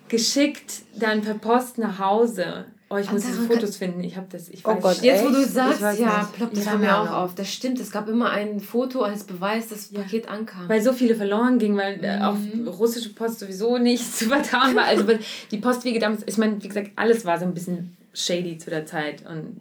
geschickt, 0.10 0.84
dann 1.00 1.22
per 1.22 1.36
Post 1.36 1.78
nach 1.78 2.00
Hause. 2.00 2.66
Oh, 2.90 2.96
ich 2.96 3.12
muss 3.12 3.24
diese 3.24 3.42
Fotos 3.42 3.76
finden. 3.76 4.02
Ich 4.02 4.16
habe 4.16 4.28
das, 4.32 4.48
ich 4.48 4.66
Oh 4.66 4.70
weiß 4.70 4.82
Gott, 4.82 5.02
Jetzt, 5.02 5.26
wo 5.26 5.30
du 5.30 5.42
Echt? 5.42 5.50
Sagst, 5.50 6.00
ja, 6.00 6.20
nicht. 6.20 6.34
ploppt 6.34 6.56
das 6.56 6.66
Ja, 6.66 6.76
mir 6.78 6.86
ja. 6.86 7.04
auch 7.04 7.12
auf. 7.12 7.36
Das 7.36 7.52
stimmt, 7.52 7.82
es 7.82 7.92
gab 7.92 8.08
immer 8.08 8.30
ein 8.32 8.62
Foto 8.62 9.02
als 9.02 9.26
Beweis, 9.26 9.68
dass 9.68 9.90
das 9.90 10.02
Paket 10.02 10.30
ankam. 10.30 10.70
Weil 10.70 10.82
so 10.82 10.94
viele 10.94 11.14
verloren 11.16 11.60
gingen, 11.60 11.76
weil 11.76 12.02
äh, 12.02 12.20
auf 12.22 12.38
Mhm. 12.38 12.66
russische 12.70 13.10
Post 13.14 13.40
sowieso 13.40 13.78
nicht 13.78 14.16
zu 14.18 14.26
vertrauen 14.30 14.74
war. 14.78 14.86
Also 14.86 15.04
die 15.52 15.58
Postwege 15.58 16.00
damals, 16.00 16.22
ich 16.26 16.38
meine, 16.38 16.64
wie 16.64 16.68
gesagt, 16.70 16.92
alles 16.96 17.26
war 17.26 17.38
so 17.38 17.44
ein 17.44 17.54
bisschen 17.54 17.98
shady 18.14 18.58
zu 18.58 18.70
der 18.70 18.86
Zeit 18.86 19.22
und 19.30 19.60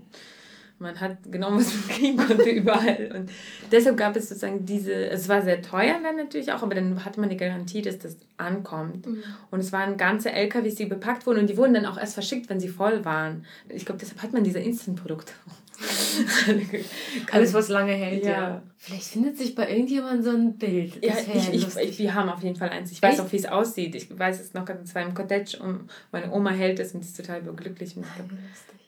man 0.78 1.00
hat 1.00 1.16
genommen, 1.30 1.58
was 1.58 1.72
man 1.72 1.88
kriegen 1.88 2.16
konnte 2.16 2.50
überall. 2.50 3.12
Und 3.14 3.30
deshalb 3.72 3.96
gab 3.96 4.14
es 4.16 4.28
sozusagen 4.28 4.66
diese, 4.66 4.92
es 4.92 5.28
war 5.28 5.42
sehr 5.42 5.62
teuer 5.62 5.96
dann 6.02 6.16
natürlich 6.16 6.52
auch, 6.52 6.62
aber 6.62 6.74
dann 6.74 7.04
hatte 7.04 7.20
man 7.20 7.30
die 7.30 7.36
Garantie, 7.36 7.82
dass 7.82 7.98
das 7.98 8.16
ankommt. 8.36 9.06
Und 9.50 9.60
es 9.60 9.72
waren 9.72 9.96
ganze 9.96 10.30
LKWs, 10.32 10.74
die 10.74 10.86
bepackt 10.86 11.26
wurden 11.26 11.40
und 11.40 11.50
die 11.50 11.56
wurden 11.56 11.74
dann 11.74 11.86
auch 11.86 11.98
erst 11.98 12.14
verschickt, 12.14 12.50
wenn 12.50 12.60
sie 12.60 12.68
voll 12.68 13.04
waren. 13.04 13.44
Ich 13.68 13.86
glaube, 13.86 14.00
deshalb 14.00 14.22
hat 14.22 14.32
man 14.32 14.44
diese 14.44 14.58
Instant-Produkte. 14.58 15.32
Alles, 17.30 17.54
was 17.54 17.68
lange 17.68 17.92
hält, 17.92 18.24
ja. 18.24 18.30
Ja. 18.30 18.62
Vielleicht 18.78 19.04
findet 19.04 19.38
sich 19.38 19.54
bei 19.54 19.68
irgendjemandem 19.68 20.22
so 20.22 20.30
ein 20.30 20.56
Bild. 20.56 21.04
Ja, 21.04 21.14
Das 21.14 21.28
wär 21.28 21.36
ich, 21.36 21.54
ich, 21.54 21.76
ich, 21.76 21.98
wir 21.98 22.14
haben 22.14 22.28
auf 22.28 22.42
jeden 22.42 22.56
Fall 22.56 22.70
eins. 22.70 22.92
Ich 22.92 23.02
weiß 23.02 23.14
Echt? 23.14 23.20
auch, 23.20 23.32
wie 23.32 23.36
es 23.36 23.46
aussieht. 23.46 23.94
Ich 23.94 24.18
weiß 24.18 24.40
es 24.40 24.54
noch 24.54 24.64
ganz, 24.64 24.88
es 24.88 24.94
war 24.94 25.02
im 25.02 25.14
Cottage 25.14 25.58
und 25.60 25.90
meine 26.12 26.32
Oma 26.32 26.50
hält 26.50 26.78
es 26.80 26.94
und 26.94 27.00
ist 27.02 27.16
total 27.16 27.42
glücklich. 27.42 27.96
Ich 27.96 28.02
glaub, 28.02 28.30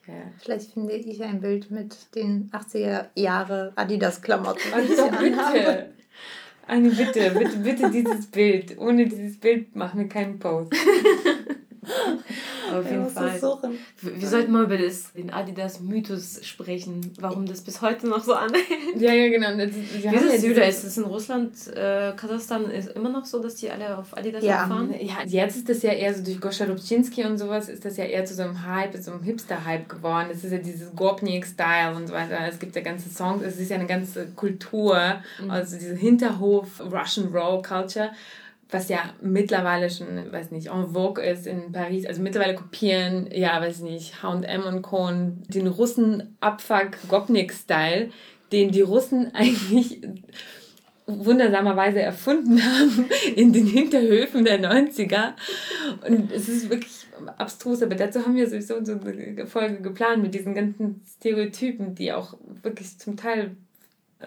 ja. 0.07 0.15
Vielleicht 0.39 0.73
finde 0.73 0.95
ich 0.95 1.23
ein 1.23 1.41
Bild 1.41 1.71
mit 1.71 1.95
den 2.15 2.51
80er 2.51 3.07
Jahre 3.15 3.73
Adidas-Klamotten. 3.77 4.73
Also 4.73 5.11
bitte. 5.11 5.91
Eine 6.69 6.91
Bitte, 6.91 7.31
bitte, 7.31 7.57
bitte 7.59 7.91
dieses 7.91 8.27
Bild. 8.27 8.77
Ohne 8.79 9.07
dieses 9.07 9.39
Bild 9.39 9.75
machen 9.75 10.01
wir 10.01 10.09
keinen 10.09 10.39
Post. 10.39 10.75
Auf 12.73 12.91
jeden 12.91 13.09
Fall. 13.09 13.35
es 13.35 13.41
suchen. 13.41 13.79
Wir 14.03 14.29
sollten 14.29 14.53
mal 14.53 14.65
über 14.65 14.79
das, 14.79 15.13
den 15.13 15.31
Adidas-Mythos 15.33 16.41
sprechen, 16.45 17.13
warum 17.21 17.47
das 17.47 17.61
bis 17.63 17.81
heute 17.83 18.09
noch 18.09 18.23
so 18.23 18.35
anhält. 18.35 18.65
Ja, 18.97 19.13
ja, 19.13 19.29
genau. 19.29 19.51
Das, 19.57 19.75
wir 19.75 20.11
Wie 20.11 20.17
ist 20.17 20.25
ja 20.25 20.33
es, 20.35 20.43
Julia? 20.45 20.65
Ist 20.65 20.85
es 20.85 20.97
in 20.99 21.05
Russland, 21.05 21.53
äh, 21.69 22.13
Kasachstan, 22.17 22.71
ist 22.71 22.91
immer 22.91 23.09
noch 23.11 23.25
so, 23.25 23.41
dass 23.43 23.57
die 23.57 23.71
alle 23.71 23.97
auf 23.99 24.17
Adidas 24.17 24.43
Ja. 24.43 24.67
fahren? 24.67 24.95
Ja, 25.01 25.19
jetzt 25.27 25.57
ist 25.57 25.69
das 25.69 25.83
ja 25.83 25.93
eher 25.93 26.15
so 26.15 26.23
durch 26.25 26.41
Goscha 26.41 26.65
Rubczynski 26.65 27.25
und 27.25 27.39
sowas, 27.39 27.69
ist 27.69 27.85
das 27.85 27.97
ja 27.97 28.05
eher 28.05 28.25
zu 28.25 28.35
so 28.35 28.43
einem 28.43 28.67
Hype, 28.67 28.97
so 28.97 29.13
einem 29.13 29.23
Hipster-Hype 29.23 29.89
geworden. 29.89 30.29
Das 30.33 30.43
ist 30.45 30.53
ja 30.53 30.59
dieses 30.59 30.95
Gopnik-Style 30.97 31.95
und 31.97 32.07
so 32.09 32.15
weiter. 32.15 32.39
Es 32.49 32.59
gibt 32.59 32.75
ja 32.77 32.83
ganze 32.83 33.09
Songs, 33.11 33.43
es 33.45 33.59
ist 33.59 33.71
ja 33.71 33.77
eine 33.77 33.87
ganze 33.87 34.27
Kultur, 34.37 34.99
also 35.49 35.77
diese 35.77 35.95
Hinterhof, 35.95 36.81
Russian 36.81 37.29
Roll 37.29 37.63
Culture, 37.63 38.11
was 38.71 38.89
ja 38.89 39.15
mittlerweile 39.23 39.89
schon, 39.89 40.31
weiß 40.31 40.51
nicht, 40.51 40.69
en 40.69 40.89
vogue 40.89 41.23
ist 41.23 41.47
in 41.47 41.73
Paris. 41.73 42.07
Also 42.07 42.21
mittlerweile 42.21 42.55
kopieren, 42.55 43.29
ja, 43.33 43.61
weiß 43.61 43.81
nicht, 43.81 44.23
H&M 44.23 44.63
und 44.65 44.83
Co. 44.83 45.09
den 45.11 45.67
Russen 45.67 46.37
Abfuck 46.41 46.99
Gopnik-Style, 47.09 48.11
den 48.53 48.71
die 48.71 48.83
Russen 48.83 49.31
eigentlich 49.35 50.01
wundersamerweise 51.07 52.03
erfunden 52.03 52.63
haben 52.63 53.07
in 53.37 53.53
den 53.53 53.67
Hinterhöfen 53.67 54.45
der 54.45 54.61
90er. 54.61 55.33
Und 56.07 56.31
es 56.31 56.49
ist 56.49 56.69
wirklich 56.69 57.07
abstrus, 57.39 57.83
aber 57.83 57.95
dazu 57.95 58.21
haben 58.21 58.37
wir 58.37 58.49
sowieso 58.49 58.85
so 58.85 58.93
eine 58.93 59.47
Folge 59.47 59.81
geplant 59.81 60.23
mit 60.23 60.35
diesen 60.35 60.55
ganzen 60.55 61.01
Stereotypen, 61.17 61.95
die 61.95 62.13
auch 62.13 62.35
wirklich 62.63 62.99
zum 62.99 63.17
Teil 63.17 63.57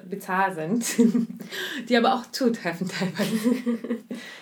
bizarr 0.10 0.54
sind, 0.54 0.86
die 1.90 1.98
aber 1.98 2.16
auch 2.16 2.32
zutreffen 2.32 2.88
teilweise. 2.88 4.00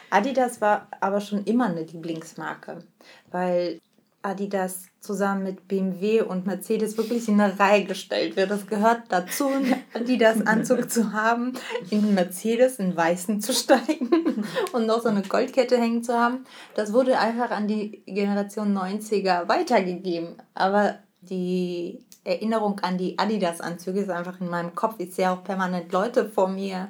Adidas 0.10 0.62
war 0.62 0.88
aber 1.00 1.22
schon 1.22 1.44
immer 1.46 1.68
eine 1.68 1.84
Lieblingsmarke, 1.84 2.84
weil 3.32 3.80
Adidas 4.22 4.88
zusammen 5.00 5.44
mit 5.44 5.68
BMW 5.68 6.22
und 6.22 6.46
Mercedes 6.46 6.98
wirklich 6.98 7.30
in 7.30 7.40
eine 7.40 7.58
Reihe 7.58 7.86
gestellt 7.86 8.36
wird. 8.36 8.52
Das 8.52 8.68
gehört 8.68 9.04
dazu, 9.10 9.48
einen 9.48 9.76
Adidas-Anzug 9.94 10.92
zu 10.92 11.14
haben, 11.14 11.54
in 11.90 12.00
einen 12.00 12.16
Mercedes, 12.16 12.80
in 12.80 12.96
weißen 12.96 13.40
zu 13.40 13.54
steigen 13.54 14.44
und 14.74 14.86
noch 14.86 15.02
so 15.02 15.08
eine 15.08 15.22
Goldkette 15.22 15.78
hängen 15.78 16.04
zu 16.04 16.14
haben. 16.14 16.46
Das 16.76 16.92
wurde 16.92 17.18
einfach 17.18 17.52
an 17.52 17.68
die 17.68 18.04
Generation 18.06 18.78
90er 18.78 19.48
weitergegeben. 19.48 20.36
Aber 20.54 21.00
die 21.22 22.04
Erinnerung 22.24 22.80
an 22.82 22.98
die 22.98 23.18
Adidas-Anzüge 23.18 24.02
ist 24.02 24.10
einfach 24.10 24.40
in 24.42 24.50
meinem 24.50 24.76
Kopf. 24.76 24.96
Ich 24.98 25.16
sehe 25.16 25.32
auch 25.32 25.44
permanent 25.44 25.92
Leute 25.92 26.30
vor 26.30 26.48
mir 26.48 26.90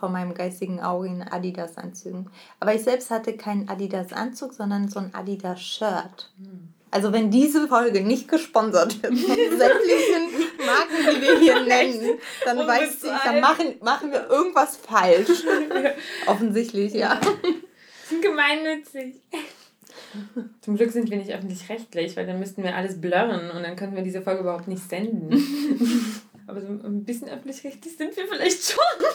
vor 0.00 0.08
meinem 0.08 0.34
geistigen 0.34 0.80
Auge 0.80 1.08
in 1.08 1.22
Adidas-Anzügen. 1.22 2.30
Aber 2.58 2.74
ich 2.74 2.82
selbst 2.82 3.10
hatte 3.10 3.36
keinen 3.36 3.68
Adidas-Anzug, 3.68 4.54
sondern 4.54 4.88
so 4.88 4.98
ein 4.98 5.14
Adidas-Shirt. 5.14 6.32
Also 6.90 7.12
wenn 7.12 7.30
diese 7.30 7.68
Folge 7.68 8.00
nicht 8.00 8.26
gesponsert 8.26 9.00
wird 9.02 9.16
von 9.16 9.36
sämtlichen 9.36 10.48
Marken, 10.66 11.14
die 11.14 11.20
wir 11.22 11.38
hier 11.38 11.62
nennen, 11.62 12.18
dann 12.44 12.66
weiß 12.66 13.04
ich, 13.04 13.10
dann 13.24 13.40
machen, 13.40 13.74
machen 13.82 14.10
wir 14.10 14.28
irgendwas 14.28 14.76
falsch. 14.76 15.44
Offensichtlich, 16.26 16.94
ja. 16.94 17.20
gemeinnützig. 18.22 19.20
Zum 20.60 20.76
Glück 20.76 20.90
sind 20.90 21.10
wir 21.10 21.18
nicht 21.18 21.32
öffentlich-rechtlich, 21.32 22.16
weil 22.16 22.26
dann 22.26 22.38
müssten 22.38 22.62
wir 22.62 22.76
alles 22.76 23.00
blurren 23.00 23.50
und 23.50 23.62
dann 23.62 23.76
könnten 23.76 23.96
wir 23.96 24.02
diese 24.02 24.22
Folge 24.22 24.40
überhaupt 24.40 24.68
nicht 24.68 24.88
senden. 24.88 25.30
Aber 26.46 26.60
so 26.60 26.66
ein 26.66 27.04
bisschen 27.04 27.28
öffentlich-rechtlich 27.28 27.96
sind 27.96 28.16
wir 28.16 28.26
vielleicht 28.26 28.62
schon. 28.62 29.06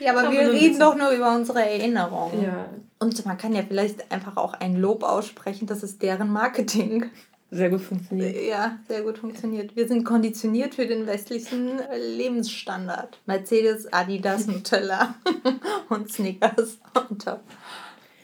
Ja, 0.00 0.12
aber, 0.12 0.24
Aber 0.24 0.32
wir 0.32 0.52
reden 0.52 0.78
doch 0.78 0.96
nur 0.96 1.10
über 1.10 1.34
unsere 1.34 1.60
Erinnerungen. 1.60 2.42
Ja. 2.42 2.68
Und 2.98 3.24
man 3.26 3.38
kann 3.38 3.54
ja 3.54 3.62
vielleicht 3.66 4.12
einfach 4.12 4.36
auch 4.36 4.54
ein 4.54 4.76
Lob 4.76 5.02
aussprechen, 5.02 5.66
das 5.66 5.82
ist 5.82 6.02
deren 6.02 6.30
Marketing. 6.30 7.10
Sehr 7.50 7.70
gut 7.70 7.80
funktioniert. 7.80 8.36
Ja, 8.46 8.78
sehr 8.88 9.02
gut 9.02 9.18
funktioniert. 9.18 9.74
Wir 9.74 9.88
sind 9.88 10.04
konditioniert 10.04 10.74
für 10.74 10.86
den 10.86 11.06
westlichen 11.06 11.80
äh, 11.80 11.96
Lebensstandard. 11.96 13.20
Mercedes, 13.24 13.90
Adidas, 13.90 14.46
Nutella 14.46 15.14
und 15.88 16.12
Snickers 16.12 16.78
und 17.08 17.24
Top. 17.24 17.40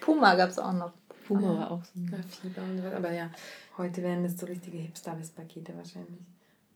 Puma 0.01 0.35
gab 0.35 0.51
es 0.51 0.59
auch 0.59 0.75
noch. 0.75 0.93
Puma 1.27 1.59
war 1.59 1.70
auch 1.70 1.85
so. 1.85 2.01
Ja, 2.01 2.18
Fieber 2.29 2.62
und 2.62 2.79
sowas. 2.79 2.95
Aber 2.95 3.12
ja, 3.12 3.31
heute 3.79 4.03
wären 4.03 4.22
das 4.22 4.39
so 4.39 4.47
richtige 4.47 4.79
Hipster-Pakete 4.79 5.77
wahrscheinlich. 5.77 6.20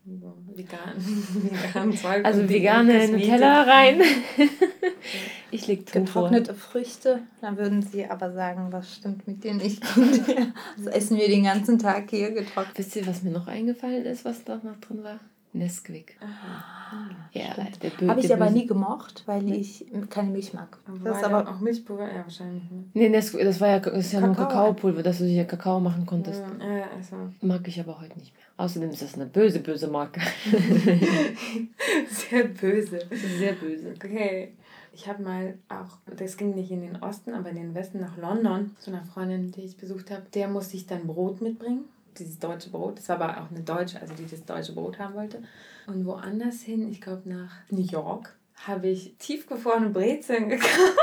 So 0.05 0.33
vegan, 0.55 0.95
vegan 0.97 1.93
Zeug 1.93 2.25
Also 2.25 2.49
vegane. 2.49 3.09
Nutella 3.09 3.63
rein. 3.63 4.01
ich 5.51 5.67
leg 5.67 5.85
Tofu. 5.85 5.99
Getrocknete 5.99 6.55
Früchte. 6.55 7.21
Dann 7.41 7.57
würden 7.57 7.83
sie 7.83 8.05
aber 8.05 8.31
sagen, 8.31 8.71
was 8.71 8.95
stimmt 8.95 9.27
mit 9.27 9.43
dir 9.43 9.53
nicht? 9.53 9.83
das 10.77 10.87
essen 10.93 11.17
wir 11.17 11.27
den 11.27 11.43
ganzen 11.43 11.77
Tag 11.77 12.09
hier 12.09 12.31
getrocknet. 12.31 12.77
Wisst 12.77 12.95
ihr, 12.95 13.05
was 13.05 13.21
mir 13.21 13.31
noch 13.31 13.47
eingefallen 13.47 14.05
ist, 14.05 14.25
was 14.25 14.43
da 14.43 14.55
noch 14.63 14.79
drin 14.79 15.03
war? 15.03 15.19
Nesquik. 15.51 16.17
Ja, 17.33 17.55
der 17.81 17.89
Bö 17.89 18.07
Habe 18.07 18.19
ich 18.19 18.31
aber 18.33 18.49
nie 18.51 18.67
gemocht, 18.67 19.23
weil 19.25 19.51
ich 19.51 19.85
keine 20.09 20.29
Milch 20.29 20.53
mag. 20.53 20.77
Das 20.85 20.95
ist 20.95 21.03
war 21.05 21.21
ja 21.21 21.37
aber 21.37 21.51
auch 21.51 21.59
Milchpulver? 21.59 22.07
Ja, 22.07 22.23
wahrscheinlich. 22.23 22.69
Ne? 22.69 22.83
Nee, 22.93 23.09
Nesquik, 23.09 23.43
das 23.43 23.59
war 23.59 23.69
ja, 23.69 23.79
das 23.79 24.05
ist 24.05 24.11
ja 24.11 24.21
nur 24.21 24.35
Kakao. 24.35 24.47
Kakaopulver, 24.47 25.01
dass 25.01 25.17
du 25.17 25.25
dir 25.25 25.45
Kakao 25.45 25.79
machen 25.79 26.05
konntest. 26.05 26.43
Ja, 26.59 26.87
also. 26.95 27.15
Mag 27.41 27.67
ich 27.67 27.79
aber 27.79 27.99
heute 27.99 28.17
nicht 28.19 28.33
mehr. 28.33 28.43
Außerdem 28.57 28.89
ist 28.91 29.01
das 29.01 29.15
eine 29.15 29.25
böse, 29.25 29.59
böse 29.59 29.87
Marke. 29.87 30.21
Sehr 32.09 32.43
böse. 32.43 32.99
Sehr 33.37 33.53
böse. 33.53 33.93
Okay. 33.95 34.53
Ich 34.93 35.07
habe 35.07 35.23
mal 35.23 35.57
auch, 35.69 35.97
das 36.17 36.35
ging 36.35 36.55
nicht 36.55 36.71
in 36.71 36.81
den 36.81 37.01
Osten, 37.01 37.33
aber 37.33 37.49
in 37.51 37.55
den 37.55 37.73
Westen 37.73 38.01
nach 38.01 38.17
London, 38.17 38.75
zu 38.79 38.91
einer 38.91 39.05
Freundin, 39.05 39.51
die 39.51 39.61
ich 39.61 39.77
besucht 39.77 40.11
habe. 40.11 40.23
Der 40.33 40.47
musste 40.49 40.75
ich 40.75 40.87
dann 40.87 41.07
Brot 41.07 41.41
mitbringen, 41.41 41.85
dieses 42.19 42.39
deutsche 42.39 42.69
Brot. 42.69 42.97
Das 42.99 43.09
war 43.09 43.19
aber 43.21 43.41
auch 43.41 43.49
eine 43.51 43.61
Deutsche, 43.61 43.99
also 44.01 44.13
die 44.13 44.27
das 44.27 44.43
deutsche 44.45 44.73
Brot 44.73 44.99
haben 44.99 45.15
wollte. 45.15 45.41
Und 45.87 46.05
woanders 46.05 46.61
hin, 46.61 46.89
ich 46.91 47.01
glaube 47.01 47.27
nach 47.29 47.51
New 47.69 47.81
York, 47.83 48.35
habe 48.67 48.87
ich 48.89 49.15
tiefgefrorene 49.19 49.89
Brezeln 49.89 50.49
gekauft. 50.49 50.97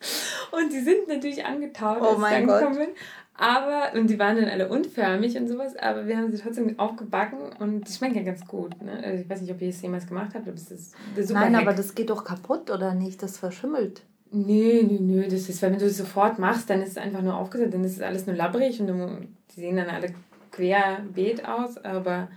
Und 0.50 0.72
die 0.72 0.80
sind 0.80 1.08
natürlich 1.08 1.44
angetaut, 1.44 1.98
Oh 2.00 2.04
als 2.04 2.12
ich 2.14 2.18
mein 2.18 2.48
angekommen 2.50 2.76
Gott. 2.76 2.86
bin. 2.86 2.94
Aber, 3.40 3.96
und 3.96 4.10
die 4.10 4.18
waren 4.18 4.34
dann 4.34 4.46
alle 4.48 4.68
unförmig 4.68 5.36
und 5.36 5.46
sowas, 5.46 5.76
aber 5.76 6.08
wir 6.08 6.16
haben 6.16 6.32
sie 6.32 6.42
trotzdem 6.42 6.76
aufgebacken 6.76 7.38
und 7.60 7.86
die 7.86 7.92
schmecken 7.92 8.16
ja 8.16 8.22
ganz 8.24 8.44
gut. 8.44 8.82
Ne? 8.82 9.00
Also 9.00 9.22
ich 9.22 9.30
weiß 9.30 9.42
nicht, 9.42 9.52
ob 9.52 9.60
ihr 9.62 9.68
es 9.68 9.80
jemals 9.80 10.08
gemacht 10.08 10.30
habt, 10.34 10.48
aber 10.48 10.56
es 10.56 10.68
ist 10.72 10.96
super 11.16 11.34
Nein, 11.40 11.54
Hack. 11.54 11.62
aber 11.62 11.72
das 11.74 11.94
geht 11.94 12.10
doch 12.10 12.24
kaputt, 12.24 12.68
oder 12.68 12.94
nicht? 12.94 13.22
Das 13.22 13.38
verschimmelt. 13.38 14.02
Nö, 14.32 14.82
nö, 14.82 14.98
nö, 15.00 15.22
das 15.28 15.48
ist, 15.48 15.62
wenn 15.62 15.78
du 15.78 15.84
es 15.84 15.98
sofort 15.98 16.40
machst, 16.40 16.68
dann 16.68 16.82
ist 16.82 16.90
es 16.90 16.96
einfach 16.98 17.22
nur 17.22 17.36
aufgesetzt, 17.36 17.72
dann 17.74 17.84
ist 17.84 17.92
es 17.96 18.02
alles 18.02 18.26
nur 18.26 18.34
labbrig 18.34 18.80
und 18.80 18.88
du, 18.88 19.18
die 19.54 19.60
sehen 19.60 19.76
dann 19.76 19.88
alle 19.88 20.08
querbeet 20.57 21.45
aus, 21.45 21.77
aber 21.77 22.29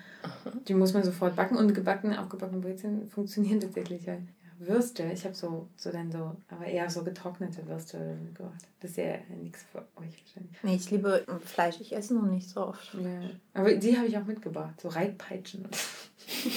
die 0.67 0.75
muss 0.75 0.95
man 0.95 1.05
sofort 1.05 1.37
backen 1.37 1.57
und 1.57 1.75
gebackene, 1.75 2.21
aufgebackene 2.21 2.61
Brezeln 2.61 3.09
funktionieren 3.09 3.61
tatsächlich. 3.61 4.05
Ja. 4.07 4.15
Ja, 4.15 4.67
Würste, 4.67 5.05
ich 5.13 5.25
habe 5.25 5.35
so, 5.35 5.69
so 5.77 5.93
dann 5.93 6.11
so, 6.11 6.37
aber 6.49 6.65
eher 6.65 6.89
so 6.89 7.05
getrocknete 7.05 7.67
Würste 7.67 8.17
gemacht. 8.35 8.63
Das 8.81 8.93
ist 8.93 8.97
ja 8.97 9.19
nichts 9.41 9.65
für 9.71 9.79
euch 9.97 10.19
wahrscheinlich. 10.25 10.57
Nee, 10.63 10.77
ich 10.77 10.91
liebe 10.91 11.25
Fleisch. 11.45 11.81
Ich 11.81 11.95
esse 11.95 12.15
noch 12.15 12.27
nicht 12.27 12.49
so 12.49 12.67
oft. 12.69 12.95
Ja. 12.95 13.21
Aber 13.55 13.75
die 13.75 13.97
habe 13.97 14.07
ich 14.07 14.17
auch 14.17 14.25
mitgebracht, 14.25 14.81
so 14.81 14.89
Reitpeitschen. 14.89 15.69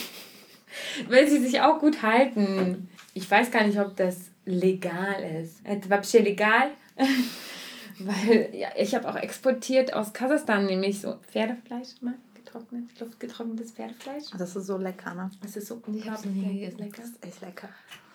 Weil 1.10 1.28
sie 1.28 1.40
sich 1.40 1.62
auch 1.62 1.80
gut 1.80 2.02
halten. 2.02 2.90
Ich 3.14 3.30
weiß 3.30 3.52
gar 3.52 3.66
nicht, 3.66 3.80
ob 3.80 3.96
das 3.96 4.32
legal 4.46 5.22
ist. 5.42 5.66
Это 5.66 5.90
вообще 5.90 6.20
legal? 6.20 6.72
Weil 8.01 8.51
ja, 8.53 8.69
ich 8.77 8.95
habe 8.95 9.09
auch 9.09 9.17
exportiert 9.17 9.95
aus 9.95 10.13
Kasachstan 10.13 10.67
nämlich 10.67 11.01
so 11.01 11.17
Pferdefleisch 11.31 12.01
mal 12.01 12.15
getrocknet, 12.35 12.85
luftgetrocknetes 13.01 13.73
Pferdefleisch. 13.73 14.25
Das 14.39 14.57
ist 14.57 14.67
so 14.67 14.77
lecker, 14.77 15.15
ne? 15.15 15.31
Das 15.43 15.57
ist 15.57 15.69
so 15.69 15.81
unglaublich 15.87 16.77
lecker. 16.79 16.97
Das 16.97 17.07
ist 17.11 17.25
echt 17.25 17.41
lecker. 17.41 17.69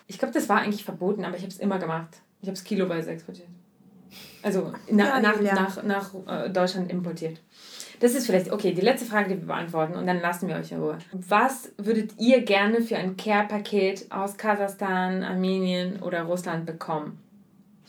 Ich 0.06 0.18
glaube, 0.18 0.34
das 0.34 0.48
war 0.48 0.60
eigentlich 0.60 0.84
verboten, 0.84 1.24
aber 1.24 1.36
ich 1.36 1.42
habe 1.42 1.52
es 1.52 1.58
immer 1.58 1.78
gemacht. 1.78 2.20
Ich 2.42 2.48
habe 2.48 2.56
es 2.56 2.64
kiloweise 2.64 3.10
exportiert. 3.10 3.48
Also 4.42 4.72
na, 4.90 5.06
Ja, 5.08 5.20
nach, 5.20 5.36
Julia. 5.36 5.54
nach, 5.54 5.82
nach 5.84 6.14
äh, 6.26 6.50
Deutschland 6.50 6.90
importiert. 6.90 7.40
Das 8.00 8.14
ist 8.14 8.26
vielleicht, 8.26 8.50
okay, 8.50 8.72
die 8.72 8.80
letzte 8.80 9.06
Frage, 9.06 9.28
die 9.28 9.40
wir 9.40 9.46
beantworten 9.46 9.94
und 9.94 10.06
dann 10.06 10.20
lassen 10.20 10.48
wir 10.48 10.56
euch 10.56 10.72
in 10.72 10.80
Ruhe. 10.80 10.98
Was 11.12 11.70
würdet 11.76 12.14
ihr 12.18 12.42
gerne 12.42 12.80
für 12.80 12.96
ein 12.96 13.16
Care-Paket 13.16 14.10
aus 14.10 14.36
Kasachstan, 14.38 15.22
Armenien 15.22 16.00
oder 16.02 16.22
Russland 16.22 16.64
bekommen? 16.64 17.18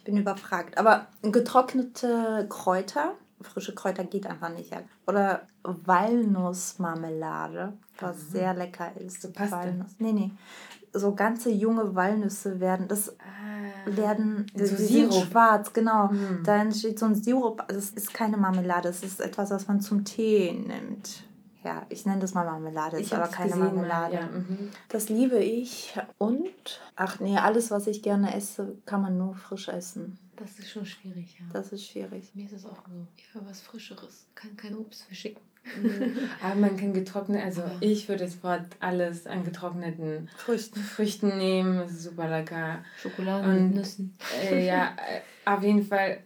Ich 0.01 0.05
bin 0.05 0.17
überfragt. 0.17 0.79
Aber 0.79 1.05
getrocknete 1.21 2.47
Kräuter, 2.49 3.13
frische 3.39 3.75
Kräuter 3.75 4.03
geht 4.03 4.25
einfach 4.25 4.49
nicht. 4.49 4.73
Oder 5.05 5.43
Walnussmarmelade, 5.61 7.73
was 7.99 8.31
sehr 8.31 8.55
lecker 8.55 8.89
ist. 8.99 9.21
So 9.21 9.29
Paste? 9.29 9.57
Walnuss. 9.57 9.91
Nee, 9.99 10.13
nee. 10.13 10.31
So 10.91 11.13
ganze 11.13 11.51
junge 11.51 11.93
Walnüsse 11.93 12.59
werden, 12.59 12.87
das 12.87 13.15
werden, 13.85 14.47
In 14.55 14.65
so 14.65 14.75
die 14.75 14.85
sind 14.85 15.13
Sirup. 15.13 15.27
schwarz, 15.27 15.71
genau. 15.71 16.07
Mm. 16.07 16.41
Da 16.45 16.55
entsteht 16.57 16.97
so 16.97 17.05
ein 17.05 17.13
Sirup. 17.13 17.63
Das 17.67 17.91
ist 17.91 18.11
keine 18.11 18.37
Marmelade, 18.37 18.87
das 18.87 19.03
ist 19.03 19.21
etwas, 19.21 19.51
was 19.51 19.67
man 19.67 19.81
zum 19.81 20.03
Tee 20.03 20.51
nimmt. 20.51 21.25
Ja, 21.63 21.85
ich 21.89 22.05
nenne 22.07 22.19
das 22.21 22.33
mal 22.33 22.43
Marmelade, 22.45 22.99
ist 22.99 23.13
aber 23.13 23.27
keine 23.27 23.51
gesehen, 23.51 23.63
Marmelade. 23.65 24.15
Ja, 24.15 24.21
mhm. 24.27 24.69
Das 24.89 25.09
liebe 25.09 25.37
ich. 25.37 25.93
Und, 26.17 26.81
ach 26.95 27.19
nee, 27.19 27.37
alles, 27.37 27.69
was 27.69 27.85
ich 27.87 28.01
gerne 28.01 28.35
esse, 28.35 28.77
kann 28.85 29.01
man 29.03 29.17
nur 29.17 29.35
frisch 29.35 29.67
essen. 29.67 30.17
Das 30.37 30.57
ist 30.57 30.71
schon 30.71 30.85
schwierig, 30.87 31.37
ja. 31.39 31.45
Das 31.53 31.71
ist 31.71 31.85
schwierig. 31.85 32.31
Mir 32.33 32.45
ist 32.45 32.53
es 32.53 32.65
auch 32.65 32.77
so. 32.87 33.05
Ja, 33.35 33.41
was 33.47 33.61
Frischeres. 33.61 34.25
Kann 34.33 34.57
kein 34.57 34.75
Obst 34.75 35.03
verschicken. 35.03 35.41
Aber 36.43 36.55
man 36.55 36.75
kann 36.75 36.93
getrocknet, 36.93 37.43
also 37.43 37.61
Aber- 37.61 37.75
ich 37.81 38.09
würde 38.09 38.27
sofort 38.27 38.63
alles 38.79 39.27
an 39.27 39.43
getrockneten 39.43 40.27
Früchten. 40.35 40.79
Früchten 40.79 41.37
nehmen. 41.37 41.77
Das 41.77 41.91
ist 41.91 42.03
super 42.03 42.27
lecker. 42.27 42.79
Schokolade 42.99 43.47
Und- 43.47 43.67
mit 43.67 43.75
Nüssen. 43.75 44.15
Äh, 44.43 44.65
ja, 44.65 44.95
äh, 45.45 45.47
auf 45.47 45.61
jeden 45.61 45.85
Fall 45.85 46.17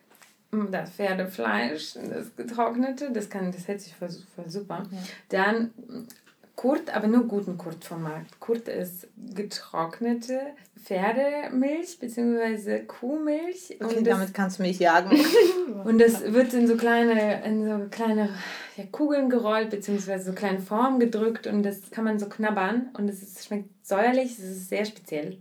das 0.71 0.91
Pferdefleisch, 0.91 1.93
das 1.93 2.35
getrocknete, 2.35 3.11
das 3.11 3.29
kann, 3.29 3.51
das 3.51 3.67
hält 3.67 3.81
sich 3.81 3.95
voll, 3.95 4.09
voll 4.35 4.49
super. 4.49 4.83
Ja. 4.91 4.97
Dann 5.29 5.73
mm, 5.87 6.07
Kurt, 6.55 6.95
aber 6.95 7.07
nur 7.07 7.27
guten 7.27 7.57
Kurt 7.57 7.83
vom 7.83 8.03
Markt. 8.03 8.39
Kurt 8.39 8.69
ist 8.69 9.07
getrocknete 9.35 10.39
Pferdemilch 10.81 11.99
bzw. 11.99 12.79
Kuhmilch. 12.85 13.75
Okay, 13.81 13.97
und, 13.97 14.07
das, 14.07 14.17
damit 14.17 14.33
kannst 14.33 14.59
du 14.59 14.63
mich 14.63 14.79
jagen. 14.79 15.19
und 15.83 15.99
das 15.99 16.31
wird 16.31 16.53
in 16.53 16.67
so 16.67 16.77
kleine, 16.77 17.43
in 17.43 17.65
so 17.65 17.87
kleine 17.91 18.29
ja, 18.77 18.85
Kugeln 18.89 19.29
gerollt 19.29 19.69
bzw. 19.71 20.19
so 20.19 20.31
kleine 20.31 20.59
Formen 20.59 20.99
gedrückt 20.99 21.45
und 21.47 21.63
das 21.63 21.91
kann 21.91 22.05
man 22.05 22.19
so 22.19 22.27
knabbern 22.27 22.89
und 22.97 23.09
es 23.09 23.45
schmeckt 23.45 23.69
säuerlich, 23.85 24.31
es 24.31 24.39
ist 24.39 24.69
sehr 24.69 24.85
speziell. 24.85 25.39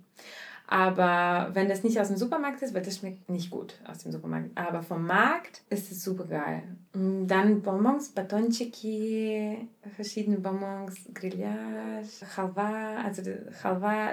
Aber 0.66 1.50
wenn 1.54 1.68
das 1.68 1.82
nicht 1.82 2.00
aus 2.00 2.08
dem 2.08 2.16
Supermarkt 2.16 2.62
ist, 2.62 2.74
weil 2.74 2.82
das 2.82 2.96
schmeckt 2.96 3.28
nicht 3.28 3.50
gut 3.50 3.74
aus 3.86 3.98
dem 3.98 4.12
Supermarkt. 4.12 4.50
Aber 4.54 4.82
vom 4.82 5.06
Markt 5.06 5.62
ist 5.68 5.92
es 5.92 6.02
super 6.02 6.24
geil. 6.24 6.62
Mm, 6.94 7.26
Dann 7.26 7.60
Bonbons, 7.60 8.08
Batonchiki, 8.10 9.68
verschiedene 9.94 10.38
Bonbons, 10.38 10.94
Grillage, 11.12 12.08
Halwa. 12.36 13.02
Also 13.04 13.22
die 13.22 13.36
Halwa 13.62 14.12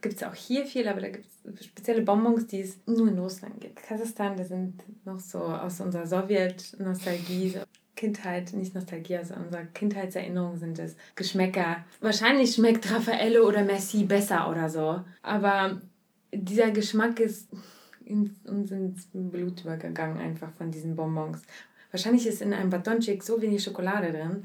gibt 0.00 0.16
es 0.16 0.22
auch 0.22 0.34
hier 0.34 0.66
viel, 0.66 0.86
aber 0.86 1.00
da 1.00 1.08
gibt 1.08 1.26
es 1.26 1.64
spezielle 1.64 2.02
Bonbons, 2.02 2.46
die 2.46 2.60
es 2.60 2.78
nur 2.86 3.08
in 3.08 3.18
Russland 3.18 3.60
gibt. 3.60 3.82
Kasachstan, 3.82 4.36
das 4.36 4.48
sind 4.48 4.82
noch 5.04 5.18
so 5.18 5.40
aus 5.40 5.80
unserer 5.80 6.06
Sowjet-Nostalgie. 6.06 7.50
so 7.50 7.60
Kindheit, 7.96 8.52
nicht 8.54 8.74
Nostalgie, 8.74 9.16
also 9.16 9.34
unsere 9.34 9.66
Kindheitserinnerungen 9.66 10.58
sind 10.58 10.78
es. 10.78 10.96
Geschmäcker. 11.14 11.84
Wahrscheinlich 12.00 12.54
schmeckt 12.54 12.90
Raffaello 12.90 13.46
oder 13.46 13.62
Messi 13.64 14.04
besser 14.04 14.50
oder 14.50 14.68
so. 14.68 15.00
Aber 15.22 15.80
dieser 16.32 16.70
Geschmack 16.70 17.20
ist 17.20 17.48
in 18.04 18.34
uns 18.44 18.70
ins 18.70 19.08
Blut 19.12 19.60
übergegangen, 19.60 20.18
einfach 20.18 20.50
von 20.52 20.70
diesen 20.70 20.96
Bonbons. 20.96 21.42
Wahrscheinlich 21.92 22.26
ist 22.26 22.40
in 22.40 22.54
einem 22.54 22.70
Batonchick 22.70 23.22
so 23.22 23.40
wenig 23.42 23.62
Schokolade 23.62 24.12
drin. 24.12 24.42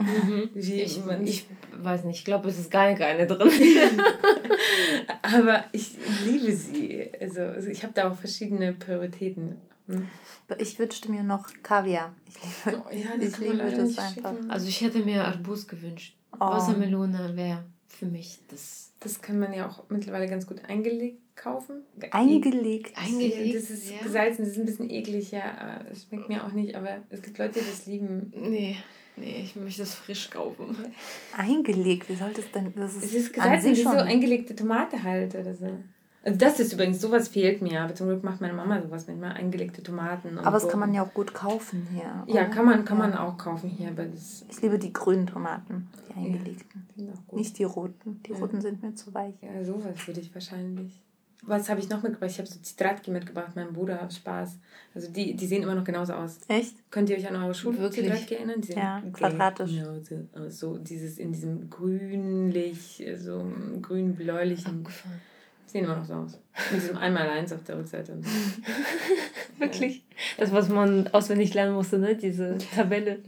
Wie 0.54 0.82
Ich, 0.82 0.98
ich 1.24 1.45
weiß 1.82 2.04
nicht, 2.04 2.20
ich 2.20 2.26
glaube, 2.26 2.50
es 2.50 2.60
ist 2.60 2.70
gar 2.70 2.93
keine 2.93 3.26
drin. 3.26 3.50
aber 5.22 5.64
ich 5.72 5.95
liebe 6.26 6.52
sie. 6.52 7.10
Also, 7.22 7.41
also 7.41 7.70
ich 7.70 7.84
habe 7.84 7.93
da 7.93 8.12
auch 8.12 8.16
verschiedene 8.16 8.74
Prioritäten. 8.74 9.56
Hm. 9.88 10.08
Ich 10.60 10.78
wünschte 10.80 11.10
mir 11.12 11.24
noch 11.24 11.50
Kaviar. 11.64 12.14
Ich 12.28 12.66
liebe, 12.66 12.84
Oh, 12.86 12.90
ja, 12.94 13.10
ich 13.20 13.38
liebe 13.38 13.58
das 13.58 13.98
einfach. 13.98 14.14
schicken. 14.14 14.50
Also 14.52 14.68
ich 14.68 14.82
hätte 14.82 15.00
mir 15.00 15.26
Arbus 15.26 15.68
gewünscht. 15.68 16.18
Oh. 16.34 16.40
Wassermelone 16.40 17.36
wäre 17.36 17.66
für 17.88 18.06
mich 18.06 18.40
das. 18.50 18.94
Das 19.00 19.22
kann 19.22 19.40
man 19.40 19.54
ja 19.54 19.68
auch 19.68 19.84
mittlerweile 19.90 20.28
ganz 20.28 20.46
gut 20.46 20.64
eingelegt 20.68 21.22
kaufen. 21.38 21.84
Eingelegt. 22.12 22.98
Eingelegt? 22.98 23.56
Das 23.56 23.70
ist 23.70 23.92
ja. 23.92 24.00
gesalzen, 24.00 24.44
das 24.44 24.54
ist 24.54 24.58
ein 24.58 24.66
bisschen 24.66 24.90
eklig, 24.90 25.32
ja. 25.32 25.82
Es 25.92 26.06
schmeckt 26.06 26.28
mir 26.28 26.44
auch 26.44 26.52
nicht, 26.52 26.76
aber 26.76 26.98
es 27.10 27.22
gibt 27.22 27.38
Leute, 27.38 27.60
die 27.60 27.66
das 27.66 27.86
lieben. 27.86 28.34
Nee, 28.36 28.78
nee, 29.16 29.42
ich 29.44 29.56
möchte 29.56 29.84
das 29.84 29.94
frisch 29.96 30.30
kaufen. 30.30 30.76
Eingelegt. 31.38 32.10
Wie 32.10 32.16
soll 32.16 32.34
das 32.34 32.52
denn? 32.52 32.74
Das 32.76 32.96
ist, 32.96 33.06
Es 33.06 33.14
ist 33.14 33.28
an 33.40 33.52
gesalzen, 33.52 33.76
sich 33.76 33.86
wie 33.86 33.90
so 33.90 33.98
eingelegte 33.98 34.56
Tomate 34.56 35.02
halt 35.02 35.36
oder 35.36 35.56
so. 35.56 35.70
Also 36.28 36.40
das 36.40 36.60
ist 36.60 36.74
übrigens, 36.74 37.00
sowas 37.00 37.30
fehlt 37.30 37.62
mir, 37.62 37.80
aber 37.82 37.96
zum 37.96 38.08
Glück 38.08 38.22
macht 38.22 38.42
meine 38.42 38.52
Mama 38.54 38.82
sowas 38.82 39.08
mit 39.08 39.18
mal 39.18 39.32
eingelegte 39.32 39.82
Tomaten. 39.82 40.38
Aber 40.40 40.52
das 40.52 40.64
so. 40.64 40.68
kann 40.68 40.82
man 40.82 40.94
ja 40.94 41.02
auch 41.04 41.14
gut 41.14 41.34
kaufen 41.34 41.88
hier. 41.90 42.04
Ja, 42.28 42.42
oder? 42.42 42.46
kann 42.50 42.66
man, 42.66 42.84
kann 42.84 42.98
Ja. 42.98 43.08
man 43.08 43.18
auch 43.18 43.38
kaufen 43.38 43.70
hier, 43.70 43.88
aber 43.92 44.04
das 44.04 44.44
Ich 44.50 44.62
liebe 44.62 44.78
die 44.78 44.92
grünen 44.92 45.26
Tomaten, 45.26 45.88
die 46.10 46.14
eingelegten. 46.20 46.86
sind 46.98 47.10
auch 47.14 47.28
gut. 47.28 47.40
Nicht 47.40 47.58
die 47.58 47.64
roten. 47.64 48.22
Die 48.26 48.32
Ja. 48.34 48.40
roten 48.40 48.60
sind 48.60 48.84
mir 48.84 48.94
zu 48.94 49.14
weich. 49.14 49.36
Ja, 49.42 49.64
sowas 49.64 50.06
würde 50.06 50.20
ich 50.20 50.34
wahrscheinlich. 50.36 51.02
Was 51.44 51.70
habe 51.70 51.80
ich 51.80 51.88
noch 51.88 52.04
mitgebracht? 52.04 52.30
Ich 52.32 52.40
habe 52.40 52.50
so 52.50 52.60
Zitratki 52.60 53.10
mitgebracht, 53.10 53.56
meinem 53.56 53.72
Bruder, 53.72 54.10
Spaß. 54.12 54.58
Also 54.94 55.10
die, 55.10 55.34
die 55.34 55.48
sehen 55.48 55.64
immer 55.64 55.76
noch 55.76 55.86
genauso 55.86 56.12
aus. 56.12 56.40
Echt? 56.50 56.76
Könnt 56.92 57.10
ihr 57.10 57.16
euch 57.16 57.30
an 57.30 57.42
eure 57.42 57.54
Schule 57.54 57.78
Wirklich? 57.78 58.04
Zitratki 58.06 58.36
erinnern? 58.36 58.60
Die 58.60 58.74
Ja, 58.74 59.02
quadratisch. 59.14 59.72
Genauso 59.72 60.16
aus. 60.36 60.60
So 60.60 60.78
dieses 60.78 61.20
in 61.20 61.32
diesem 61.32 61.70
grünlich, 61.70 63.02
so 63.18 63.50
grün-bläulichen. 63.82 64.80
Abgefahren. 64.80 65.22
Sehen 65.68 65.84
immer 65.84 65.97
noch 65.97 66.05
so 66.05 66.13
aus. 66.13 66.39
Mit 66.72 66.82
diesem 66.82 66.97
einmal 66.97 67.30
eins 67.30 67.51
auf 67.53 67.63
der 67.63 67.78
Rückseite. 67.78 68.13
Und 68.13 68.24
so. 68.26 68.32
Wirklich? 69.59 70.03
Das, 70.38 70.51
was 70.51 70.70
man 70.70 71.07
auswendig 71.09 71.53
lernen 71.53 71.74
musste, 71.76 71.99
ne? 71.99 72.15
Diese 72.15 72.57
Tabelle. 72.76 73.20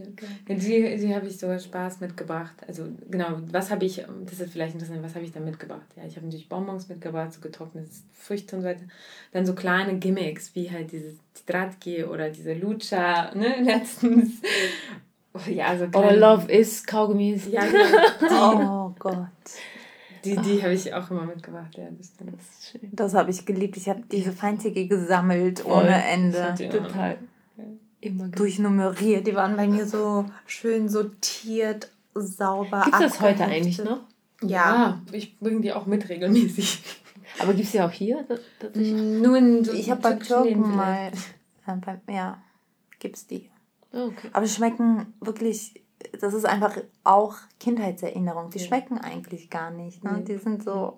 Ja, 0.47 0.55
die 0.55 0.97
die 0.97 1.13
habe 1.13 1.27
ich 1.27 1.37
so 1.37 1.57
Spaß 1.59 1.99
mitgebracht. 1.99 2.55
Also 2.67 2.85
genau, 3.09 3.39
was 3.51 3.69
habe 3.71 3.85
ich, 3.85 4.03
das 4.25 4.39
ist 4.39 4.51
vielleicht 4.53 4.73
interessant, 4.73 5.03
was 5.03 5.15
habe 5.15 5.25
ich 5.25 5.31
da 5.33 5.39
mitgebracht? 5.41 5.85
Ja, 5.97 6.03
ich 6.07 6.15
habe 6.15 6.25
natürlich 6.27 6.47
Bonbons 6.49 6.87
mitgebracht, 6.87 7.33
so 7.33 7.41
getrocknete 7.41 7.89
Früchte 8.17 8.55
und 8.55 8.61
so 8.61 8.67
weiter. 8.69 8.83
Dann 9.33 9.45
so 9.45 9.53
kleine 9.53 9.97
Gimmicks, 9.97 10.55
wie 10.55 10.71
halt 10.71 10.91
dieses 10.91 11.15
Titratki 11.33 12.03
oder 12.05 12.29
diese 12.29 12.53
Lucha, 12.53 13.33
ne, 13.35 13.55
letztens. 13.63 14.41
Ja, 15.47 15.77
so 15.77 15.87
kleine- 15.87 16.17
Love 16.17 16.51
is 16.51 16.85
Kaugummis. 16.85 17.47
Ja, 17.51 17.63
genau. 17.65 18.85
Oh 18.89 18.95
Gott. 18.97 19.27
Die, 20.24 20.36
die 20.36 20.61
habe 20.61 20.74
ich 20.74 20.93
auch 20.93 21.09
immer 21.11 21.24
mitgebracht, 21.26 21.76
ja, 21.78 21.86
das 21.97 22.07
stimmt. 22.13 22.34
Das 22.34 22.41
ist 22.41 22.70
schön. 22.72 22.89
Das 22.91 23.13
habe 23.13 23.32
ich 23.32 23.45
geliebt. 23.45 23.78
Ich 23.78 23.88
habe 23.89 24.03
diese 24.11 24.32
Feintige 24.32 24.88
gesammelt 24.88 25.59
Voll. 25.61 25.84
ohne 25.84 26.03
Ende. 26.05 26.55
Ja- 26.57 26.70
Total. 26.70 27.17
Immer. 28.01 28.30
Durchnummeriert. 28.30 29.28
Die 29.28 29.36
waren 29.36 29.57
bei 29.57 29.67
mir 29.67 29.86
so 29.86 30.26
schön 30.45 30.88
sortiert, 30.88 31.91
sauber. 32.13 32.84
Gibt 32.86 32.95
es 32.95 33.01
das 33.01 33.22
heute 33.22 33.43
eigentlich 33.45 33.78
noch? 33.84 33.99
Ja. 34.41 35.01
ich 35.11 35.38
bringe 35.39 35.61
die 35.61 35.74
auch 35.74 35.86
mit 35.86 36.07
regelmäßig. 36.07 36.82
Aber 37.39 37.53
gibt 37.53 37.67
es 37.67 37.74
ja 37.74 37.86
auch 37.86 37.91
hier 37.91 38.26
tatsächlich? 38.59 38.93
Nur 38.93 39.38
in 39.38 39.63
so 39.63 39.74
Ich 39.74 39.91
habe 39.91 40.07
Läden 40.07 40.24
Türken 40.24 40.76
mal. 40.76 41.11
Äh, 41.67 42.13
ja, 42.13 42.41
gibt's 42.99 43.28
die. 43.28 43.49
Oh, 43.93 44.05
okay. 44.07 44.30
Aber 44.34 44.45
die 44.45 44.51
schmecken 44.51 45.13
wirklich. 45.20 45.78
Das 46.20 46.34
ist 46.34 46.45
einfach 46.45 46.78
auch 47.04 47.36
Kindheitserinnerung. 47.60 48.50
Die 48.52 48.60
schmecken 48.60 48.97
eigentlich 48.97 49.50
gar 49.50 49.72
nicht. 49.72 50.04
Ne? 50.04 50.24
Die 50.28 50.38
sind 50.38 50.64
so. 50.64 50.97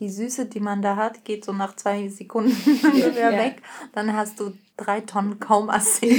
Die 0.00 0.10
Süße, 0.10 0.46
die 0.46 0.60
man 0.60 0.82
da 0.82 0.96
hat, 0.96 1.24
geht 1.24 1.44
so 1.44 1.52
nach 1.52 1.74
zwei 1.76 2.08
Sekunden 2.08 2.50
wieder 2.66 3.32
weg. 3.32 3.62
Dann 3.92 4.14
hast 4.14 4.38
du 4.40 4.52
drei 4.76 5.00
Tonnen 5.00 5.40
kaum 5.40 5.70
Arsen. 5.70 6.10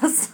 Das 0.00 0.30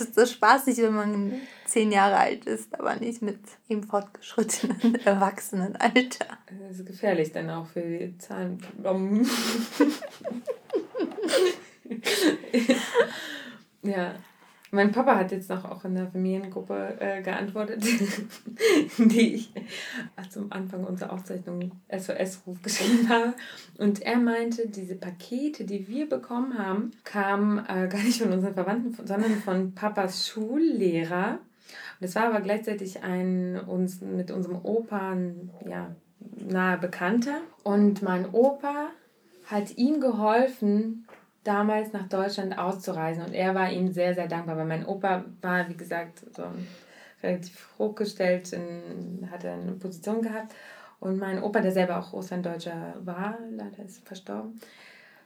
ist 0.00 0.14
so 0.14 0.24
spaßig, 0.24 0.78
wenn 0.78 0.94
man 0.94 1.40
zehn 1.66 1.90
Jahre 1.90 2.16
alt 2.16 2.44
ist, 2.44 2.78
aber 2.78 2.96
nicht 2.96 3.22
mit 3.22 3.38
im 3.68 3.82
fortgeschrittenen 3.82 4.94
Erwachsenenalter. 5.04 6.26
Das 6.68 6.78
ist 6.78 6.86
gefährlich 6.86 7.32
dann 7.32 7.50
auch 7.50 7.66
für 7.66 7.80
die 7.80 8.16
Zahnbomben. 8.18 9.28
ja. 13.82 14.14
Mein 14.74 14.90
Papa 14.90 15.16
hat 15.16 15.32
jetzt 15.32 15.50
noch 15.50 15.66
auch 15.66 15.84
in 15.84 15.94
der 15.94 16.06
Familiengruppe 16.06 16.96
äh, 16.98 17.20
geantwortet, 17.20 17.84
die 18.98 19.34
ich 19.34 19.52
zum 20.30 20.50
Anfang 20.50 20.84
unserer 20.84 21.12
Aufzeichnung 21.12 21.72
SOS-Ruf 21.90 22.62
geschrieben 22.62 23.06
habe. 23.10 23.34
Und 23.76 24.00
er 24.00 24.16
meinte, 24.16 24.68
diese 24.68 24.94
Pakete, 24.94 25.64
die 25.64 25.88
wir 25.88 26.08
bekommen 26.08 26.56
haben, 26.56 26.92
kamen 27.04 27.58
äh, 27.58 27.86
gar 27.86 28.02
nicht 28.02 28.22
von 28.22 28.32
unseren 28.32 28.54
Verwandten, 28.54 28.94
sondern 29.06 29.34
von 29.42 29.74
Papas 29.74 30.26
Schullehrer. 30.26 31.40
Und 32.00 32.06
es 32.06 32.14
war 32.14 32.28
aber 32.28 32.40
gleichzeitig 32.40 33.02
ein 33.02 33.60
uns 33.60 34.00
mit 34.00 34.30
unserem 34.30 34.56
Opa 34.64 35.18
ja, 35.68 35.94
nahe 36.48 36.78
Bekannter. 36.78 37.42
Und 37.62 38.00
mein 38.00 38.26
Opa 38.30 38.88
hat 39.44 39.76
ihm 39.76 40.00
geholfen, 40.00 41.06
damals 41.44 41.92
nach 41.92 42.08
Deutschland 42.08 42.58
auszureisen. 42.58 43.24
Und 43.24 43.32
er 43.32 43.54
war 43.54 43.70
ihm 43.70 43.92
sehr, 43.92 44.14
sehr 44.14 44.28
dankbar, 44.28 44.56
weil 44.56 44.66
mein 44.66 44.86
Opa 44.86 45.24
war, 45.40 45.68
wie 45.68 45.76
gesagt, 45.76 46.22
so 46.34 46.44
relativ 47.22 47.68
hochgestellt, 47.78 48.52
in, 48.52 49.28
hatte 49.30 49.50
eine 49.50 49.72
Position 49.72 50.22
gehabt. 50.22 50.54
Und 51.00 51.18
mein 51.18 51.42
Opa, 51.42 51.60
der 51.60 51.72
selber 51.72 51.98
auch 51.98 52.12
Russlanddeutscher 52.12 52.94
war, 53.00 53.38
leider 53.50 53.84
ist 53.84 54.06
verstorben, 54.06 54.60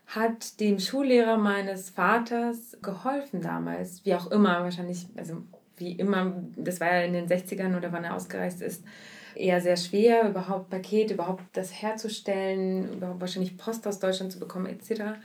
hat 0.07 0.61
dem 0.61 0.79
Schullehrer 0.79 1.37
meines 1.37 1.91
Vaters 1.91 2.79
geholfen 2.81 3.43
damals. 3.43 4.05
Wie 4.05 4.15
auch 4.15 4.31
immer, 4.31 4.63
wahrscheinlich, 4.63 5.07
also 5.17 5.43
wie 5.77 5.93
immer, 5.93 6.33
das 6.57 6.81
war 6.81 6.89
ja 6.89 7.01
in 7.03 7.13
den 7.13 7.29
60ern 7.29 7.77
oder 7.77 7.93
wann 7.93 8.05
er 8.05 8.15
ausgereist 8.15 8.63
ist, 8.63 8.85
eher 9.35 9.61
sehr 9.61 9.77
schwer, 9.77 10.29
überhaupt 10.29 10.71
Pakete, 10.71 11.15
überhaupt 11.15 11.45
das 11.53 11.83
herzustellen, 11.83 12.95
überhaupt 12.95 13.21
wahrscheinlich 13.21 13.59
Post 13.59 13.87
aus 13.87 13.99
Deutschland 13.99 14.33
zu 14.33 14.39
bekommen, 14.39 14.67
etc. 14.67 15.19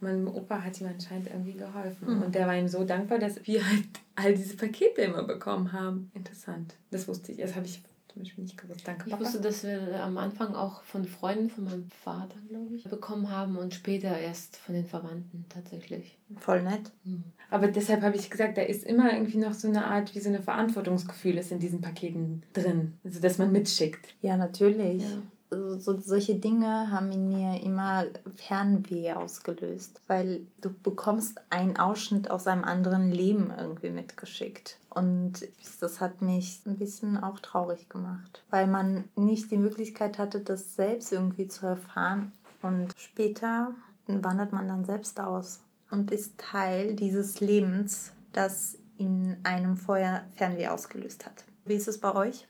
Mein 0.00 0.26
Opa 0.28 0.62
hat 0.62 0.80
ihm 0.80 0.86
anscheinend 0.88 1.28
irgendwie 1.28 1.54
geholfen. 1.54 2.16
Mhm. 2.16 2.22
Und 2.22 2.34
der 2.34 2.46
war 2.46 2.56
ihm 2.56 2.68
so 2.68 2.84
dankbar, 2.84 3.18
dass 3.18 3.46
wir 3.46 3.66
halt 3.66 3.84
all 4.14 4.34
diese 4.34 4.56
Pakete 4.56 5.02
immer 5.02 5.22
bekommen 5.22 5.72
haben. 5.72 6.10
Interessant. 6.14 6.74
Das 6.90 7.08
wusste 7.08 7.32
ich. 7.32 7.38
Das 7.38 7.54
habe 7.54 7.66
ich 7.66 7.82
zum 8.08 8.22
Beispiel 8.22 8.44
nicht 8.44 8.56
gewusst. 8.56 8.86
Danke, 8.86 9.04
Ich 9.06 9.10
Papa. 9.10 9.24
wusste, 9.24 9.40
dass 9.40 9.62
wir 9.62 10.02
am 10.02 10.16
Anfang 10.16 10.54
auch 10.54 10.82
von 10.84 11.04
Freunden 11.04 11.50
von 11.50 11.64
meinem 11.64 11.90
Vater, 11.90 12.36
glaube 12.48 12.74
ich, 12.74 12.84
bekommen 12.84 13.30
haben 13.30 13.56
und 13.56 13.74
später 13.74 14.18
erst 14.18 14.56
von 14.56 14.74
den 14.74 14.86
Verwandten 14.86 15.44
tatsächlich. 15.50 16.18
Voll 16.38 16.62
nett. 16.62 16.92
Hm. 17.04 17.24
Aber 17.50 17.68
deshalb 17.68 18.02
habe 18.02 18.16
ich 18.16 18.30
gesagt, 18.30 18.56
da 18.58 18.62
ist 18.62 18.84
immer 18.84 19.12
irgendwie 19.12 19.38
noch 19.38 19.52
so 19.52 19.68
eine 19.68 19.84
Art, 19.86 20.14
wie 20.14 20.20
so 20.20 20.28
eine 20.30 20.42
Verantwortungsgefühl 20.42 21.36
ist 21.38 21.52
in 21.52 21.58
diesen 21.58 21.80
Paketen 21.80 22.42
drin. 22.54 22.94
Also, 23.04 23.20
dass 23.20 23.38
man 23.38 23.52
mitschickt. 23.52 24.14
Ja, 24.22 24.36
natürlich. 24.36 25.02
Ja. 25.02 25.18
So, 25.50 25.98
solche 26.00 26.34
Dinge 26.34 26.90
haben 26.90 27.12
in 27.12 27.28
mir 27.28 27.62
immer 27.62 28.06
Fernweh 28.34 29.12
ausgelöst, 29.12 30.00
weil 30.08 30.46
du 30.60 30.70
bekommst 30.82 31.40
einen 31.50 31.76
Ausschnitt 31.76 32.30
aus 32.30 32.46
einem 32.46 32.64
anderen 32.64 33.12
Leben 33.12 33.52
irgendwie 33.56 33.90
mitgeschickt. 33.90 34.78
Und 34.90 35.46
das 35.80 36.00
hat 36.00 36.20
mich 36.20 36.62
ein 36.66 36.78
bisschen 36.78 37.22
auch 37.22 37.38
traurig 37.38 37.88
gemacht, 37.88 38.42
weil 38.50 38.66
man 38.66 39.04
nicht 39.14 39.50
die 39.50 39.58
Möglichkeit 39.58 40.18
hatte, 40.18 40.40
das 40.40 40.74
selbst 40.74 41.12
irgendwie 41.12 41.46
zu 41.46 41.66
erfahren. 41.66 42.32
Und 42.62 42.92
später 42.96 43.72
wandert 44.06 44.52
man 44.52 44.66
dann 44.66 44.84
selbst 44.84 45.20
aus 45.20 45.60
und 45.90 46.10
ist 46.10 46.38
Teil 46.38 46.94
dieses 46.94 47.40
Lebens, 47.40 48.12
das 48.32 48.78
in 48.98 49.36
einem 49.44 49.76
vorher 49.76 50.24
Fernweh 50.34 50.68
ausgelöst 50.68 51.26
hat. 51.26 51.44
Wie 51.64 51.74
ist 51.74 51.88
es 51.88 51.98
bei 51.98 52.14
euch? 52.14 52.46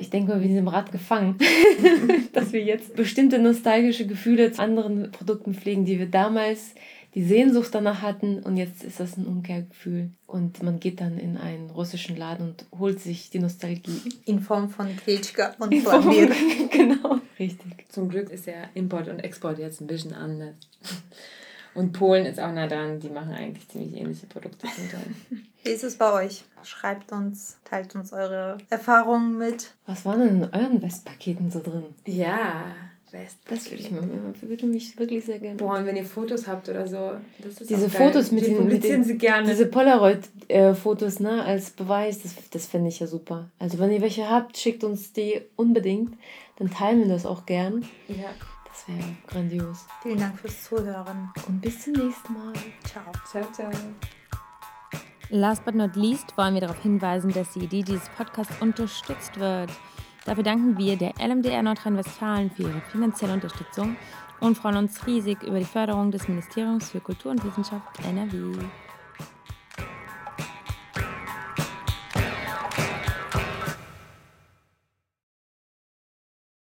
Ich 0.00 0.10
denke 0.10 0.30
mal, 0.32 0.40
wir 0.40 0.48
sind 0.48 0.56
im 0.56 0.68
Rad 0.68 0.90
gefangen, 0.92 1.36
dass 2.32 2.52
wir 2.52 2.62
jetzt 2.62 2.96
bestimmte 2.96 3.38
nostalgische 3.38 4.06
Gefühle 4.06 4.50
zu 4.52 4.62
anderen 4.62 5.10
Produkten 5.12 5.54
pflegen, 5.54 5.84
die 5.84 5.98
wir 5.98 6.06
damals 6.06 6.74
die 7.14 7.24
Sehnsucht 7.24 7.74
danach 7.74 8.02
hatten 8.02 8.38
und 8.40 8.56
jetzt 8.56 8.84
ist 8.84 9.00
das 9.00 9.16
ein 9.16 9.26
Umkehrgefühl 9.26 10.10
und 10.26 10.62
man 10.62 10.78
geht 10.78 11.00
dann 11.00 11.18
in 11.18 11.36
einen 11.36 11.68
russischen 11.70 12.16
Laden 12.16 12.50
und 12.50 12.66
holt 12.78 13.00
sich 13.00 13.30
die 13.30 13.40
Nostalgie. 13.40 14.00
In 14.26 14.38
Form 14.40 14.70
von 14.70 14.86
Gretschka 15.04 15.54
und 15.58 15.72
In 15.72 15.82
Form- 15.82 16.02
Flambier. 16.02 16.30
genau, 16.70 17.18
richtig. 17.38 17.86
Zum 17.88 18.08
Glück 18.08 18.30
ist 18.30 18.46
ja 18.46 18.54
Import 18.74 19.08
und 19.08 19.18
Export 19.20 19.58
jetzt 19.58 19.80
ein 19.80 19.88
bisschen 19.88 20.14
anders. 20.14 20.54
Und 21.74 21.92
Polen 21.92 22.26
ist 22.26 22.40
auch 22.40 22.52
nah 22.52 22.66
dran, 22.66 22.98
die 23.00 23.08
machen 23.10 23.32
eigentlich 23.32 23.68
ziemlich 23.68 23.94
ähnliche 24.00 24.26
Produkte 24.26 24.66
zum 24.74 24.90
Teil. 24.90 25.06
Wie 25.62 25.70
ist 25.70 25.84
es 25.84 25.96
bei 25.96 26.12
euch? 26.24 26.44
Schreibt 26.62 27.12
uns, 27.12 27.58
teilt 27.64 27.94
uns 27.94 28.12
eure 28.12 28.58
Erfahrungen 28.70 29.38
mit. 29.38 29.72
Was 29.86 30.04
waren 30.04 30.20
denn 30.20 30.42
in 30.42 30.54
euren 30.54 30.82
Westpaketen 30.82 31.50
so 31.50 31.60
drin? 31.60 31.84
Ja, 32.06 32.74
Rest. 33.12 33.38
Das 33.48 33.68
würde 33.70 33.82
ich 33.82 33.90
mir, 33.90 34.02
würde 34.42 34.66
mich 34.66 34.96
wirklich 34.98 35.24
sehr 35.24 35.40
gerne. 35.40 35.56
Boah, 35.56 35.78
und 35.78 35.86
wenn 35.86 35.96
ihr 35.96 36.04
Fotos 36.04 36.46
habt 36.46 36.68
oder 36.68 36.86
so, 36.86 37.12
das 37.42 37.60
ist 37.60 37.68
Diese. 37.70 37.90
Fotos 37.90 38.30
mit 38.30 38.42
Die 38.42 38.50
den, 38.50 38.58
mit 38.58 38.62
publizieren 38.66 39.00
den 39.02 39.04
sie 39.04 39.18
gerne. 39.18 39.48
diese 39.48 39.66
Polaroid-Fotos, 39.66 41.20
ne, 41.20 41.42
als 41.44 41.70
Beweis, 41.70 42.22
das, 42.22 42.34
das 42.50 42.66
fände 42.66 42.88
ich 42.88 43.00
ja 43.00 43.06
super. 43.06 43.50
Also 43.58 43.78
wenn 43.78 43.90
ihr 43.90 44.00
welche 44.00 44.28
habt, 44.30 44.56
schickt 44.56 44.84
uns 44.84 45.12
die 45.12 45.40
unbedingt, 45.56 46.16
dann 46.58 46.70
teilen 46.70 47.00
wir 47.00 47.08
das 47.08 47.26
auch 47.26 47.46
gern. 47.46 47.84
ja. 48.08 48.30
Das 48.86 48.96
wäre 48.96 49.16
grandios. 49.26 49.86
Vielen 50.02 50.18
Dank 50.18 50.38
fürs 50.38 50.64
Zuhören. 50.64 51.30
Und 51.48 51.60
bis 51.60 51.80
zum 51.80 51.92
nächsten 51.92 52.32
Mal. 52.32 52.52
Ciao. 52.84 53.04
Ciao, 53.26 53.44
ciao. 53.52 53.70
Last 55.28 55.64
but 55.64 55.74
not 55.74 55.96
least 55.96 56.36
wollen 56.36 56.54
wir 56.54 56.60
darauf 56.62 56.80
hinweisen, 56.80 57.30
dass 57.32 57.52
die 57.52 57.60
Idee 57.60 57.82
dieses 57.82 58.08
Podcasts 58.10 58.54
unterstützt 58.60 59.38
wird. 59.38 59.70
Dafür 60.24 60.42
danken 60.42 60.78
wir 60.78 60.96
der 60.96 61.12
LMDR 61.18 61.62
Nordrhein-Westfalen 61.62 62.50
für 62.50 62.62
ihre 62.64 62.80
finanzielle 62.90 63.34
Unterstützung 63.34 63.96
und 64.40 64.56
freuen 64.56 64.76
uns 64.76 65.06
riesig 65.06 65.42
über 65.42 65.58
die 65.58 65.64
Förderung 65.64 66.10
des 66.10 66.26
Ministeriums 66.28 66.90
für 66.90 67.00
Kultur 67.00 67.32
und 67.32 67.44
Wissenschaft 67.44 67.86
NRW. 68.04 68.58